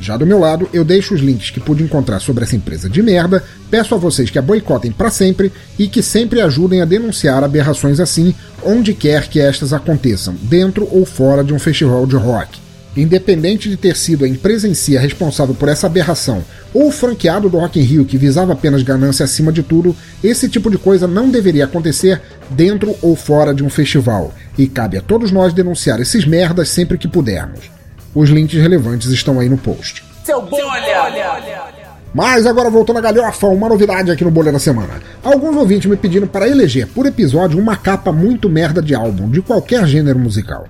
Já 0.02 0.18
do 0.18 0.26
meu 0.26 0.40
lado, 0.40 0.68
eu 0.74 0.84
deixo 0.84 1.14
os 1.14 1.22
links 1.22 1.52
que 1.52 1.60
pude 1.60 1.84
encontrar 1.84 2.20
sobre 2.20 2.44
essa 2.44 2.56
empresa 2.56 2.90
de 2.90 3.04
merda, 3.04 3.44
peço 3.70 3.94
a 3.94 4.00
vocês 4.00 4.32
que 4.32 4.40
a 4.40 4.42
boicotem 4.42 4.92
para 4.92 5.12
sempre 5.12 5.52
e 5.78 5.88
que 5.88 6.02
sempre 6.02 6.42
ajudem 6.42 6.82
a 6.82 6.86
denunciar 6.86 7.44
aberrações 7.44 8.00
assim, 8.00 8.34
onde 8.64 8.96
quer 8.96 9.28
que 9.28 9.40
estas 9.40 9.74
aconteçam, 9.74 10.36
dentro 10.42 10.90
ou 10.92 11.06
fora 11.06 11.44
de 11.44 11.54
um 11.54 11.60
festival 11.60 12.08
de 12.08 12.16
rock. 12.16 12.60
Independente 12.98 13.70
de 13.70 13.78
ter 13.78 13.96
sido 13.96 14.26
a 14.26 14.28
empresa 14.28 14.68
em 14.68 14.74
si 14.74 14.98
a 14.98 15.00
responsável 15.00 15.54
por 15.54 15.70
essa 15.70 15.86
aberração 15.86 16.44
ou 16.74 16.88
o 16.88 16.92
franqueado 16.92 17.48
do 17.48 17.60
Rock 17.60 17.80
in 17.80 17.84
Rio 17.84 18.04
que 18.04 18.18
visava 18.18 18.54
apenas 18.54 18.82
ganância 18.82 19.24
acima 19.24 19.52
de 19.52 19.62
tudo, 19.62 19.96
esse 20.24 20.50
tipo 20.50 20.72
de 20.72 20.80
coisa 20.80 21.08
não 21.08 21.30
deveria 21.30 21.66
acontecer 21.66 22.20
dentro 22.50 22.96
ou 23.04 23.16
fora 23.16 23.54
de 23.54 23.64
um 23.64 23.70
festival, 23.70 24.34
e 24.58 24.68
cabe 24.68 24.98
a 24.98 25.02
todos 25.02 25.32
nós 25.32 25.54
denunciar 25.54 26.02
esses 26.02 26.26
merdas 26.26 26.70
sempre 26.70 26.98
que 26.98 27.08
pudermos. 27.08 27.81
Os 28.14 28.30
links 28.30 28.60
relevantes 28.60 29.10
estão 29.10 29.40
aí 29.40 29.48
no 29.48 29.58
post. 29.58 30.04
Seu 30.24 30.42
bom 30.42 30.58
olha. 30.58 31.92
Mas 32.14 32.46
agora 32.46 32.70
voltando 32.70 33.00
à 33.00 33.02
galhofa, 33.02 33.48
uma 33.48 33.70
novidade 33.70 34.12
aqui 34.12 34.24
no 34.24 34.32
Bolha 34.32 34.52
da 34.52 34.60
Semana. 34.60 35.02
Alguns 35.24 35.56
ouvintes 35.56 35.90
me 35.90 35.96
pediram 35.96 36.28
para 36.28 36.48
eleger 36.48 36.88
por 36.88 37.06
episódio 37.06 37.58
uma 37.58 37.78
capa 37.78 38.12
muito 38.12 38.50
merda 38.50 38.82
de 38.82 38.94
álbum, 38.94 39.30
de 39.30 39.42
qualquer 39.42 39.88
gênero 39.88 40.20
musical. 40.20 40.68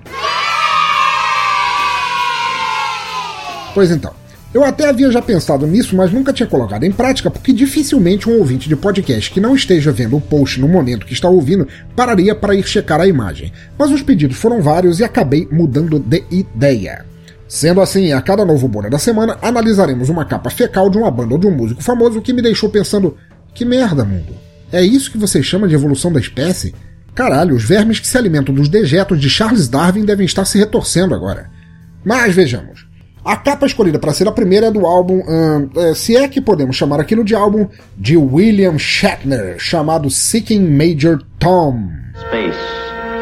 Pois 3.74 3.90
então, 3.90 4.12
eu 4.54 4.62
até 4.62 4.86
havia 4.86 5.10
já 5.10 5.20
pensado 5.20 5.66
nisso, 5.66 5.96
mas 5.96 6.12
nunca 6.12 6.32
tinha 6.32 6.46
colocado 6.46 6.84
em 6.84 6.92
prática, 6.92 7.30
porque 7.30 7.52
dificilmente 7.52 8.28
um 8.28 8.38
ouvinte 8.38 8.68
de 8.68 8.76
podcast 8.76 9.30
que 9.30 9.40
não 9.40 9.56
esteja 9.56 9.90
vendo 9.90 10.16
o 10.16 10.20
post 10.20 10.60
no 10.60 10.68
momento 10.68 11.06
que 11.06 11.14
está 11.14 11.28
ouvindo 11.28 11.66
pararia 11.96 12.34
para 12.36 12.54
ir 12.54 12.64
checar 12.68 13.00
a 13.00 13.06
imagem. 13.06 13.52
Mas 13.76 13.90
os 13.90 14.02
pedidos 14.02 14.36
foram 14.36 14.62
vários 14.62 15.00
e 15.00 15.04
acabei 15.04 15.48
mudando 15.50 15.98
de 15.98 16.22
ideia. 16.30 17.04
Sendo 17.52 17.82
assim, 17.82 18.14
a 18.14 18.22
cada 18.22 18.46
novo 18.46 18.66
Bolha 18.66 18.88
da 18.88 18.98
semana, 18.98 19.36
analisaremos 19.42 20.08
uma 20.08 20.24
capa 20.24 20.48
fecal 20.48 20.88
de 20.88 20.96
uma 20.96 21.10
banda 21.10 21.34
ou 21.34 21.38
de 21.38 21.46
um 21.46 21.50
músico 21.50 21.82
famoso 21.82 22.22
que 22.22 22.32
me 22.32 22.40
deixou 22.40 22.70
pensando: 22.70 23.14
que 23.52 23.62
merda, 23.62 24.06
mundo? 24.06 24.32
É 24.72 24.80
isso 24.80 25.12
que 25.12 25.18
você 25.18 25.42
chama 25.42 25.68
de 25.68 25.74
evolução 25.74 26.10
da 26.10 26.18
espécie? 26.18 26.74
Caralho, 27.14 27.54
os 27.54 27.62
vermes 27.62 28.00
que 28.00 28.06
se 28.06 28.16
alimentam 28.16 28.54
dos 28.54 28.70
dejetos 28.70 29.20
de 29.20 29.28
Charles 29.28 29.68
Darwin 29.68 30.06
devem 30.06 30.24
estar 30.24 30.46
se 30.46 30.56
retorcendo 30.56 31.14
agora. 31.14 31.50
Mas 32.02 32.34
vejamos. 32.34 32.86
A 33.22 33.36
capa 33.36 33.66
escolhida 33.66 33.98
para 33.98 34.14
ser 34.14 34.26
a 34.26 34.32
primeira 34.32 34.68
é 34.68 34.70
do 34.70 34.86
álbum, 34.86 35.18
hum, 35.18 35.94
se 35.94 36.16
é 36.16 36.26
que 36.28 36.40
podemos 36.40 36.74
chamar 36.74 37.00
aquilo 37.00 37.22
de 37.22 37.34
álbum, 37.34 37.68
de 37.98 38.16
William 38.16 38.78
Shatner, 38.78 39.56
chamado 39.58 40.08
Seeking 40.08 40.70
Major 40.70 41.22
Tom. 41.38 41.86
Space, 42.14 42.58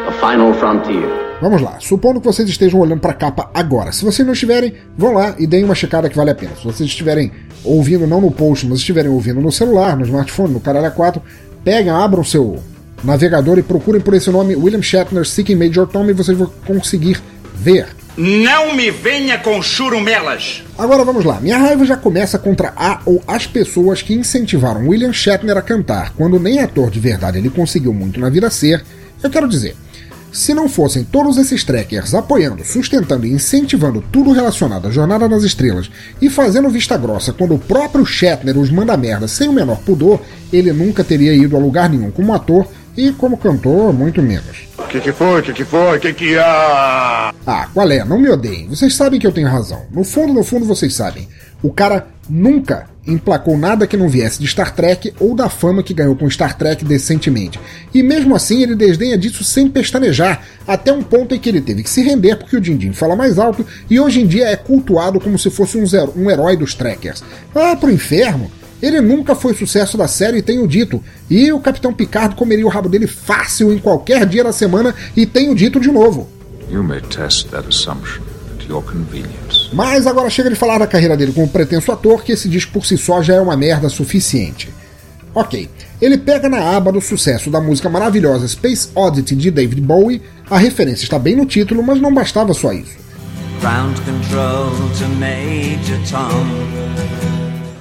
a 0.07 0.11
final 0.13 0.53
frontier. 0.53 1.30
Vamos 1.41 1.59
lá, 1.59 1.77
supondo 1.79 2.21
que 2.21 2.27
vocês 2.27 2.47
estejam 2.47 2.79
olhando 2.79 2.99
para 2.99 3.11
a 3.11 3.15
capa 3.15 3.49
agora. 3.51 3.91
Se 3.91 4.05
vocês 4.05 4.23
não 4.23 4.33
estiverem, 4.33 4.75
vão 4.95 5.13
lá 5.13 5.33
e 5.39 5.47
deem 5.47 5.63
uma 5.63 5.73
checada 5.73 6.07
que 6.07 6.15
vale 6.15 6.29
a 6.29 6.35
pena. 6.35 6.55
Se 6.55 6.63
vocês 6.63 6.87
estiverem 6.87 7.31
ouvindo 7.63 8.05
não 8.05 8.21
no 8.21 8.29
post, 8.29 8.67
mas 8.67 8.77
estiverem 8.77 9.09
ouvindo 9.09 9.41
no 9.41 9.51
celular, 9.51 9.97
no 9.97 10.05
smartphone, 10.05 10.53
no 10.53 10.59
Caralho 10.59 10.91
4, 10.91 11.19
peguem, 11.63 11.89
abram 11.89 12.23
seu 12.23 12.59
navegador 13.03 13.57
e 13.57 13.63
procurem 13.63 13.99
por 13.99 14.13
esse 14.13 14.29
nome 14.29 14.55
William 14.55 14.83
Shatner 14.83 15.25
Seeking 15.25 15.55
Major 15.55 15.87
Tom 15.87 16.07
e 16.07 16.13
vocês 16.13 16.37
vão 16.37 16.47
conseguir 16.63 17.19
ver. 17.55 17.87
Não 18.15 18.75
me 18.75 18.91
venha 18.91 19.39
com 19.39 19.63
churumelas! 19.63 20.63
Agora 20.77 21.03
vamos 21.03 21.25
lá, 21.25 21.39
minha 21.39 21.57
raiva 21.57 21.83
já 21.85 21.97
começa 21.97 22.37
contra 22.37 22.71
a 22.75 23.01
ou 23.03 23.23
as 23.25 23.47
pessoas 23.47 24.03
que 24.03 24.13
incentivaram 24.13 24.87
William 24.87 25.11
Shatner 25.11 25.57
a 25.57 25.61
cantar, 25.63 26.13
quando 26.15 26.39
nem 26.39 26.59
ator 26.59 26.91
de 26.91 26.99
verdade 26.99 27.39
ele 27.39 27.49
conseguiu 27.49 27.93
muito 27.93 28.19
na 28.19 28.29
vida 28.29 28.47
ser. 28.51 28.83
Eu 29.23 29.29
quero 29.29 29.47
dizer, 29.47 29.75
se 30.31 30.53
não 30.53 30.69
fossem 30.69 31.03
todos 31.03 31.37
esses 31.37 31.63
trekkers 31.63 32.13
apoiando, 32.13 32.63
sustentando 32.63 33.25
e 33.25 33.31
incentivando 33.31 34.03
tudo 34.11 34.31
relacionado 34.31 34.87
à 34.87 34.91
Jornada 34.91 35.27
nas 35.27 35.43
Estrelas 35.43 35.91
e 36.21 36.29
fazendo 36.29 36.69
vista 36.69 36.97
grossa 36.97 37.33
quando 37.33 37.55
o 37.55 37.59
próprio 37.59 38.05
Shatner 38.05 38.57
os 38.57 38.69
manda 38.69 38.95
merda 38.95 39.27
sem 39.27 39.49
o 39.49 39.53
menor 39.53 39.79
pudor, 39.79 40.21
ele 40.51 40.71
nunca 40.71 41.03
teria 41.03 41.33
ido 41.33 41.55
a 41.55 41.59
lugar 41.59 41.89
nenhum 41.89 42.11
como 42.11 42.33
ator 42.33 42.67
e 42.95 43.11
como 43.13 43.37
cantor, 43.37 43.93
muito 43.93 44.21
menos. 44.21 44.67
O 44.77 44.83
que, 44.83 44.99
que 44.99 45.11
foi? 45.13 45.39
O 45.39 45.43
que, 45.43 45.53
que 45.53 45.63
foi? 45.63 45.97
O 45.97 45.99
que, 45.99 46.13
que 46.13 46.37
há? 46.37 47.33
Ah, 47.47 47.69
qual 47.73 47.89
é? 47.89 48.03
Não 48.03 48.19
me 48.19 48.29
odeiem. 48.29 48.67
Vocês 48.67 48.93
sabem 48.93 49.19
que 49.19 49.25
eu 49.25 49.31
tenho 49.31 49.47
razão. 49.47 49.85
No 49.91 50.03
fundo, 50.03 50.33
no 50.33 50.43
fundo, 50.43 50.65
vocês 50.65 50.93
sabem. 50.93 51.27
O 51.61 51.71
cara 51.71 52.07
nunca 52.29 52.89
emplacou 53.05 53.57
nada 53.57 53.87
que 53.87 53.97
não 53.97 54.07
viesse 54.07 54.39
de 54.39 54.47
Star 54.47 54.73
Trek 54.75 55.13
ou 55.19 55.35
da 55.35 55.49
fama 55.49 55.83
que 55.83 55.93
ganhou 55.93 56.15
com 56.15 56.29
Star 56.29 56.57
Trek 56.57 56.85
decentemente. 56.85 57.59
E 57.93 58.03
mesmo 58.03 58.35
assim 58.35 58.61
ele 58.61 58.75
desdenha 58.75 59.17
disso 59.17 59.43
sem 59.43 59.67
pestanejar, 59.67 60.43
até 60.67 60.93
um 60.93 61.01
ponto 61.01 61.33
em 61.33 61.39
que 61.39 61.49
ele 61.49 61.61
teve 61.61 61.83
que 61.83 61.89
se 61.89 62.01
render 62.01 62.35
porque 62.35 62.55
o 62.55 62.61
Dindim 62.61 62.93
fala 62.93 63.15
mais 63.15 63.39
alto 63.39 63.65
e 63.89 63.99
hoje 63.99 64.21
em 64.21 64.27
dia 64.27 64.47
é 64.47 64.55
cultuado 64.55 65.19
como 65.19 65.37
se 65.37 65.49
fosse 65.49 65.77
um, 65.77 65.85
zero, 65.85 66.13
um 66.15 66.29
herói 66.29 66.55
dos 66.55 66.73
Trekkers. 66.73 67.23
Ah, 67.55 67.75
pro 67.75 67.91
inferno! 67.91 68.51
Ele 68.81 68.99
nunca 68.99 69.35
foi 69.35 69.53
sucesso 69.53 69.95
da 69.95 70.07
série, 70.07 70.41
tenho 70.41 70.67
dito. 70.67 71.03
E 71.29 71.51
o 71.51 71.59
Capitão 71.59 71.93
Picard 71.93 72.35
comeria 72.35 72.65
o 72.65 72.69
rabo 72.69 72.89
dele 72.89 73.05
fácil 73.05 73.71
em 73.71 73.77
qualquer 73.77 74.25
dia 74.25 74.43
da 74.43 74.51
semana, 74.51 74.95
e 75.15 75.23
tenho 75.23 75.53
dito 75.53 75.79
de 75.79 75.91
novo. 75.91 76.27
You 76.67 76.83
may 76.83 77.01
test 77.01 77.49
that 77.49 77.67
assumption 77.67 78.30
your 78.71 78.81
convenience. 78.83 79.69
Mas 79.73 80.07
agora 80.07 80.29
chega 80.29 80.49
de 80.49 80.55
falar 80.55 80.77
da 80.77 80.87
carreira 80.87 81.17
dele 81.17 81.33
como 81.33 81.47
pretenso 81.47 81.91
ator, 81.91 82.23
que 82.23 82.31
esse 82.31 82.47
disco 82.47 82.71
por 82.71 82.85
si 82.85 82.97
só 82.97 83.21
já 83.21 83.35
é 83.35 83.41
uma 83.41 83.57
merda 83.57 83.89
suficiente. 83.89 84.69
Ok, 85.35 85.69
ele 86.01 86.17
pega 86.17 86.49
na 86.49 86.75
aba 86.75 86.91
do 86.91 86.99
sucesso 86.99 87.49
da 87.49 87.61
música 87.61 87.89
maravilhosa 87.89 88.47
Space 88.47 88.89
Oddity 88.95 89.35
de 89.35 89.51
David 89.51 89.81
Bowie, 89.81 90.21
a 90.49 90.57
referência 90.57 91.03
está 91.03 91.19
bem 91.19 91.35
no 91.35 91.45
título, 91.45 91.83
mas 91.83 92.01
não 92.01 92.13
bastava 92.13 92.53
só 92.53 92.73
isso. 92.73 92.99
Ground 93.61 93.97
control 93.99 94.71
to 94.97 95.07
Major 95.19 95.99
Tom. 96.09 96.45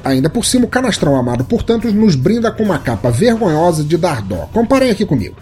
Ainda 0.05 0.30
por 0.30 0.45
cima, 0.45 0.64
o 0.64 0.68
canastrão 0.68 1.16
amado 1.16 1.45
por 1.45 1.62
tantos 1.62 1.93
nos 1.93 2.14
brinda 2.14 2.51
com 2.51 2.62
uma 2.62 2.78
capa 2.78 3.11
vergonhosa 3.11 3.84
de 3.84 3.97
dar 3.97 4.22
dó. 4.22 4.49
Comparem 4.53 4.91
aqui 4.91 5.05
comigo. 5.05 5.36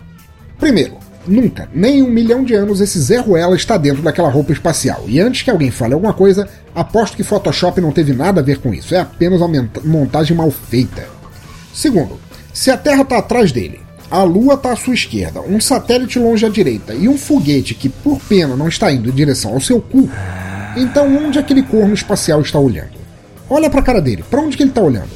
Primeiro, 0.59 0.95
nunca, 1.29 1.69
nem 1.75 1.99
em 1.99 2.03
um 2.03 2.11
milhão 2.11 2.43
de 2.43 2.55
anos, 2.55 2.81
esse 2.81 2.99
Zé 2.99 3.19
Ruela 3.19 3.55
está 3.55 3.77
dentro 3.77 4.03
daquela 4.03 4.31
roupa 4.31 4.53
espacial. 4.53 5.05
E 5.07 5.21
antes 5.21 5.43
que 5.43 5.51
alguém 5.51 5.71
fale 5.71 5.95
alguma 5.95 6.13
coisa, 6.13 6.49
aposto 6.75 7.17
que 7.17 7.23
Photoshop 7.23 7.81
não 7.81 7.93
teve 7.93 8.13
nada 8.13 8.41
a 8.41 8.45
ver 8.45 8.59
com 8.59 8.73
isso. 8.73 8.95
É 8.95 9.01
apenas 9.01 9.41
uma 9.41 9.69
montagem 9.85 10.37
mal 10.37 10.51
feita. 10.51 11.07
Segundo, 11.73 12.19
se 12.53 12.71
a 12.71 12.77
Terra 12.77 13.03
está 13.03 13.19
atrás 13.19 13.53
dele, 13.53 13.81
a 14.11 14.23
Lua 14.23 14.55
está 14.55 14.73
à 14.73 14.77
sua 14.77 14.95
esquerda, 14.95 15.41
um 15.41 15.61
satélite 15.61 16.19
longe 16.19 16.45
à 16.45 16.49
direita 16.49 16.95
e 16.95 17.09
um 17.09 17.19
foguete 17.19 17.75
que, 17.75 17.89
por 17.89 18.19
pena, 18.21 18.57
não 18.57 18.69
está 18.69 18.91
indo 18.91 19.11
em 19.11 19.13
direção 19.13 19.53
ao 19.53 19.61
seu 19.61 19.81
cu, 19.81 20.09
então 20.77 21.15
onde 21.17 21.39
aquele 21.39 21.63
corno 21.63 21.95
espacial 21.95 22.41
está 22.41 22.59
olhando? 22.59 22.99
Olha 23.51 23.69
pra 23.69 23.83
cara 23.83 24.01
dele, 24.01 24.25
pra 24.29 24.41
onde 24.41 24.57
que 24.57 24.63
ele 24.63 24.73
tá 24.73 24.81
olhando? 24.81 25.11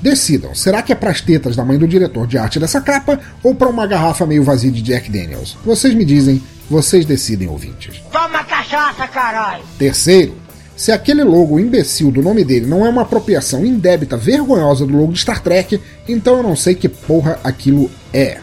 Decidam, 0.00 0.54
será 0.54 0.82
que 0.82 0.92
é 0.92 0.94
pras 0.94 1.20
tetas 1.20 1.56
da 1.56 1.64
mãe 1.64 1.78
do 1.78 1.88
diretor 1.88 2.26
de 2.26 2.36
arte 2.36 2.60
dessa 2.60 2.80
capa 2.80 3.18
ou 3.42 3.54
para 3.54 3.68
uma 3.68 3.86
garrafa 3.86 4.26
meio 4.26 4.44
vazia 4.44 4.70
de 4.70 4.82
Jack 4.82 5.10
Daniels? 5.10 5.56
Vocês 5.64 5.94
me 5.94 6.04
dizem, 6.04 6.42
vocês 6.68 7.04
decidem, 7.04 7.48
ouvintes. 7.48 8.02
Toma 8.12 8.44
cachaça, 8.44 9.06
caralho! 9.08 9.62
Terceiro, 9.78 10.36
se 10.76 10.92
aquele 10.92 11.24
logo 11.24 11.58
imbecil 11.58 12.10
do 12.10 12.20
nome 12.20 12.44
dele 12.44 12.66
não 12.66 12.84
é 12.84 12.88
uma 12.88 13.02
apropriação 13.02 13.64
indébita 13.64 14.16
vergonhosa 14.16 14.84
do 14.84 14.96
logo 14.96 15.12
de 15.12 15.20
Star 15.20 15.42
Trek, 15.42 15.80
então 16.06 16.36
eu 16.36 16.42
não 16.42 16.54
sei 16.54 16.74
que 16.74 16.88
porra 16.88 17.38
aquilo 17.42 17.90
é. 18.12 18.38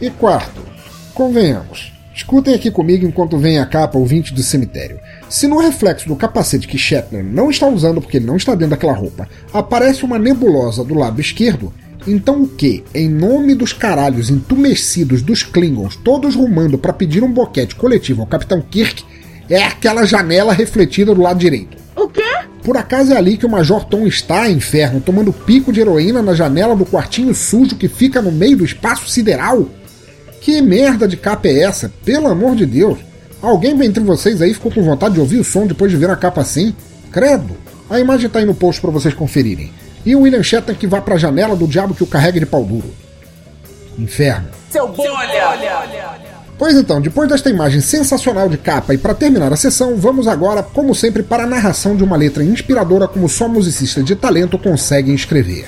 E 0.00 0.10
quarto, 0.10 0.60
convenhamos, 1.14 1.92
escutem 2.14 2.54
aqui 2.54 2.70
comigo 2.70 3.06
enquanto 3.06 3.38
vem 3.38 3.58
a 3.58 3.66
capa 3.66 3.98
ouvinte 3.98 4.34
do 4.34 4.42
cemitério. 4.42 4.98
Se 5.28 5.46
no 5.46 5.58
reflexo 5.58 6.08
do 6.08 6.16
capacete 6.16 6.66
que 6.66 6.78
Shatner 6.78 7.24
não 7.24 7.50
está 7.50 7.66
usando 7.66 8.00
porque 8.00 8.16
ele 8.16 8.26
não 8.26 8.36
está 8.36 8.54
dentro 8.54 8.70
daquela 8.70 8.92
roupa, 8.92 9.28
aparece 9.52 10.04
uma 10.04 10.18
nebulosa 10.18 10.84
do 10.84 10.94
lado 10.94 11.20
esquerdo, 11.20 11.72
então 12.06 12.42
o 12.42 12.48
que, 12.48 12.82
em 12.94 13.08
nome 13.08 13.54
dos 13.54 13.72
caralhos 13.72 14.30
entumecidos 14.30 15.22
dos 15.22 15.42
Klingons, 15.42 15.96
todos 15.96 16.34
rumando 16.34 16.78
para 16.78 16.92
pedir 16.92 17.22
um 17.22 17.30
boquete 17.30 17.74
coletivo 17.74 18.22
ao 18.22 18.26
Capitão 18.26 18.60
Kirk, 18.62 19.04
é 19.48 19.64
aquela 19.64 20.06
janela 20.06 20.52
refletida 20.52 21.14
do 21.14 21.20
lado 21.20 21.38
direito? 21.38 21.76
O 21.94 22.08
quê? 22.08 22.22
Por 22.62 22.76
acaso 22.76 23.12
é 23.12 23.16
ali 23.16 23.36
que 23.36 23.46
o 23.46 23.50
Major 23.50 23.84
Tom 23.84 24.06
está, 24.06 24.48
inferno, 24.48 25.00
tomando 25.00 25.32
pico 25.32 25.72
de 25.72 25.80
heroína 25.80 26.22
na 26.22 26.34
janela 26.34 26.76
do 26.76 26.86
quartinho 26.86 27.34
sujo 27.34 27.76
que 27.76 27.88
fica 27.88 28.22
no 28.22 28.30
meio 28.30 28.58
do 28.58 28.64
espaço 28.64 29.08
sideral? 29.08 29.68
Que 30.40 30.62
merda 30.62 31.06
de 31.06 31.16
capa 31.16 31.48
é 31.48 31.62
essa? 31.62 31.92
Pelo 32.04 32.28
amor 32.28 32.56
de 32.56 32.64
Deus! 32.64 32.98
Alguém 33.42 33.72
entre 33.84 34.02
vocês 34.02 34.40
aí 34.40 34.54
ficou 34.54 34.72
com 34.72 34.82
vontade 34.82 35.14
de 35.14 35.20
ouvir 35.20 35.38
o 35.38 35.44
som 35.44 35.66
depois 35.66 35.90
de 35.90 35.96
ver 35.96 36.10
a 36.10 36.16
capa 36.16 36.40
assim? 36.40 36.74
Credo! 37.12 37.56
A 37.88 37.98
imagem 38.00 38.30
tá 38.30 38.38
aí 38.38 38.44
no 38.44 38.54
post 38.54 38.80
para 38.80 38.90
vocês 38.90 39.12
conferirem. 39.12 39.72
E 40.04 40.16
o 40.16 40.20
William 40.20 40.42
Shatner 40.42 40.76
que 40.76 40.86
vai 40.86 41.00
pra 41.00 41.18
janela 41.18 41.54
do 41.54 41.66
diabo 41.66 41.94
que 41.94 42.02
o 42.02 42.06
carrega 42.06 42.40
de 42.40 42.46
pau 42.46 42.64
duro. 42.64 42.90
Inferno. 43.98 44.48
Seu 44.70 44.88
bom 44.88 45.02
olha! 45.02 46.30
Pois 46.56 46.76
então, 46.76 47.00
depois 47.00 47.28
desta 47.28 47.48
imagem 47.48 47.80
sensacional 47.80 48.48
de 48.48 48.58
capa 48.58 48.92
e 48.92 48.98
para 48.98 49.14
terminar 49.14 49.52
a 49.52 49.56
sessão, 49.56 49.96
vamos 49.96 50.28
agora, 50.28 50.62
como 50.62 50.94
sempre, 50.94 51.22
para 51.22 51.44
a 51.44 51.46
narração 51.46 51.96
de 51.96 52.04
uma 52.04 52.16
letra 52.16 52.44
inspiradora 52.44 53.08
como 53.08 53.28
só 53.28 53.48
musicista 53.48 54.02
de 54.02 54.14
talento 54.14 54.58
conseguem 54.58 55.14
escrever. 55.14 55.66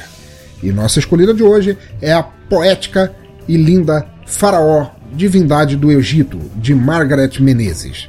E 0.62 0.70
nossa 0.70 0.98
escolhida 0.98 1.32
de 1.32 1.42
hoje 1.42 1.78
é 2.00 2.12
a 2.12 2.22
poética 2.22 3.10
e 3.48 3.56
linda 3.56 4.06
Faraó 4.26 4.90
Divindade 5.12 5.76
do 5.76 5.92
Egito, 5.92 6.38
de 6.56 6.74
Margaret 6.74 7.38
Menezes. 7.38 8.08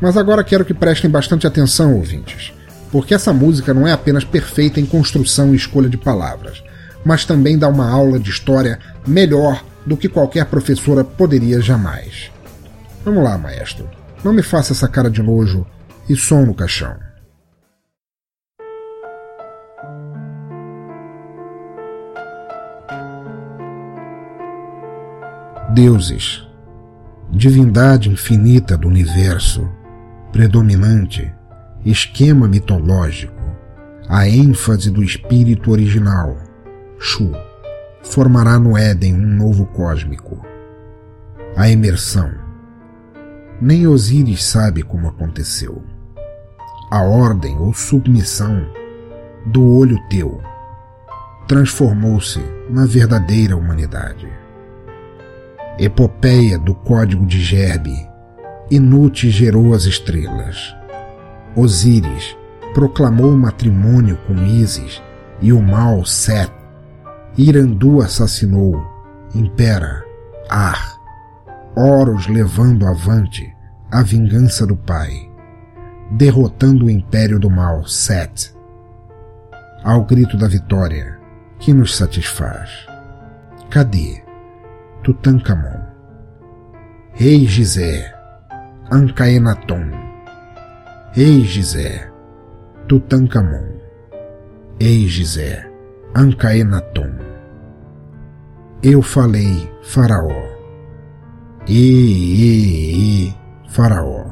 Mas 0.00 0.16
agora 0.16 0.44
quero 0.44 0.64
que 0.64 0.74
prestem 0.74 1.10
bastante 1.10 1.46
atenção, 1.46 1.94
ouvintes, 1.94 2.52
porque 2.92 3.14
essa 3.14 3.32
música 3.32 3.72
não 3.72 3.86
é 3.86 3.92
apenas 3.92 4.24
perfeita 4.24 4.78
em 4.78 4.86
construção 4.86 5.52
e 5.52 5.56
escolha 5.56 5.88
de 5.88 5.96
palavras, 5.96 6.62
mas 7.04 7.24
também 7.24 7.58
dá 7.58 7.68
uma 7.68 7.90
aula 7.90 8.18
de 8.18 8.30
história 8.30 8.78
melhor 9.06 9.64
do 9.86 9.96
que 9.96 10.08
qualquer 10.08 10.44
professora 10.44 11.02
poderia 11.02 11.60
jamais. 11.60 12.30
Vamos 13.04 13.24
lá, 13.24 13.38
maestro. 13.38 13.88
Não 14.22 14.32
me 14.32 14.42
faça 14.42 14.72
essa 14.72 14.86
cara 14.86 15.10
de 15.10 15.22
nojo 15.22 15.66
e 16.08 16.14
som 16.14 16.44
no 16.44 16.54
caixão. 16.54 17.07
Deuses, 25.70 26.48
divindade 27.30 28.08
infinita 28.08 28.74
do 28.74 28.88
universo, 28.88 29.68
predominante, 30.32 31.30
esquema 31.84 32.48
mitológico, 32.48 33.34
a 34.08 34.26
ênfase 34.26 34.90
do 34.90 35.04
espírito 35.04 35.70
original, 35.70 36.38
Shu, 36.98 37.30
formará 38.02 38.58
no 38.58 38.78
Éden 38.78 39.14
um 39.14 39.26
novo 39.36 39.66
cósmico. 39.66 40.42
A 41.54 41.68
imersão. 41.68 42.30
Nem 43.60 43.86
Osíris 43.86 44.44
sabe 44.44 44.82
como 44.82 45.08
aconteceu. 45.08 45.84
A 46.90 47.02
ordem 47.02 47.58
ou 47.58 47.74
submissão 47.74 48.66
do 49.44 49.62
olho 49.76 49.98
teu 50.08 50.40
transformou-se 51.46 52.40
na 52.70 52.86
verdadeira 52.86 53.54
humanidade. 53.54 54.37
Epopeia 55.78 56.58
do 56.58 56.74
código 56.74 57.24
de 57.24 57.40
Gerbe. 57.40 58.08
Inútil 58.68 59.30
gerou 59.30 59.72
as 59.74 59.84
estrelas. 59.84 60.74
Osíris 61.54 62.36
proclamou 62.74 63.36
matrimônio 63.36 64.18
com 64.26 64.34
Ísis 64.34 65.00
e 65.40 65.52
o 65.52 65.62
mal 65.62 66.04
Set. 66.04 66.52
Irandu 67.36 68.00
assassinou, 68.00 68.74
impera, 69.34 70.04
Ar. 70.50 70.98
Horus 71.76 72.26
levando 72.26 72.84
avante 72.84 73.54
a 73.92 74.02
vingança 74.02 74.66
do 74.66 74.76
pai, 74.76 75.30
derrotando 76.10 76.86
o 76.86 76.90
império 76.90 77.38
do 77.38 77.48
mal 77.48 77.86
Set. 77.86 78.52
Ao 79.84 80.04
grito 80.04 80.36
da 80.36 80.48
vitória, 80.48 81.20
que 81.60 81.72
nos 81.72 81.96
satisfaz. 81.96 82.68
Cadê? 83.70 84.27
Tutankhamon. 85.02 85.80
Rei 87.14 87.46
Gizé, 87.46 88.04
Ancaenaton. 88.90 89.90
Rei 91.12 91.42
Gizé, 91.44 92.10
Tutankhamon. 92.88 93.78
Ei 94.80 95.06
Gizé, 95.08 95.64
Ancaenaton. 96.14 97.12
Eu 98.82 99.02
falei, 99.02 99.70
Faraó. 99.82 100.30
E, 101.66 101.72
e, 101.72 103.26
e, 103.28 103.34
Faraó. 103.68 104.26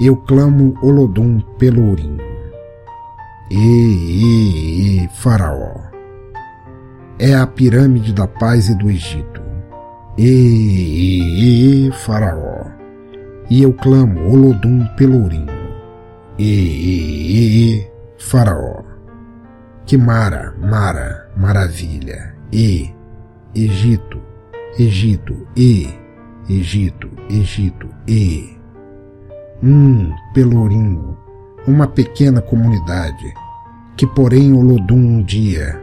Eu 0.00 0.16
clamo 0.16 0.74
Olodum 0.82 1.40
pelo 1.58 1.92
Urim. 1.92 2.16
E, 3.50 3.56
e, 3.56 5.04
e, 5.04 5.08
Faraó. 5.08 5.81
É 7.22 7.36
a 7.36 7.46
pirâmide 7.46 8.12
da 8.12 8.26
paz 8.26 8.68
e 8.68 8.74
do 8.74 8.90
Egito. 8.90 9.40
E, 10.18 10.26
e, 10.26 11.86
e, 11.86 11.92
Faraó. 11.92 12.66
E 13.48 13.62
eu 13.62 13.72
clamo 13.72 14.28
Olodum 14.28 14.84
pelo 14.96 15.26
Urim. 15.26 15.46
E, 16.36 16.44
e, 16.44 17.76
e, 17.76 17.90
Faraó. 18.18 18.82
Que 19.86 19.96
Mara, 19.96 20.52
Mara, 20.60 21.30
maravilha. 21.36 22.34
E, 22.52 22.92
Egito, 23.54 24.20
Egito, 24.76 25.46
e, 25.56 25.88
Egito, 26.50 27.08
Egito, 27.30 27.88
e. 28.08 28.58
Um 29.62 30.12
pelourinho, 30.34 31.16
uma 31.68 31.86
pequena 31.86 32.42
comunidade, 32.42 33.32
que 33.96 34.08
porém 34.08 34.52
Olodum 34.52 34.96
um 34.96 35.22
dia, 35.22 35.80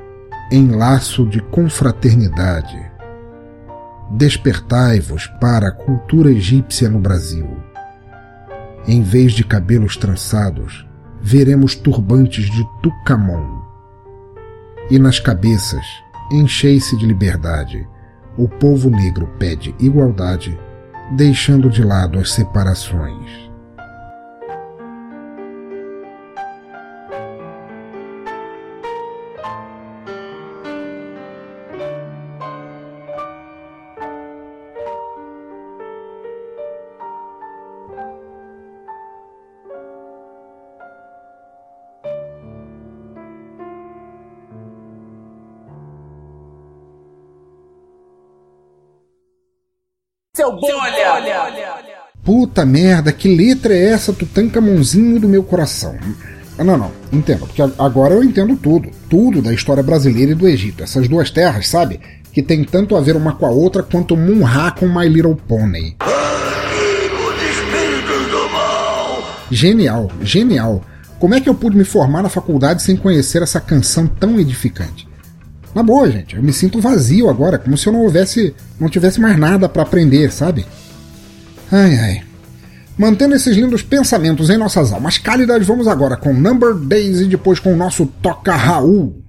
em 0.52 0.72
laço 0.72 1.28
de 1.28 1.40
confraternidade, 1.40 2.80
despertai-vos 4.10 5.28
para 5.40 5.68
a 5.68 5.72
cultura 5.72 6.32
egípcia 6.32 6.90
no 6.90 7.00
Brasil. 7.00 7.48
Em 8.88 9.04
vez 9.04 9.34
de 9.34 9.44
cabelos 9.44 9.96
trançados, 9.96 10.88
veremos 11.22 11.76
turbantes 11.76 12.50
de 12.50 12.64
Tucamon. 12.82 13.60
E 14.90 14.98
nas 14.98 15.20
cabeças, 15.20 15.86
enchei-se 16.32 16.98
de 16.98 17.06
liberdade. 17.06 17.88
O 18.36 18.48
povo 18.48 18.90
negro 18.90 19.28
pede 19.38 19.76
igualdade, 19.80 20.58
deixando 21.12 21.70
de 21.70 21.84
lado 21.84 22.18
as 22.18 22.32
separações. 22.32 23.49
Seu 50.50 50.60
bom 50.60 50.82
olha. 50.82 52.00
Puta 52.24 52.66
merda, 52.66 53.12
que 53.12 53.34
letra 53.34 53.74
é 53.74 53.90
essa, 53.90 54.14
Tutankamonzinho 54.14 55.20
do 55.20 55.28
meu 55.28 55.44
coração? 55.44 55.98
Ah, 56.58 56.64
Não, 56.64 56.78
não, 56.78 56.92
entendo, 57.12 57.40
porque 57.48 57.62
agora 57.62 58.14
eu 58.14 58.24
entendo 58.24 58.56
tudo, 58.56 58.90
tudo 59.10 59.42
da 59.42 59.54
história 59.54 59.82
brasileira 59.82 60.34
e 60.34 60.36
do 60.36 60.48
Egito. 60.48 60.84
Essas 60.84 61.08
duas 61.08 61.32
terras, 61.32 61.68
sabe? 61.68 62.00
Que 62.32 62.44
tem 62.44 62.64
tanto 62.64 62.96
a 62.96 63.02
ver 63.02 63.16
uma 63.16 63.34
com 63.34 63.46
a 63.46 63.50
outra 63.50 63.82
quanto 63.82 64.16
Munra 64.16 64.72
com 64.72 64.88
My 64.88 65.08
Little 65.08 65.36
Pony. 65.36 65.96
Genial, 69.50 70.12
genial. 70.22 70.84
Como 71.18 71.34
é 71.34 71.42
que 71.42 71.50
eu 71.50 71.56
pude 71.56 71.76
me 71.76 71.84
formar 71.84 72.22
na 72.22 72.30
faculdade 72.30 72.84
sem 72.84 72.96
conhecer 72.96 73.42
essa 73.42 73.60
canção 73.60 74.06
tão 74.06 74.40
edificante? 74.40 75.09
Na 75.74 75.84
boa, 75.84 76.10
gente, 76.10 76.36
eu 76.36 76.44
me 76.44 76.52
sinto 76.52 76.82
vazio 76.82 77.30
agora, 77.30 77.60
como 77.60 77.78
se 77.78 77.88
eu 77.88 77.94
não 77.94 78.02
houvesse, 78.02 78.56
não 78.80 78.90
tivesse 78.90 79.22
mais 79.22 79.38
nada 79.38 79.70
para 79.70 79.84
aprender, 79.84 80.32
sabe? 80.32 80.66
Ai, 81.72 81.98
ai. 81.98 82.22
Mantendo 82.98 83.36
esses 83.36 83.56
lindos 83.56 83.82
pensamentos 83.82 84.50
em 84.50 84.58
nossas 84.58 84.92
almas 84.92 85.18
cálidas, 85.18 85.66
vamos 85.66 85.88
agora 85.88 86.18
com 86.18 86.34
Number 86.34 86.74
Days 86.74 87.22
e 87.22 87.26
depois 87.28 87.60
com 87.60 87.74
o 87.74 87.78
nosso 87.78 88.06
Toca 88.06 88.54
Raul. 88.54 89.24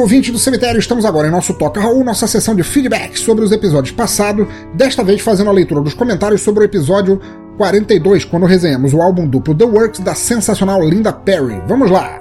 Ok, 0.00 0.02
ouvinte 0.02 0.32
do 0.32 0.38
cemitério, 0.38 0.78
estamos 0.78 1.04
agora 1.04 1.28
em 1.28 1.30
nosso 1.30 1.52
Toca 1.52 1.78
Raul, 1.78 2.02
nossa 2.02 2.26
sessão 2.26 2.54
de 2.54 2.62
feedback 2.62 3.18
sobre 3.18 3.44
os 3.44 3.52
episódios 3.52 3.94
passados, 3.94 4.46
desta 4.74 5.04
vez 5.04 5.20
fazendo 5.20 5.50
a 5.50 5.52
leitura 5.52 5.82
dos 5.82 5.92
comentários 5.92 6.40
sobre 6.40 6.64
o 6.64 6.64
episódio 6.64 7.20
42, 7.58 8.24
quando 8.24 8.46
resenhamos 8.46 8.94
o 8.94 9.02
álbum 9.02 9.26
duplo 9.26 9.54
The 9.54 9.64
Works 9.64 10.00
da 10.00 10.14
sensacional 10.14 10.82
Linda 10.82 11.12
Perry. 11.12 11.60
Vamos 11.66 11.90
lá! 11.90 12.18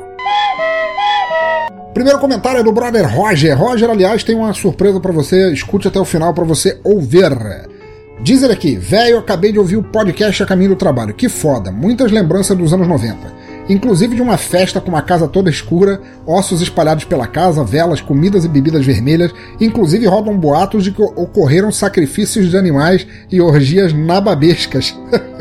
Primeiro 1.94 2.20
comentário 2.20 2.60
é 2.60 2.64
do 2.64 2.72
brother 2.74 3.10
Roger. 3.10 3.58
Roger, 3.58 3.90
aliás, 3.90 4.26
tem 4.26 4.36
uma 4.36 4.54
surpresa 4.54 5.00
para 5.00 5.14
você, 5.14 5.52
escute 5.54 5.88
até 5.88 6.00
o 6.00 6.06
final 6.06 6.34
para 6.34 6.44
você 6.44 6.80
ouvir. 6.84 7.32
Diz 8.22 8.44
ele 8.44 8.54
aqui, 8.54 8.76
velho, 8.76 9.20
acabei 9.20 9.54
de 9.54 9.60
ouvir 9.60 9.78
o 9.78 9.84
podcast 9.84 10.44
a 10.44 10.46
caminho 10.46 10.72
do 10.72 10.76
trabalho. 10.76 11.14
Que 11.14 11.30
foda, 11.30 11.72
muitas 11.72 12.12
lembranças 12.12 12.58
dos 12.58 12.74
anos 12.74 12.88
90 12.88 13.39
inclusive 13.70 14.16
de 14.16 14.22
uma 14.22 14.36
festa 14.36 14.82
com 14.82 14.90
uma 14.90 15.02
casa 15.04 15.28
toda 15.28 15.50
escura, 15.50 16.02
ossos 16.26 16.62
espalhados 16.62 17.06
pela 17.06 17.28
casa, 17.28 17.64
velas, 17.64 18.02
comidas 18.02 18.44
e 18.44 18.50
bebidas 18.50 18.84
vermelhas, 18.84 19.32
inclusive 19.62 20.08
rodam 20.08 20.36
boatos 20.36 20.84
de 20.84 20.92
que 20.92 21.02
ocorreram 21.02 21.72
sacrifícios 21.72 22.50
de 22.50 22.58
animais 22.58 23.06
e 23.32 23.40
orgias 23.40 23.94
nababescas. 23.94 24.98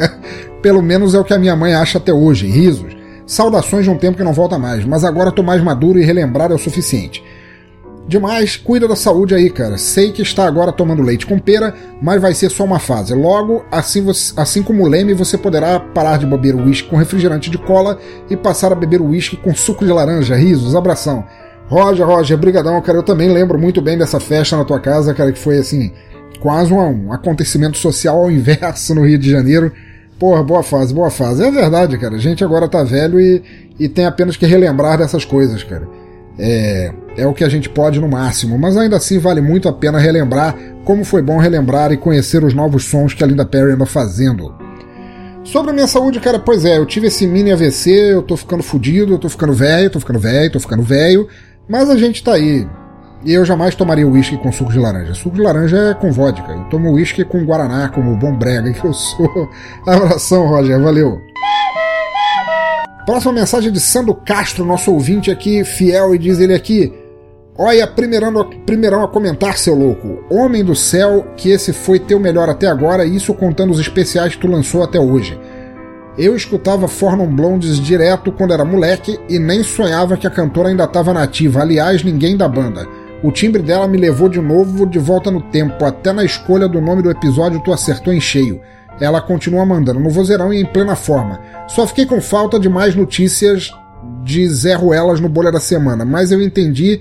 Pelo 0.62 0.83
menos 0.83 1.14
é 1.14 1.18
o 1.18 1.24
que 1.24 1.33
a 1.33 1.39
minha 1.39 1.57
mãe 1.57 1.72
acha 1.72 1.99
até 1.99 2.12
hoje, 2.12 2.47
risos. 2.47 2.97
Saudações 3.26 3.85
de 3.85 3.91
um 3.91 3.97
tempo 3.97 4.18
que 4.18 4.24
não 4.24 4.33
volta 4.33 4.59
mais, 4.59 4.85
mas 4.85 5.05
agora 5.05 5.33
tô 5.33 5.43
mais 5.43 5.62
maduro 5.62 5.99
e 5.99 6.05
relembrar 6.05 6.51
é 6.51 6.55
o 6.55 6.59
suficiente. 6.59 7.22
Demais, 8.09 8.57
cuida 8.57 8.89
da 8.89 8.97
saúde 8.97 9.35
aí, 9.35 9.51
cara. 9.51 9.77
Sei 9.77 10.11
que 10.11 10.23
está 10.23 10.47
agora 10.47 10.73
tomando 10.73 11.03
leite 11.03 11.27
com 11.27 11.39
pera, 11.39 11.75
mas 12.01 12.23
vai 12.23 12.33
ser 12.33 12.51
só 12.51 12.65
uma 12.65 12.79
fase. 12.79 13.13
Logo, 13.13 13.67
assim, 13.71 14.03
você, 14.03 14.33
assim 14.35 14.63
como 14.63 14.83
o 14.83 14.89
Leme, 14.89 15.13
você 15.13 15.37
poderá 15.37 15.79
parar 15.79 16.17
de 16.17 16.25
beber 16.25 16.55
uísque 16.55 16.89
com 16.89 16.97
refrigerante 16.97 17.51
de 17.51 17.59
cola 17.59 17.99
e 18.31 18.35
passar 18.35 18.73
a 18.73 18.75
beber 18.75 19.03
uísque 19.03 19.37
com 19.37 19.55
suco 19.55 19.85
de 19.85 19.93
laranja. 19.93 20.35
Risos, 20.35 20.75
abração. 20.75 21.23
Roger, 21.69 22.07
Roger, 22.07 22.39
brigadão, 22.39 22.81
cara. 22.81 22.97
Eu 22.97 23.03
também 23.03 23.31
lembro 23.31 23.59
muito 23.59 23.83
bem 23.83 23.99
dessa 23.99 24.19
festa 24.19 24.57
na 24.57 24.65
tua 24.65 24.81
casa, 24.81 25.13
cara, 25.13 25.31
que 25.31 25.39
foi 25.39 25.59
assim, 25.59 25.93
quase 26.41 26.73
um, 26.73 27.09
um 27.09 27.13
acontecimento 27.13 27.77
social 27.77 28.23
ao 28.23 28.31
inverso 28.31 28.95
no 28.95 29.07
Rio 29.07 29.19
de 29.19 29.31
Janeiro. 29.31 29.71
Porra, 30.19 30.43
boa 30.43 30.63
fase, 30.63 30.95
boa 30.95 31.11
fase. 31.11 31.45
É 31.45 31.51
verdade, 31.51 31.99
cara. 31.99 32.15
A 32.15 32.19
gente 32.19 32.43
agora 32.43 32.67
tá 32.69 32.83
velho 32.83 33.21
e, 33.21 33.43
e 33.79 33.87
tem 33.87 34.07
apenas 34.07 34.35
que 34.35 34.47
relembrar 34.47 34.97
dessas 34.97 35.27
coisas, 35.27 35.63
cara. 35.63 35.87
É, 36.39 36.93
é 37.16 37.26
o 37.26 37.34
que 37.34 37.43
a 37.43 37.49
gente 37.49 37.68
pode 37.68 38.01
no 38.01 38.09
máximo, 38.09 38.59
mas 38.59 38.76
ainda 38.76 38.97
assim 38.97 39.18
vale 39.18 39.41
muito 39.41 39.68
a 39.68 39.72
pena 39.72 39.99
relembrar 39.99 40.55
como 40.84 41.05
foi 41.05 41.20
bom 41.20 41.36
relembrar 41.36 41.93
e 41.93 41.97
conhecer 41.97 42.43
os 42.45 42.55
novos 42.55 42.84
sons 42.84 43.12
que 43.12 43.22
a 43.22 43.26
Linda 43.26 43.45
Perry 43.45 43.72
anda 43.72 43.84
fazendo. 43.84 44.55
Sobre 45.45 45.70
a 45.70 45.74
minha 45.74 45.86
saúde, 45.86 46.20
cara, 46.20 46.39
pois 46.39 46.64
é, 46.64 46.78
eu 46.78 46.86
tive 46.86 47.09
esse 47.09 47.26
mini 47.26 47.53
AVC, 47.53 47.91
eu 47.91 48.22
tô 48.22 48.36
ficando 48.36 48.62
fudido, 48.62 49.14
eu 49.14 49.18
tô 49.18 49.28
ficando 49.28 49.53
velho, 49.53 49.91
tô 49.91 50.01
ficando 50.01 50.18
velho, 50.18 50.53
tô 50.53 50.61
ficando 50.61 50.82
velho, 50.82 51.28
mas 51.68 51.91
a 51.91 51.97
gente 51.97 52.22
tá 52.22 52.34
aí. 52.34 52.66
E 53.24 53.32
eu 53.32 53.45
jamais 53.45 53.74
tomaria 53.74 54.07
uísque 54.07 54.36
com 54.36 54.53
suco 54.53 54.72
de 54.72 54.78
laranja. 54.78 55.12
Suco 55.14 55.36
de 55.36 55.43
laranja 55.43 55.76
é 55.76 55.95
com 55.95 56.12
vodka. 56.12 56.53
Eu 56.53 56.64
tomo 56.70 56.93
uísque 56.93 57.24
com 57.24 57.45
guaraná, 57.45 57.89
como 57.89 58.16
bom 58.16 58.36
brega 58.36 58.72
que 58.72 58.84
eu 58.84 58.93
sou. 58.93 59.51
Abração, 59.86 60.47
Roger, 60.47 60.80
valeu. 60.80 61.20
Próxima 63.09 63.33
mensagem 63.33 63.73
de 63.73 63.81
Sandro 63.81 64.15
Castro, 64.15 64.67
nosso 64.67 64.93
ouvinte 64.93 65.31
aqui, 65.31 65.65
fiel, 65.65 66.15
e 66.15 66.19
diz 66.19 66.41
ele 66.41 66.53
aqui: 66.53 66.93
Olha, 67.57 67.87
primeirão, 67.87 68.35
primeirão 68.67 69.03
a 69.03 69.09
comentar, 69.09 69.57
seu 69.57 69.75
louco. 69.75 70.23
Homem 70.29 70.63
do 70.63 70.75
céu, 70.75 71.27
que 71.35 71.49
esse 71.49 71.73
foi 71.73 71.99
teu 71.99 72.21
melhor 72.21 72.51
até 72.51 72.67
agora, 72.67 73.07
isso 73.07 73.33
contando 73.33 73.71
os 73.71 73.81
especiais 73.81 74.35
que 74.35 74.43
tu 74.43 74.47
lançou 74.47 74.83
até 74.83 75.01
hoje. 75.01 75.41
Eu 76.19 76.37
escutava 76.37 76.87
Fornum 76.87 77.35
Blondes 77.35 77.81
direto 77.81 78.31
quando 78.31 78.53
era 78.53 78.63
moleque 78.63 79.19
e 79.27 79.39
nem 79.39 79.63
sonhava 79.63 80.19
que 80.19 80.27
a 80.27 80.31
cantora 80.31 80.69
ainda 80.69 80.85
estava 80.85 81.15
nativa. 81.15 81.63
Aliás, 81.63 82.05
ninguém 82.05 82.37
da 82.37 82.47
banda. 82.47 82.87
O 83.23 83.33
timbre 83.33 83.63
dela 83.63 83.89
me 83.89 83.97
levou 83.97 84.29
de 84.29 84.39
novo 84.39 84.85
de 84.85 84.99
volta 84.99 85.31
no 85.31 85.41
tempo. 85.41 85.83
Até 85.83 86.13
na 86.13 86.25
escolha 86.25 86.69
do 86.69 86.79
nome 86.79 87.01
do 87.01 87.11
episódio 87.11 87.63
tu 87.65 87.73
acertou 87.73 88.13
em 88.13 88.21
cheio 88.21 88.61
ela 89.01 89.20
continua 89.20 89.64
mandando 89.64 90.01
no 90.01 90.11
vozeirão 90.11 90.53
e 90.53 90.61
em 90.61 90.66
plena 90.66 90.96
forma. 90.96 91.40
Só 91.68 91.86
fiquei 91.86 92.07
com 92.07 92.20
falta 92.20 92.59
de 92.59 92.68
mais 92.68 92.94
notícias 92.94 93.72
de 94.24 94.49
Zé 94.49 94.74
Ruelas 94.74 95.20
no 95.20 95.28
Bolha 95.28 95.53
da 95.53 95.61
Semana, 95.61 96.05
mas 96.05 96.32
eu 96.32 96.40
entendi 96.40 97.01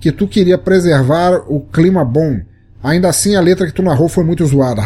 que 0.00 0.12
tu 0.12 0.26
queria 0.26 0.58
preservar 0.58 1.42
o 1.48 1.60
clima 1.60 2.04
bom. 2.04 2.40
Ainda 2.82 3.08
assim, 3.08 3.34
a 3.34 3.40
letra 3.40 3.66
que 3.66 3.72
tu 3.72 3.82
narrou 3.82 4.08
foi 4.08 4.22
muito 4.22 4.44
zoada. 4.46 4.80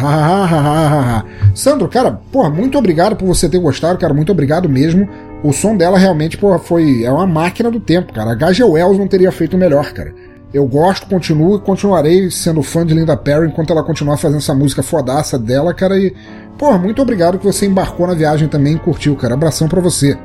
Sandro, 1.53 1.87
cara, 1.87 2.11
porra, 2.31 2.49
muito 2.49 2.77
obrigado 2.77 3.15
por 3.15 3.27
você 3.27 3.47
ter 3.47 3.59
gostado, 3.59 3.99
cara. 3.99 4.13
Muito 4.13 4.31
obrigado 4.31 4.67
mesmo. 4.67 5.07
O 5.43 5.51
som 5.51 5.75
dela 5.75 5.99
realmente, 5.99 6.37
porra, 6.37 6.57
foi. 6.57 7.03
É 7.03 7.11
uma 7.11 7.27
máquina 7.27 7.69
do 7.69 7.79
tempo, 7.79 8.13
cara. 8.13 8.31
A 8.31 8.33
H.G. 8.33 8.63
Wells 8.63 8.97
não 8.97 9.07
teria 9.07 9.31
feito 9.31 9.57
melhor, 9.57 9.91
cara. 9.93 10.13
Eu 10.53 10.67
gosto, 10.67 11.07
continuo 11.07 11.55
e 11.55 11.61
continuarei 11.61 12.29
sendo 12.29 12.61
fã 12.61 12.85
de 12.85 12.93
Linda 12.93 13.15
Perry 13.15 13.47
enquanto 13.47 13.71
ela 13.71 13.83
continuar 13.83 14.17
fazendo 14.17 14.39
essa 14.39 14.53
música 14.53 14.83
fodaça 14.83 15.39
dela, 15.39 15.73
cara. 15.73 15.97
E, 15.97 16.13
pô, 16.57 16.77
muito 16.77 17.01
obrigado 17.01 17.39
que 17.39 17.45
você 17.45 17.65
embarcou 17.65 18.05
na 18.05 18.13
viagem 18.13 18.49
também 18.49 18.75
e 18.75 18.79
curtiu, 18.79 19.15
cara. 19.15 19.33
Abração 19.33 19.69
para 19.69 19.79
você. 19.79 20.17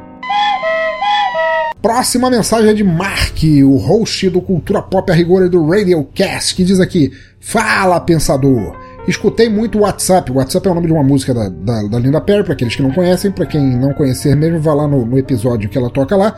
Próxima 1.80 2.28
mensagem 2.28 2.70
é 2.70 2.74
de 2.74 2.82
Mark, 2.82 3.40
o 3.64 3.76
host 3.76 4.28
do 4.28 4.40
Cultura 4.40 4.82
Pop 4.82 5.08
a 5.12 5.14
Rigor 5.14 5.44
e 5.44 5.48
do 5.48 5.64
Radiocast, 5.64 6.56
que 6.56 6.64
diz 6.64 6.80
aqui: 6.80 7.12
Fala, 7.38 8.00
pensador! 8.00 8.76
Escutei 9.06 9.48
muito 9.48 9.78
o 9.78 9.82
WhatsApp. 9.82 10.32
O 10.32 10.38
WhatsApp 10.38 10.66
é 10.66 10.70
o 10.72 10.74
nome 10.74 10.88
de 10.88 10.92
uma 10.92 11.04
música 11.04 11.32
da, 11.32 11.48
da, 11.48 11.82
da 11.84 11.98
Linda 12.00 12.20
Perry, 12.20 12.42
para 12.42 12.54
aqueles 12.54 12.74
que 12.74 12.82
não 12.82 12.90
conhecem, 12.90 13.30
para 13.30 13.46
quem 13.46 13.62
não 13.78 13.94
conhecer 13.94 14.34
mesmo, 14.34 14.58
vá 14.58 14.74
lá 14.74 14.88
no, 14.88 15.06
no 15.06 15.16
episódio 15.16 15.70
que 15.70 15.78
ela 15.78 15.88
toca 15.88 16.16
lá. 16.16 16.36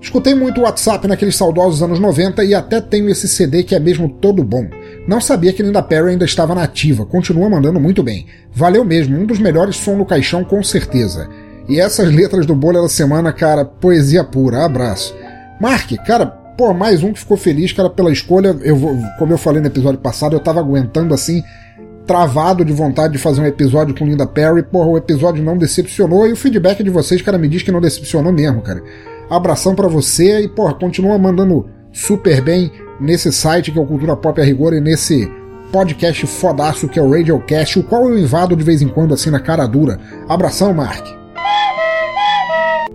Escutei 0.00 0.34
muito 0.34 0.60
WhatsApp 0.60 1.08
naqueles 1.08 1.34
saudosos 1.36 1.82
anos 1.82 1.98
90 1.98 2.44
e 2.44 2.54
até 2.54 2.80
tenho 2.80 3.08
esse 3.08 3.26
CD 3.26 3.64
que 3.64 3.74
é 3.74 3.80
mesmo 3.80 4.08
todo 4.08 4.44
bom. 4.44 4.68
Não 5.08 5.20
sabia 5.20 5.52
que 5.52 5.62
Linda 5.62 5.82
Perry 5.82 6.10
ainda 6.10 6.24
estava 6.24 6.54
nativa, 6.54 7.04
continua 7.04 7.50
mandando 7.50 7.80
muito 7.80 8.02
bem. 8.02 8.26
Valeu 8.52 8.84
mesmo, 8.84 9.18
um 9.18 9.26
dos 9.26 9.38
melhores 9.38 9.76
som 9.76 9.96
no 9.96 10.06
caixão 10.06 10.44
com 10.44 10.62
certeza. 10.62 11.28
E 11.68 11.80
essas 11.80 12.14
letras 12.14 12.46
do 12.46 12.54
Bolha 12.54 12.80
da 12.80 12.88
Semana, 12.88 13.32
cara, 13.32 13.64
poesia 13.64 14.22
pura, 14.24 14.64
abraço. 14.64 15.14
Mark, 15.60 15.90
cara, 16.06 16.26
pô, 16.26 16.72
mais 16.72 17.02
um 17.02 17.12
que 17.12 17.18
ficou 17.18 17.36
feliz, 17.36 17.72
cara, 17.72 17.90
pela 17.90 18.12
escolha. 18.12 18.56
Eu 18.62 18.76
vou, 18.76 18.96
como 19.18 19.32
eu 19.32 19.38
falei 19.38 19.60
no 19.60 19.66
episódio 19.66 20.00
passado, 20.00 20.34
eu 20.34 20.40
tava 20.40 20.60
aguentando 20.60 21.12
assim, 21.12 21.42
travado 22.06 22.64
de 22.64 22.72
vontade 22.72 23.12
de 23.12 23.18
fazer 23.18 23.42
um 23.42 23.46
episódio 23.46 23.94
com 23.94 24.06
Linda 24.06 24.26
Perry. 24.26 24.62
Porra, 24.62 24.88
o 24.88 24.96
episódio 24.96 25.44
não 25.44 25.58
decepcionou 25.58 26.26
e 26.26 26.32
o 26.32 26.36
feedback 26.36 26.82
de 26.82 26.88
vocês, 26.88 27.20
cara, 27.20 27.36
me 27.36 27.48
diz 27.48 27.62
que 27.62 27.70
não 27.70 27.80
decepcionou 27.80 28.32
mesmo, 28.32 28.62
cara. 28.62 28.82
Abração 29.30 29.74
para 29.74 29.88
você 29.88 30.40
e, 30.40 30.48
porra, 30.48 30.74
continua 30.74 31.18
mandando 31.18 31.68
super 31.92 32.40
bem 32.40 32.72
nesse 33.00 33.32
site 33.32 33.70
que 33.70 33.78
é 33.78 33.82
o 33.82 33.86
Cultura 33.86 34.16
Pop 34.16 34.40
a 34.40 34.44
Rigor 34.44 34.74
e 34.74 34.80
nesse 34.80 35.30
podcast 35.72 36.26
fodaço 36.26 36.88
que 36.88 36.98
é 36.98 37.02
o 37.02 37.10
Radiocast, 37.10 37.78
o 37.78 37.82
qual 37.82 38.08
eu 38.08 38.18
invado 38.18 38.56
de 38.56 38.64
vez 38.64 38.80
em 38.80 38.88
quando 38.88 39.14
assim 39.14 39.30
na 39.30 39.40
cara 39.40 39.66
dura. 39.66 40.00
Abração, 40.28 40.72
Mark. 40.72 41.06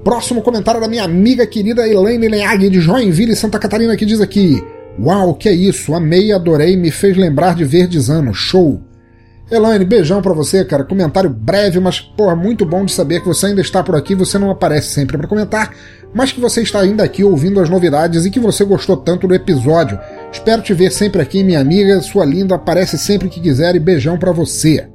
Próximo 0.04 0.42
comentário 0.42 0.82
da 0.82 0.88
minha 0.88 1.04
amiga 1.04 1.48
querida 1.48 1.88
Elaine 1.88 2.28
Leag 2.28 2.70
de 2.70 2.82
Joinville, 2.82 3.36
Santa 3.36 3.58
Catarina, 3.58 3.96
que 3.96 4.06
diz 4.06 4.20
aqui: 4.20 4.62
Uau, 5.00 5.34
que 5.34 5.48
é 5.48 5.54
isso? 5.54 5.94
Amei, 5.94 6.34
adorei, 6.34 6.76
me 6.76 6.92
fez 6.92 7.16
lembrar 7.16 7.56
de 7.56 7.64
Verdes 7.64 8.10
Anos. 8.10 8.38
Show! 8.38 8.82
Elaine, 9.50 9.86
beijão 9.86 10.22
para 10.22 10.34
você, 10.34 10.66
cara. 10.66 10.84
Comentário 10.84 11.30
breve, 11.30 11.80
mas, 11.80 12.02
porra, 12.02 12.36
muito 12.36 12.66
bom 12.66 12.84
de 12.84 12.92
saber 12.92 13.22
que 13.22 13.28
você 13.28 13.48
ainda 13.48 13.62
está 13.62 13.84
por 13.84 13.96
aqui. 13.96 14.16
Você 14.16 14.38
não 14.38 14.50
aparece 14.50 14.90
sempre 14.90 15.18
para 15.18 15.28
comentar, 15.28 15.72
mas 16.14 16.32
que 16.32 16.40
você 16.40 16.62
está 16.62 16.80
ainda 16.80 17.04
aqui 17.04 17.24
ouvindo 17.24 17.60
as 17.60 17.70
novidades 17.70 18.26
e 18.26 18.32
que 18.32 18.40
você 18.40 18.64
gostou 18.64 18.98
tanto 18.98 19.28
do 19.28 19.34
episódio. 19.34 20.00
Espero 20.32 20.62
te 20.62 20.74
ver 20.74 20.92
sempre 20.92 21.22
aqui, 21.22 21.44
minha 21.44 21.60
amiga. 21.60 22.00
Sua 22.02 22.26
linda, 22.26 22.56
aparece 22.56 22.98
sempre 22.98 23.30
que 23.30 23.42
quiser 23.42 23.76
e 23.76 23.80
beijão 23.80 24.18
para 24.18 24.32
você. 24.32 24.88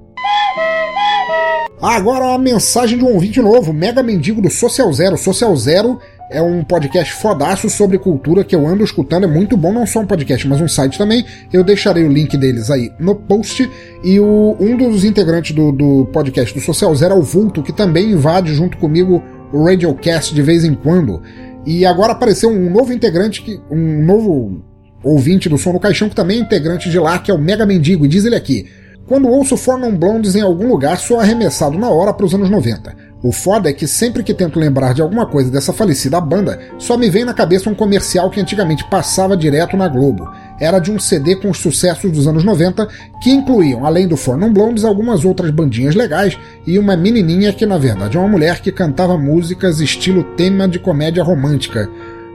Agora 1.81 2.35
a 2.35 2.39
mensagem 2.39 2.99
de 2.99 3.05
um 3.05 3.14
ouvinte 3.14 3.41
novo, 3.41 3.73
Mega 3.73 4.03
Mendigo 4.03 4.43
do 4.43 4.51
Social 4.51 4.93
Zero. 4.93 5.16
Social 5.16 5.55
Zero 5.55 6.01
é 6.29 6.43
um 6.43 6.64
podcast 6.64 7.14
fodaço 7.14 7.71
sobre 7.71 7.99
cultura 7.99 8.43
que 8.43 8.55
eu 8.55 8.66
ando 8.66 8.83
escutando, 8.83 9.25
é 9.25 9.27
muito 9.29 9.57
bom, 9.57 9.73
não 9.73 9.87
só 9.87 10.01
um 10.01 10.07
podcast, 10.07 10.47
mas 10.49 10.61
um 10.61 10.66
site 10.66 10.99
também. 10.99 11.25
Eu 11.53 11.62
deixarei 11.62 12.05
o 12.05 12.12
link 12.12 12.37
deles 12.37 12.69
aí 12.69 12.93
no 12.99 13.14
post. 13.14 13.71
E 14.03 14.19
o, 14.19 14.57
um 14.59 14.77
dos 14.77 15.05
integrantes 15.05 15.55
do, 15.55 15.71
do 15.71 16.07
podcast 16.12 16.53
do 16.53 16.61
Social 16.61 16.95
Zero 16.97 17.14
é 17.14 17.16
o 17.16 17.23
Vulto, 17.23 17.62
que 17.62 17.73
também 17.73 18.11
invade 18.11 18.53
junto 18.55 18.77
comigo 18.77 19.23
o 19.53 19.65
Radiocast 19.65 20.35
de 20.35 20.43
vez 20.43 20.65
em 20.65 20.75
quando. 20.75 21.23
E 21.67 21.85
agora 21.85 22.13
apareceu 22.13 22.51
um 22.51 22.71
novo 22.71 22.93
integrante, 22.93 23.43
que, 23.43 23.61
um 23.71 24.05
novo 24.05 24.63
ouvinte 25.03 25.49
do 25.49 25.59
Som 25.59 25.73
no 25.73 25.81
Caixão, 25.81 26.09
que 26.09 26.15
também 26.15 26.39
é 26.39 26.41
integrante 26.41 26.91
de 26.91 26.99
lá, 26.99 27.19
que 27.19 27.31
é 27.31 27.35
o 27.35 27.39
Mega 27.39 27.67
Mendigo, 27.67 28.05
e 28.05 28.09
diz 28.09 28.25
ele 28.25 28.37
aqui. 28.37 28.67
Quando 29.07 29.29
ouço 29.29 29.57
Fornum 29.57 29.97
Blondes 29.97 30.35
em 30.35 30.43
algum 30.43 30.69
lugar, 30.69 30.99
sou 30.99 31.19
arremessado 31.19 31.79
na 31.79 31.89
hora 31.89 32.13
para 32.13 32.27
os 32.27 32.35
anos 32.35 32.51
90. 32.51 32.95
O 33.21 33.33
foda 33.33 33.69
é 33.69 33.73
que 33.73 33.89
sempre 33.89 34.23
que 34.23 34.33
tento 34.33 34.61
lembrar 34.61 34.95
de 34.95 35.03
alguma 35.03 35.27
coisa 35.27 35.51
dessa 35.51 35.73
falecida 35.73 36.21
banda, 36.21 36.61
só 36.79 36.97
me 36.97 37.11
vem 37.11 37.25
na 37.25 37.35
cabeça 37.35 37.69
um 37.69 37.75
comercial 37.75 38.31
que 38.31 38.41
antigamente 38.41 38.89
passava 38.89 39.37
direto 39.37 39.77
na 39.77 39.89
Globo. 39.89 40.31
Era 40.61 40.79
de 40.79 40.93
um 40.93 41.01
CD 41.01 41.35
com 41.35 41.51
os 41.51 41.59
sucessos 41.59 42.12
dos 42.12 42.29
anos 42.29 42.45
90, 42.45 42.87
que 43.21 43.31
incluíam, 43.31 43.85
além 43.85 44.07
do 44.07 44.16
For 44.16 44.37
Non 44.37 44.53
Blondes, 44.53 44.85
algumas 44.85 45.25
outras 45.25 45.51
bandinhas 45.51 45.97
legais 45.97 46.39
e 46.64 46.79
uma 46.79 46.97
menininha 46.97 47.53
que 47.53 47.66
na 47.66 47.77
verdade 47.77 48.16
é 48.16 48.21
uma 48.21 48.29
mulher 48.29 48.61
que 48.61 48.71
cantava 48.71 49.19
músicas 49.19 49.81
estilo 49.81 50.23
tema 50.37 50.69
de 50.69 50.79
comédia 50.79 51.25
romântica. 51.25 51.91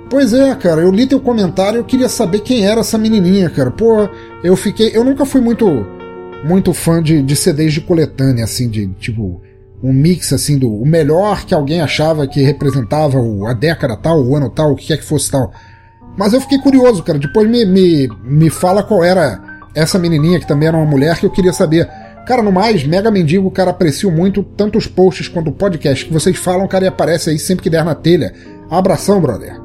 Pois 0.09 0.33
é, 0.33 0.53
cara, 0.55 0.81
eu 0.81 0.91
li 0.91 1.07
teu 1.07 1.19
comentário 1.19 1.79
e 1.79 1.83
queria 1.85 2.09
saber 2.09 2.41
quem 2.41 2.67
era 2.67 2.81
essa 2.81 2.97
menininha, 2.97 3.49
cara. 3.49 3.71
Pô, 3.71 4.09
eu 4.43 4.55
fiquei. 4.57 4.91
Eu 4.93 5.03
nunca 5.03 5.25
fui 5.25 5.39
muito. 5.39 5.65
Muito 6.43 6.73
fã 6.73 7.01
de, 7.01 7.21
de 7.21 7.37
CDs 7.37 7.71
de 7.71 7.79
coletânea, 7.79 8.43
assim, 8.43 8.69
de 8.69 8.87
tipo 8.99 9.41
um 9.83 9.91
mix 9.91 10.31
assim 10.31 10.57
do 10.57 10.73
o 10.73 10.85
melhor 10.85 11.43
que 11.43 11.53
alguém 11.53 11.81
achava 11.81 12.25
que 12.25 12.41
representava 12.41 13.19
o, 13.19 13.45
a 13.45 13.51
década 13.53 13.97
tal, 13.97 14.23
o 14.23 14.33
ano 14.33 14.49
tal, 14.49 14.71
o 14.71 14.75
que 14.75 14.87
quer 14.87 14.97
que 14.97 15.03
fosse 15.03 15.29
tal. 15.29 15.51
Mas 16.17 16.31
eu 16.31 16.39
fiquei 16.39 16.57
curioso, 16.59 17.03
cara. 17.03 17.19
Depois 17.19 17.49
me, 17.49 17.65
me, 17.65 18.07
me 18.23 18.49
fala 18.49 18.81
qual 18.81 19.03
era 19.03 19.41
essa 19.75 19.99
menininha 19.99 20.39
que 20.39 20.47
também 20.47 20.69
era 20.69 20.77
uma 20.77 20.85
mulher 20.85 21.19
que 21.19 21.25
eu 21.25 21.31
queria 21.31 21.51
saber. 21.51 21.89
Cara, 22.25 22.41
no 22.41 22.51
mais, 22.51 22.85
Mega 22.85 23.11
Mendigo, 23.11 23.51
cara, 23.51 23.71
aprecio 23.71 24.09
muito 24.09 24.41
tanto 24.41 24.77
os 24.77 24.87
posts 24.87 25.27
quanto 25.27 25.49
o 25.49 25.53
podcast 25.53 26.05
que 26.05 26.13
vocês 26.13 26.37
falam, 26.37 26.67
cara, 26.67 26.85
e 26.85 26.87
aparece 26.87 27.31
aí 27.31 27.37
sempre 27.37 27.63
que 27.63 27.69
der 27.69 27.83
na 27.83 27.93
telha. 27.93 28.33
Abração, 28.69 29.19
brother. 29.19 29.59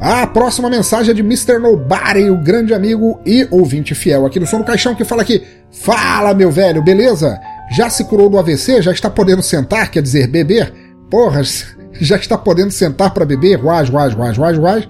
A 0.00 0.26
próxima 0.26 0.68
mensagem 0.68 1.12
é 1.12 1.14
de 1.14 1.20
Mr. 1.20 1.58
Nobody, 1.58 2.28
o 2.28 2.36
grande 2.36 2.74
amigo 2.74 3.20
e 3.24 3.46
ouvinte 3.50 3.94
fiel 3.94 4.26
aqui 4.26 4.40
do 4.40 4.46
Som 4.46 4.58
do 4.58 4.64
Caixão, 4.64 4.94
que 4.94 5.04
fala 5.04 5.22
aqui: 5.22 5.42
Fala, 5.70 6.34
meu 6.34 6.50
velho, 6.50 6.82
beleza? 6.82 7.40
Já 7.70 7.88
se 7.90 8.04
curou 8.04 8.28
do 8.28 8.38
AVC? 8.38 8.82
Já 8.82 8.92
está 8.92 9.08
podendo 9.08 9.42
sentar, 9.42 9.90
quer 9.90 10.02
dizer, 10.02 10.26
beber? 10.28 10.72
Porra, 11.10 11.42
já 12.00 12.16
está 12.16 12.36
podendo 12.36 12.70
sentar 12.70 13.12
para 13.12 13.24
beber? 13.24 13.58
Guas, 13.58 13.88
guas, 13.88 14.14
guas, 14.14 14.36
guas, 14.36 14.58
guas. 14.58 14.88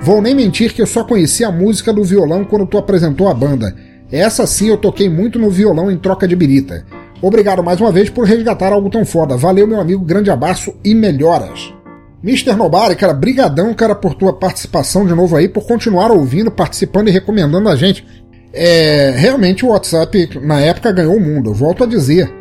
Vou 0.00 0.22
nem 0.22 0.34
mentir 0.34 0.72
que 0.72 0.80
eu 0.80 0.86
só 0.86 1.02
conheci 1.02 1.44
a 1.44 1.50
música 1.50 1.92
do 1.92 2.04
violão 2.04 2.44
quando 2.44 2.66
tu 2.66 2.78
apresentou 2.78 3.28
a 3.28 3.34
banda. 3.34 3.74
Essa 4.10 4.46
sim 4.46 4.68
eu 4.68 4.76
toquei 4.76 5.08
muito 5.08 5.38
no 5.38 5.50
violão 5.50 5.90
em 5.90 5.98
troca 5.98 6.26
de 6.26 6.36
birita. 6.36 6.84
Obrigado 7.20 7.64
mais 7.64 7.80
uma 7.80 7.90
vez 7.90 8.08
por 8.08 8.24
resgatar 8.24 8.72
algo 8.72 8.88
tão 8.88 9.04
foda. 9.04 9.36
Valeu, 9.36 9.66
meu 9.66 9.80
amigo, 9.80 10.04
grande 10.04 10.30
abraço 10.30 10.72
e 10.84 10.94
melhoras. 10.94 11.74
Mr. 12.22 12.54
Nobari, 12.54 12.96
cara, 12.96 13.12
brigadão, 13.12 13.74
cara, 13.74 13.94
por 13.94 14.14
tua 14.14 14.32
participação 14.32 15.06
de 15.06 15.14
novo 15.14 15.36
aí, 15.36 15.48
por 15.48 15.66
continuar 15.66 16.10
ouvindo, 16.10 16.50
participando 16.50 17.08
e 17.08 17.12
recomendando 17.12 17.68
a 17.68 17.76
gente. 17.76 18.06
É, 18.52 19.12
realmente 19.16 19.64
o 19.64 19.68
WhatsApp 19.68 20.38
na 20.42 20.60
época 20.60 20.92
ganhou 20.92 21.16
o 21.16 21.20
mundo, 21.20 21.50
eu 21.50 21.54
volto 21.54 21.84
a 21.84 21.86
dizer. 21.86 22.32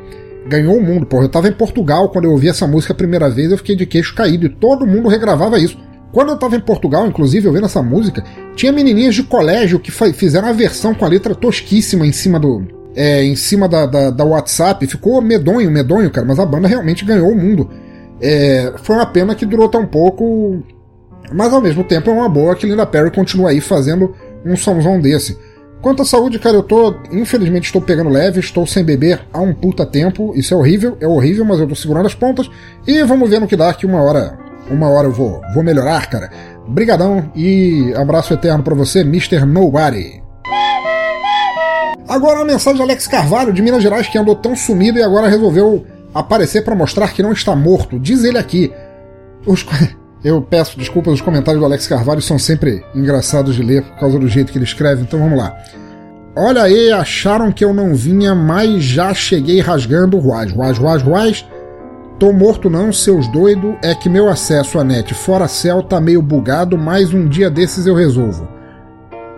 Ganhou 0.48 0.78
o 0.78 0.82
mundo, 0.82 1.06
porra. 1.06 1.26
Eu 1.26 1.30
tava 1.30 1.50
em 1.50 1.54
Portugal 1.54 2.10
quando 2.10 2.26
eu 2.26 2.32
ouvi 2.32 2.48
essa 2.48 2.66
música 2.66 2.94
a 2.94 2.96
primeira 2.96 3.30
vez, 3.30 3.52
eu 3.52 3.58
fiquei 3.58 3.76
de 3.76 3.86
queixo 3.86 4.16
caído 4.16 4.46
e 4.46 4.50
todo 4.50 4.88
mundo 4.88 5.10
regravava 5.10 5.60
isso. 5.60 5.78
Quando 6.12 6.30
eu 6.30 6.38
tava 6.38 6.56
em 6.56 6.60
Portugal, 6.60 7.06
inclusive, 7.06 7.48
ouvindo 7.48 7.66
essa 7.66 7.84
música, 7.84 8.24
tinha 8.56 8.72
menininhas 8.72 9.14
de 9.14 9.24
colégio 9.24 9.80
que 9.80 9.92
fizeram 9.92 10.48
a 10.48 10.54
versão 10.54 10.96
com 10.96 11.04
a 11.04 11.08
letra 11.08 11.36
tosquíssima 11.36 12.06
em 12.06 12.12
cima 12.12 12.40
do. 12.40 12.66
É, 12.96 13.24
em 13.24 13.36
cima 13.36 13.68
da, 13.68 13.86
da, 13.86 14.10
da 14.10 14.24
WhatsApp. 14.24 14.88
Ficou 14.88 15.22
medonho, 15.22 15.70
medonho, 15.70 16.10
cara, 16.10 16.26
mas 16.26 16.40
a 16.40 16.46
banda 16.46 16.68
realmente 16.68 17.06
ganhou 17.06 17.30
o 17.30 17.36
mundo. 17.36 17.70
É, 18.20 18.74
foi 18.78 18.96
uma 18.96 19.06
pena 19.06 19.36
que 19.36 19.46
durou 19.46 19.70
tão 19.70 19.86
pouco, 19.86 20.64
mas 21.32 21.54
ao 21.54 21.62
mesmo 21.62 21.84
tempo 21.84 22.10
é 22.10 22.14
uma 22.14 22.28
boa 22.28 22.56
que 22.56 22.66
Linda 22.66 22.86
Perry 22.86 23.12
continua 23.12 23.52
aí 23.52 23.62
fazendo 23.62 24.16
um 24.44 24.56
somzão 24.56 25.00
desse. 25.00 25.38
Quanto 25.82 26.02
à 26.02 26.06
saúde, 26.06 26.40
cara, 26.40 26.56
eu 26.56 26.64
tô. 26.64 26.96
Infelizmente 27.12 27.66
estou 27.66 27.82
pegando 27.82 28.10
leve, 28.10 28.40
estou 28.40 28.66
sem 28.66 28.84
beber 28.84 29.22
há 29.32 29.40
um 29.40 29.54
puta 29.54 29.86
tempo. 29.86 30.34
Isso 30.36 30.54
é 30.54 30.58
horrível, 30.58 30.98
é 31.00 31.08
horrível, 31.08 31.46
mas 31.46 31.60
eu 31.60 31.68
tô 31.68 31.76
segurando 31.76 32.08
as 32.08 32.16
pontas. 32.16 32.50
E 32.86 33.04
vamos 33.04 33.30
ver 33.30 33.40
no 33.40 33.48
que 33.48 33.56
dá 33.56 33.74
que 33.74 33.86
uma 33.86 34.02
hora. 34.02 34.38
Uma 34.70 34.90
hora 34.90 35.08
eu 35.08 35.12
vou, 35.12 35.42
vou 35.54 35.64
melhorar, 35.64 36.10
cara. 36.10 36.30
Brigadão 36.68 37.32
e 37.34 37.94
abraço 37.96 38.34
eterno 38.34 38.64
para 38.64 38.76
você, 38.76 39.00
Mr. 39.00 39.46
Nobody. 39.46 40.22
Agora 42.08 42.40
uma 42.40 42.46
mensagem 42.46 42.78
de 42.78 42.82
Alex 42.82 43.08
Carvalho, 43.08 43.54
de 43.54 43.62
Minas 43.62 43.84
Gerais, 43.84 44.08
que 44.08 44.18
andou 44.18 44.36
tão 44.36 44.56
sumido 44.56 44.98
e 44.98 45.04
agora 45.04 45.28
resolveu 45.28 45.86
aparecer 46.14 46.64
para 46.64 46.76
mostrar 46.76 47.14
que 47.14 47.22
não 47.22 47.32
está 47.32 47.56
morto. 47.56 48.00
Diz 48.00 48.24
ele 48.24 48.38
aqui. 48.38 48.74
Os... 49.46 49.66
Eu 50.24 50.42
peço 50.42 50.78
desculpas, 50.78 51.14
os 51.14 51.22
comentários 51.22 51.62
do 51.62 51.66
Alex 51.66 51.88
Carvalho 51.88 52.22
são 52.22 52.40
sempre 52.40 52.84
engraçados 52.96 53.56
de 53.56 53.64
ler 53.64 53.84
por 53.84 54.00
causa 54.00 54.20
do 54.20 54.28
jeito 54.28 54.52
que 54.52 54.58
ele 54.58 54.66
escreve, 54.66 55.04
então 55.04 55.20
vamos 55.20 55.38
lá. 55.38 55.56
Olha 56.36 56.64
aí, 56.64 56.92
acharam 56.92 57.52
que 57.52 57.66
eu 57.66 57.74
não 57.74 57.96
vinha, 57.96 58.36
mas 58.36 58.84
já 58.84 59.12
cheguei 59.14 59.60
rasgando. 59.60 60.20
Ruaz, 60.20 60.52
ruaz, 60.52 60.78
ruaz, 60.78 61.02
ruaz. 61.02 61.46
Tô 62.20 62.32
morto 62.32 62.70
não, 62.70 62.94
seus 62.94 63.28
doido. 63.28 63.76
É 63.82 63.96
que 63.96 64.08
meu 64.08 64.30
acesso 64.30 64.78
à 64.78 64.84
net 64.84 65.14
fora 65.16 65.48
céu 65.48 65.82
tá 65.82 66.00
meio 66.00 66.22
bugado, 66.22 66.78
mas 66.78 67.14
um 67.14 67.28
dia 67.28 67.50
desses 67.50 67.88
eu 67.88 67.96
resolvo. 67.96 68.48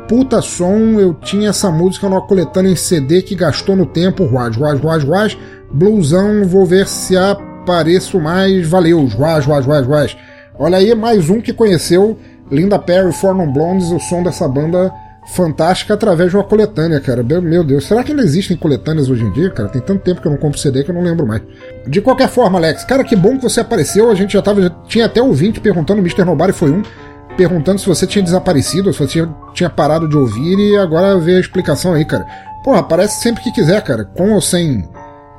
Puta 0.09 0.41
som, 0.41 0.99
eu 0.99 1.13
tinha 1.13 1.49
essa 1.49 1.69
música 1.69 2.09
numa 2.09 2.21
coletânea 2.21 2.71
em 2.71 2.75
CD 2.75 3.21
que 3.21 3.35
gastou 3.35 3.75
no 3.75 3.85
tempo. 3.85 4.25
Ruaz, 4.25 4.55
ruaz, 4.55 4.79
ruaz, 4.79 5.03
ruaz. 5.03 5.37
Blusão, 5.71 6.45
vou 6.45 6.65
ver 6.65 6.87
se 6.87 7.15
apareço 7.15 8.19
mais. 8.19 8.67
Valeu, 8.67 9.05
ruaz, 9.05 9.45
ruaz, 9.45 9.65
ruaz, 9.65 9.85
ruaz. 9.85 10.17
Olha 10.61 10.77
aí, 10.77 10.93
mais 10.93 11.29
um 11.29 11.39
que 11.39 11.53
conheceu 11.53 12.19
Linda 12.51 12.77
Perry, 12.77 13.13
Four 13.13 13.33
Non 13.33 13.49
Blondes, 13.49 13.91
o 13.91 13.99
som 13.99 14.21
dessa 14.21 14.45
banda 14.45 14.93
fantástica 15.33 15.93
através 15.93 16.31
de 16.31 16.35
uma 16.35 16.43
coletânea, 16.43 16.99
cara. 16.99 17.23
Meu 17.23 17.63
Deus, 17.63 17.87
será 17.87 18.03
que 18.03 18.11
ainda 18.11 18.23
existem 18.23 18.57
coletâneas 18.57 19.09
hoje 19.09 19.23
em 19.23 19.31
dia, 19.31 19.49
cara? 19.51 19.69
Tem 19.69 19.81
tanto 19.81 20.03
tempo 20.03 20.19
que 20.19 20.27
eu 20.27 20.31
não 20.33 20.37
compro 20.37 20.59
CD 20.59 20.83
que 20.83 20.91
eu 20.91 20.95
não 20.95 21.01
lembro 21.01 21.25
mais. 21.25 21.41
De 21.87 22.01
qualquer 22.01 22.27
forma, 22.27 22.59
Alex, 22.59 22.83
cara, 22.83 23.05
que 23.05 23.15
bom 23.15 23.37
que 23.37 23.43
você 23.43 23.61
apareceu. 23.61 24.11
A 24.11 24.15
gente 24.15 24.33
já 24.33 24.41
tava. 24.41 24.61
Já 24.61 24.69
tinha 24.85 25.05
até 25.05 25.21
ouvinte 25.21 25.61
perguntando, 25.61 26.01
o 26.01 26.03
Mr. 26.03 26.25
Nobody 26.25 26.51
foi 26.51 26.71
um, 26.71 26.83
perguntando 27.37 27.79
se 27.79 27.87
você 27.87 28.05
tinha 28.05 28.21
desaparecido, 28.21 28.91
se 28.91 28.99
você 28.99 29.07
tinha, 29.07 29.35
tinha 29.53 29.69
parado 29.69 30.09
de 30.09 30.17
ouvir 30.17 30.59
e 30.59 30.75
agora 30.75 31.17
vê 31.17 31.37
a 31.37 31.39
explicação 31.39 31.93
aí, 31.93 32.03
cara. 32.03 32.25
Porra, 32.65 32.79
aparece 32.79 33.21
sempre 33.21 33.41
que 33.41 33.51
quiser, 33.53 33.81
cara. 33.81 34.03
Com 34.03 34.33
ou 34.33 34.41
sem 34.41 34.83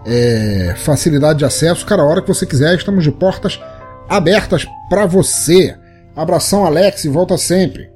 é, 0.06 0.72
facilidade 0.78 1.40
de 1.40 1.44
acesso, 1.44 1.84
cara, 1.84 2.00
a 2.00 2.06
hora 2.06 2.22
que 2.22 2.28
você 2.28 2.46
quiser, 2.46 2.74
estamos 2.74 3.04
de 3.04 3.12
portas 3.12 3.60
abertas 4.10 4.66
para 4.88 5.06
você. 5.06 5.76
Abração, 6.16 6.66
Alex, 6.66 7.04
e 7.04 7.08
volta 7.08 7.38
sempre. 7.38 7.88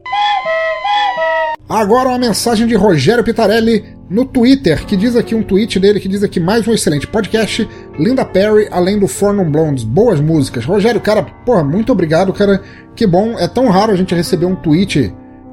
Agora 1.69 2.11
uma 2.11 2.19
mensagem 2.19 2.67
de 2.67 2.77
Rogério 2.77 3.25
Pitarelli 3.25 3.85
no 4.09 4.25
Twitter, 4.25 4.85
que 4.87 4.97
diz 4.97 5.17
aqui 5.17 5.35
um 5.35 5.43
tweet 5.43 5.81
dele 5.81 5.99
que 5.99 6.09
diz 6.09 6.23
aqui 6.23 6.39
mais 6.39 6.69
um 6.69 6.73
excelente 6.73 7.07
podcast, 7.07 7.69
Linda 7.99 8.25
Perry, 8.25 8.69
além 8.71 8.99
do 8.99 9.09
Fornum 9.09 9.51
Blondes, 9.51 9.83
boas 9.83 10.21
músicas. 10.21 10.65
Rogério, 10.65 11.01
cara, 11.01 11.23
porra, 11.23 11.65
muito 11.65 11.91
obrigado, 11.91 12.33
cara. 12.33 12.63
Que 12.95 13.07
bom, 13.07 13.37
é 13.39 13.49
tão 13.49 13.69
raro 13.69 13.93
a 13.93 13.97
gente 13.97 14.15
receber 14.15 14.47
um 14.47 14.55
tweet 14.55 15.13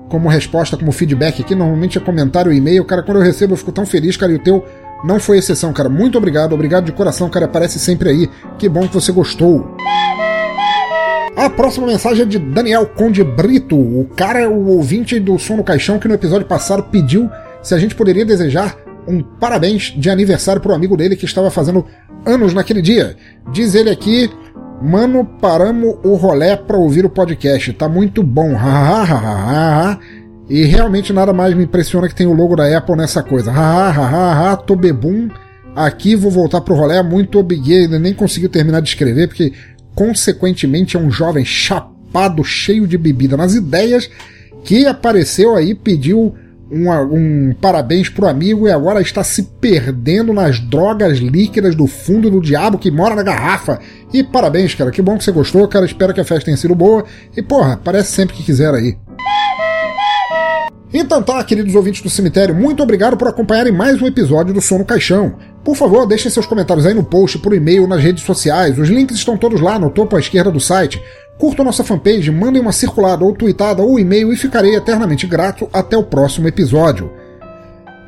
como 0.09 0.29
resposta, 0.29 0.77
como 0.77 0.91
feedback 0.91 1.41
aqui, 1.41 1.55
normalmente 1.55 1.97
é 1.97 2.01
comentário 2.01 2.51
e 2.51 2.57
e-mail. 2.57 2.85
Cara, 2.85 3.01
quando 3.01 3.17
eu 3.17 3.23
recebo 3.23 3.53
eu 3.53 3.57
fico 3.57 3.71
tão 3.71 3.85
feliz, 3.85 4.15
cara, 4.15 4.33
e 4.33 4.35
o 4.35 4.43
teu 4.43 4.63
não 5.03 5.19
foi 5.19 5.37
exceção, 5.39 5.73
cara. 5.73 5.89
Muito 5.89 6.17
obrigado, 6.17 6.53
obrigado 6.53 6.85
de 6.85 6.91
coração, 6.91 7.29
cara, 7.29 7.45
aparece 7.45 7.79
sempre 7.79 8.09
aí. 8.09 8.29
Que 8.59 8.69
bom 8.69 8.87
que 8.87 8.93
você 8.93 9.11
gostou. 9.11 9.75
A 11.41 11.49
próxima 11.49 11.87
mensagem 11.87 12.21
é 12.21 12.25
de 12.25 12.37
Daniel 12.37 12.85
Conde 12.85 13.23
Brito. 13.23 13.75
O 13.75 14.07
cara 14.15 14.39
é 14.41 14.47
o 14.47 14.67
ouvinte 14.67 15.19
do 15.19 15.39
Som 15.39 15.55
no 15.55 15.63
Caixão 15.63 15.97
que 15.97 16.07
no 16.07 16.13
episódio 16.13 16.45
passado 16.45 16.83
pediu 16.83 17.27
se 17.63 17.73
a 17.73 17.79
gente 17.79 17.95
poderia 17.95 18.23
desejar 18.23 18.77
um 19.07 19.23
parabéns 19.23 19.91
de 19.97 20.11
aniversário 20.11 20.61
pro 20.61 20.71
amigo 20.71 20.95
dele 20.95 21.15
que 21.15 21.25
estava 21.25 21.49
fazendo 21.49 21.83
anos 22.27 22.53
naquele 22.53 22.79
dia. 22.79 23.15
Diz 23.51 23.73
ele 23.73 23.89
aqui, 23.89 24.29
mano, 24.83 25.25
paramos 25.41 25.95
o 26.03 26.13
rolé 26.13 26.55
pra 26.55 26.77
ouvir 26.77 27.05
o 27.05 27.09
podcast. 27.09 27.73
Tá 27.73 27.89
muito 27.89 28.21
bom. 28.21 28.51
e 30.47 30.63
realmente 30.65 31.11
nada 31.11 31.33
mais 31.33 31.55
me 31.55 31.63
impressiona 31.63 32.07
que 32.07 32.13
tem 32.13 32.27
o 32.27 32.33
logo 32.33 32.55
da 32.55 32.77
Apple 32.77 32.95
nessa 32.95 33.23
coisa. 33.23 33.51
Hahaha, 33.51 34.57
tô 34.57 34.75
bebum. 34.75 35.27
Aqui 35.75 36.15
vou 36.15 36.29
voltar 36.29 36.61
pro 36.61 36.75
rolé, 36.75 37.01
muito 37.01 37.39
obrigado. 37.39 37.97
Nem 37.97 38.13
consegui 38.13 38.47
terminar 38.47 38.79
de 38.79 38.89
escrever 38.89 39.27
porque 39.27 39.53
consequentemente 39.95 40.97
é 40.97 40.99
um 40.99 41.11
jovem 41.11 41.45
chapado, 41.45 42.43
cheio 42.43 42.87
de 42.87 42.97
bebida 42.97 43.37
nas 43.37 43.53
ideias, 43.53 44.09
que 44.63 44.85
apareceu 44.85 45.55
aí, 45.55 45.73
pediu 45.73 46.35
um, 46.71 46.89
um 46.89 47.53
parabéns 47.59 48.07
pro 48.07 48.27
amigo 48.27 48.67
e 48.67 48.71
agora 48.71 49.01
está 49.01 49.23
se 49.23 49.43
perdendo 49.43 50.31
nas 50.31 50.59
drogas 50.59 51.17
líquidas 51.17 51.75
do 51.75 51.85
fundo 51.85 52.29
do 52.29 52.39
diabo 52.39 52.77
que 52.77 52.89
mora 52.89 53.13
na 53.13 53.23
garrafa. 53.23 53.79
E 54.13 54.23
parabéns, 54.23 54.73
cara, 54.73 54.91
que 54.91 55.01
bom 55.01 55.17
que 55.17 55.23
você 55.23 55.31
gostou, 55.31 55.67
cara, 55.67 55.85
espero 55.85 56.13
que 56.13 56.21
a 56.21 56.25
festa 56.25 56.45
tenha 56.45 56.57
sido 56.57 56.73
boa. 56.73 57.03
E 57.35 57.41
porra, 57.41 57.79
parece 57.83 58.13
sempre 58.13 58.35
que 58.35 58.43
quiser 58.43 58.73
aí. 58.73 58.97
Então 60.93 61.21
tá, 61.23 61.41
queridos 61.43 61.73
ouvintes 61.75 62.01
do 62.01 62.09
cemitério, 62.09 62.53
muito 62.53 62.83
obrigado 62.83 63.15
por 63.15 63.27
acompanharem 63.27 63.71
mais 63.71 64.01
um 64.01 64.07
episódio 64.07 64.53
do 64.53 64.61
Som 64.61 64.79
no 64.79 64.85
Caixão. 64.85 65.35
Por 65.63 65.75
favor, 65.75 66.07
deixem 66.07 66.31
seus 66.31 66.45
comentários 66.45 66.85
aí 66.85 66.93
no 66.93 67.03
post, 67.03 67.37
por 67.37 67.53
e-mail, 67.53 67.87
nas 67.87 68.01
redes 68.01 68.23
sociais. 68.23 68.79
Os 68.79 68.89
links 68.89 69.15
estão 69.15 69.37
todos 69.37 69.61
lá 69.61 69.77
no 69.77 69.91
topo 69.91 70.15
à 70.15 70.19
esquerda 70.19 70.51
do 70.51 70.59
site. 70.59 71.01
Curtam 71.37 71.65
nossa 71.65 71.83
fanpage, 71.83 72.31
mandem 72.31 72.61
uma 72.61 72.71
circulada 72.71 73.23
ou 73.23 73.33
tweetada 73.33 73.81
ou 73.81 73.99
e-mail 73.99 74.33
e 74.33 74.37
ficarei 74.37 74.75
eternamente 74.75 75.27
grato 75.27 75.69
até 75.71 75.95
o 75.95 76.03
próximo 76.03 76.47
episódio. 76.47 77.11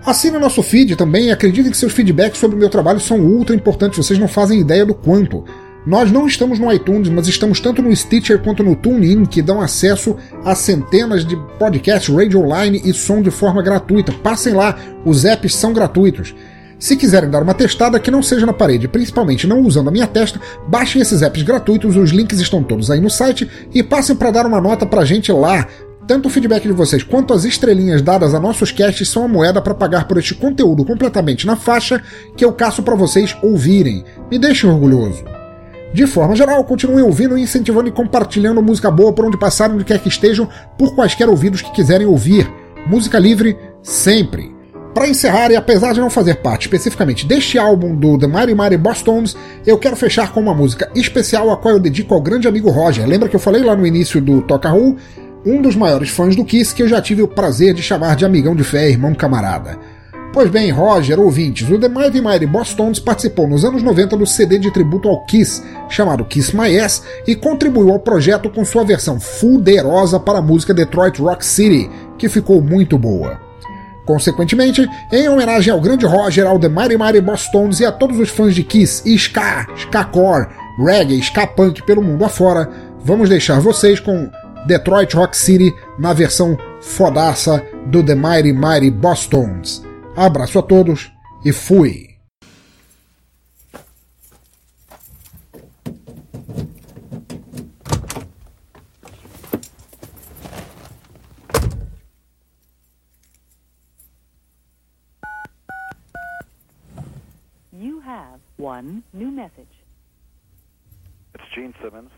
Assine 0.06 0.38
nosso 0.38 0.62
feed 0.62 0.95
também 0.95 1.28
e 1.28 1.32
acreditem 1.32 1.72
que 1.72 1.78
seus 1.78 1.93
feedbacks 1.93 2.39
sobre 2.39 2.58
o 2.58 2.60
meu 2.60 2.70
trabalho 2.70 2.99
são 2.99 3.20
ultra 3.22 3.56
importantes, 3.56 4.06
vocês 4.06 4.20
não 4.20 4.28
fazem 4.28 4.60
ideia 4.60 4.86
do 4.86 4.93
quanto. 4.93 5.45
Nós 5.86 6.12
não 6.12 6.28
estamos 6.28 6.60
no 6.60 6.72
iTunes, 6.72 7.10
mas 7.10 7.28
estamos 7.28 7.60
tanto 7.60 7.82
no 7.82 7.93
Stitcher 7.95 8.41
quanto 8.41 8.64
no 8.64 8.76
TuneIn, 8.76 9.26
que 9.26 9.41
dão 9.41 9.62
acesso 9.62 10.16
a 10.43 10.56
centenas 10.56 11.26
de 11.26 11.36
podcasts, 11.60 12.14
radio 12.14 12.41
online 12.41 12.82
e 12.84 12.93
som 12.93 13.22
de 13.22 13.32
forma 13.32 13.62
gratuita. 13.62 14.12
Passem 14.12 14.54
lá, 14.54 14.78
os 15.06 15.26
apps 15.26 15.56
são 15.56 15.74
gratuitos. 15.74 16.34
Se 16.84 16.98
quiserem 16.98 17.30
dar 17.30 17.42
uma 17.42 17.54
testada 17.54 17.98
que 17.98 18.12
não 18.12 18.22
seja 18.22 18.46
na 18.46 18.52
parede, 18.52 18.90
principalmente 18.90 19.48
não 19.48 19.62
usando 19.62 19.88
a 19.88 19.92
minha 19.92 20.06
testa, 20.06 20.38
baixem 20.68 21.02
esses 21.02 21.22
apps 21.22 21.42
gratuitos, 21.42 21.96
os 21.96 22.10
links 22.10 22.42
estão 22.42 22.62
todos 22.62 22.92
aí 22.92 23.00
no 23.00 23.10
site 23.10 23.50
e 23.74 23.82
passem 23.82 24.18
para 24.18 24.32
dar 24.32 24.46
uma 24.46 24.60
nota 24.60 24.86
pra 24.86 25.06
gente 25.06 25.32
lá. 25.32 25.66
Tanto 26.06 26.28
o 26.28 26.30
feedback 26.30 26.64
de 26.64 26.74
vocês 26.74 27.02
quanto 27.02 27.34
as 27.34 27.46
estrelinhas 27.46 28.02
dadas 28.02 28.34
a 28.34 28.40
nossos 28.40 28.70
casts 28.70 29.08
são 29.08 29.24
a 29.24 29.28
moeda 29.30 29.62
para 29.62 29.74
pagar 29.74 30.10
por 30.10 30.18
este 30.18 30.36
conteúdo 30.36 30.84
completamente 30.84 31.48
na 31.48 31.56
faixa 31.56 32.04
que 32.36 32.44
eu 32.44 32.52
caço 32.52 32.84
para 32.84 32.96
vocês 32.96 33.34
ouvirem. 33.42 34.04
Me 34.30 34.38
deixem 34.38 34.70
orgulhoso. 34.70 35.24
De 35.94 36.06
forma 36.06 36.36
geral, 36.36 36.66
continuem 36.66 37.06
ouvindo, 37.06 37.38
incentivando 37.38 37.88
e 37.88 37.94
compartilhando 37.94 38.62
música 38.62 38.92
boa 38.92 39.14
por 39.14 39.24
onde 39.24 39.40
passarem, 39.40 39.78
onde 39.78 39.86
quer 39.86 40.00
que 40.00 40.10
estejam, 40.10 40.50
por 40.78 40.94
quaisquer 40.94 41.30
ouvidos 41.30 41.62
que 41.62 41.72
quiserem 41.72 42.08
ouvir. 42.08 42.46
Música 42.86 43.18
livre, 43.18 43.58
sempre. 43.82 44.53
Para 44.94 45.08
encerrar, 45.08 45.50
e 45.50 45.56
apesar 45.56 45.94
de 45.94 46.00
não 46.00 46.10
fazer 46.10 46.36
parte 46.36 46.68
especificamente 46.68 47.26
deste 47.26 47.58
álbum 47.58 47.96
do 47.96 48.16
The 48.16 48.28
Mighty 48.28 48.54
Mighty 48.54 48.78
Bosstones, 48.78 49.36
eu 49.66 49.76
quero 49.78 49.96
fechar 49.96 50.32
com 50.32 50.39
uma 50.39 50.54
música 50.54 50.88
especial 50.94 51.50
a 51.50 51.58
qual 51.58 51.74
eu 51.74 51.80
dedico 51.80 52.14
ao 52.14 52.22
grande 52.22 52.48
amigo 52.48 52.70
Roger. 52.70 53.08
Lembra 53.08 53.28
que 53.28 53.36
eu 53.36 53.39
falei 53.39 53.64
lá 53.64 53.76
no 53.76 53.88
início 53.88 54.22
do 54.22 54.44
Toca 54.44 54.72
Who? 54.72 54.98
Um 55.44 55.62
dos 55.62 55.76
maiores 55.76 56.10
fãs 56.10 56.36
do 56.36 56.46
Kiss 56.46 56.76
que 56.76 56.84
eu 56.84 56.88
já 56.88 57.02
tive 57.02 57.24
o 57.24 57.28
prazer 57.28 57.74
de 57.74 57.82
chamar 57.82 58.16
de 58.16 58.24
amigão 58.24 58.56
de 58.56 58.64
fé, 58.64 58.88
irmão 58.88 59.16
camarada. 59.16 59.80
Pois 60.32 60.50
bem, 60.50 60.72
Roger, 60.72 61.20
ouvintes, 61.20 61.68
o 61.70 61.78
The 61.78 61.89
Mighty 61.89 62.22
Mighty 62.22 62.46
Bosstones 62.46 63.00
participou 63.00 63.48
nos 63.48 63.66
anos 63.66 63.82
90 63.82 64.16
do 64.16 64.28
CD 64.28 64.60
de 64.60 64.72
tributo 64.72 65.10
ao 65.10 65.26
Kiss, 65.26 65.64
chamado 65.89 66.24
Kiss 66.26 66.56
My 66.56 66.80
Ass, 66.80 67.04
e 67.28 67.36
contribuiu 67.36 67.91
ao 67.91 68.00
projeto 68.00 68.50
com 68.50 68.64
sua 68.64 68.84
versão 68.84 69.20
fuderosa 69.20 70.20
para 70.20 70.38
a 70.38 70.41
música 70.41 70.74
Detroit 70.74 71.20
Rock 71.20 71.44
City, 71.44 71.89
que 72.18 72.30
ficou 72.30 72.62
muito 72.62 72.98
boa. 72.98 73.43
Consequentemente, 74.06 74.88
em 75.12 75.30
homenagem 75.30 75.72
ao 75.72 75.80
grande 75.80 76.06
Roger, 76.06 76.45
ao 76.45 76.60
The 76.60 76.70
Mighty 76.70 76.97
Mighty 76.97 77.22
Bosstones 77.22 77.80
e 77.80 77.86
a 77.86 77.91
todos 77.91 78.20
os 78.20 78.30
fãs 78.30 78.54
de 78.54 78.64
Kiss 78.64 79.01
e 79.06 79.16
Ska, 79.16 79.68
Ska-Core, 79.78 80.47
Reggae, 80.78 81.20
Ska-Punk 81.20 81.84
pelo 81.84 82.01
mundo 82.01 82.26
afora, 82.26 82.70
vamos 83.04 83.30
deixar 83.30 83.60
vocês 83.60 83.99
com 83.99 84.30
Detroit 84.68 85.14
Rock 85.14 85.38
City 85.38 85.74
na 85.97 86.14
versão 86.14 86.58
fodaça 86.82 87.64
do 87.88 88.04
The 88.04 88.16
Mighty 88.16 88.54
Mighty 88.54 88.91
Bosstones. 88.91 89.84
Abraço 90.16 90.60
a 90.60 90.62
todos 90.62 91.12
e 91.45 91.51
fui! 91.51 92.12
One 108.84 109.04
new 109.14 109.32
message. 109.32 109.74
It's 111.34 111.44
Gene 111.56 111.74
Simmons. 111.82 112.12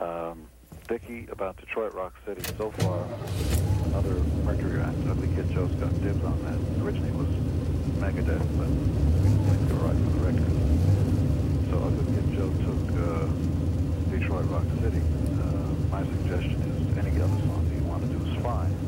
Um, 0.00 0.46
Dickie 0.86 1.26
about 1.30 1.56
Detroit 1.56 1.92
Rock 1.92 2.14
City. 2.24 2.42
So 2.56 2.70
far, 2.70 3.04
another 3.86 4.14
Mercury 4.44 4.80
act. 4.80 4.96
Ugly 5.10 5.28
Kid 5.34 5.50
Joe's 5.50 5.72
got 5.72 5.90
dibs 6.02 6.22
on 6.24 6.38
that. 6.44 6.84
Originally 6.84 7.10
was 7.12 7.26
Megadeth, 7.98 8.46
but 8.56 8.68
we 8.68 9.28
didn't 9.50 9.68
go 9.68 9.74
right 9.86 9.96
for 9.96 10.10
the 10.14 10.22
record. 10.22 10.54
So 11.70 11.74
Ugly 11.82 12.06
Kid 12.14 12.26
Joe 12.38 12.50
took 12.62 12.84
uh, 12.94 13.26
Detroit 14.10 14.46
Rock 14.46 14.66
City. 14.80 15.02
Uh, 15.34 15.90
my 15.90 16.04
suggestion 16.04 16.62
is 16.62 16.98
any 16.98 17.10
other 17.20 17.38
song 17.42 17.66
that 17.68 17.74
you 17.74 17.82
want 17.82 18.02
to 18.02 18.08
do 18.08 18.24
is 18.24 18.42
fine. 18.42 18.87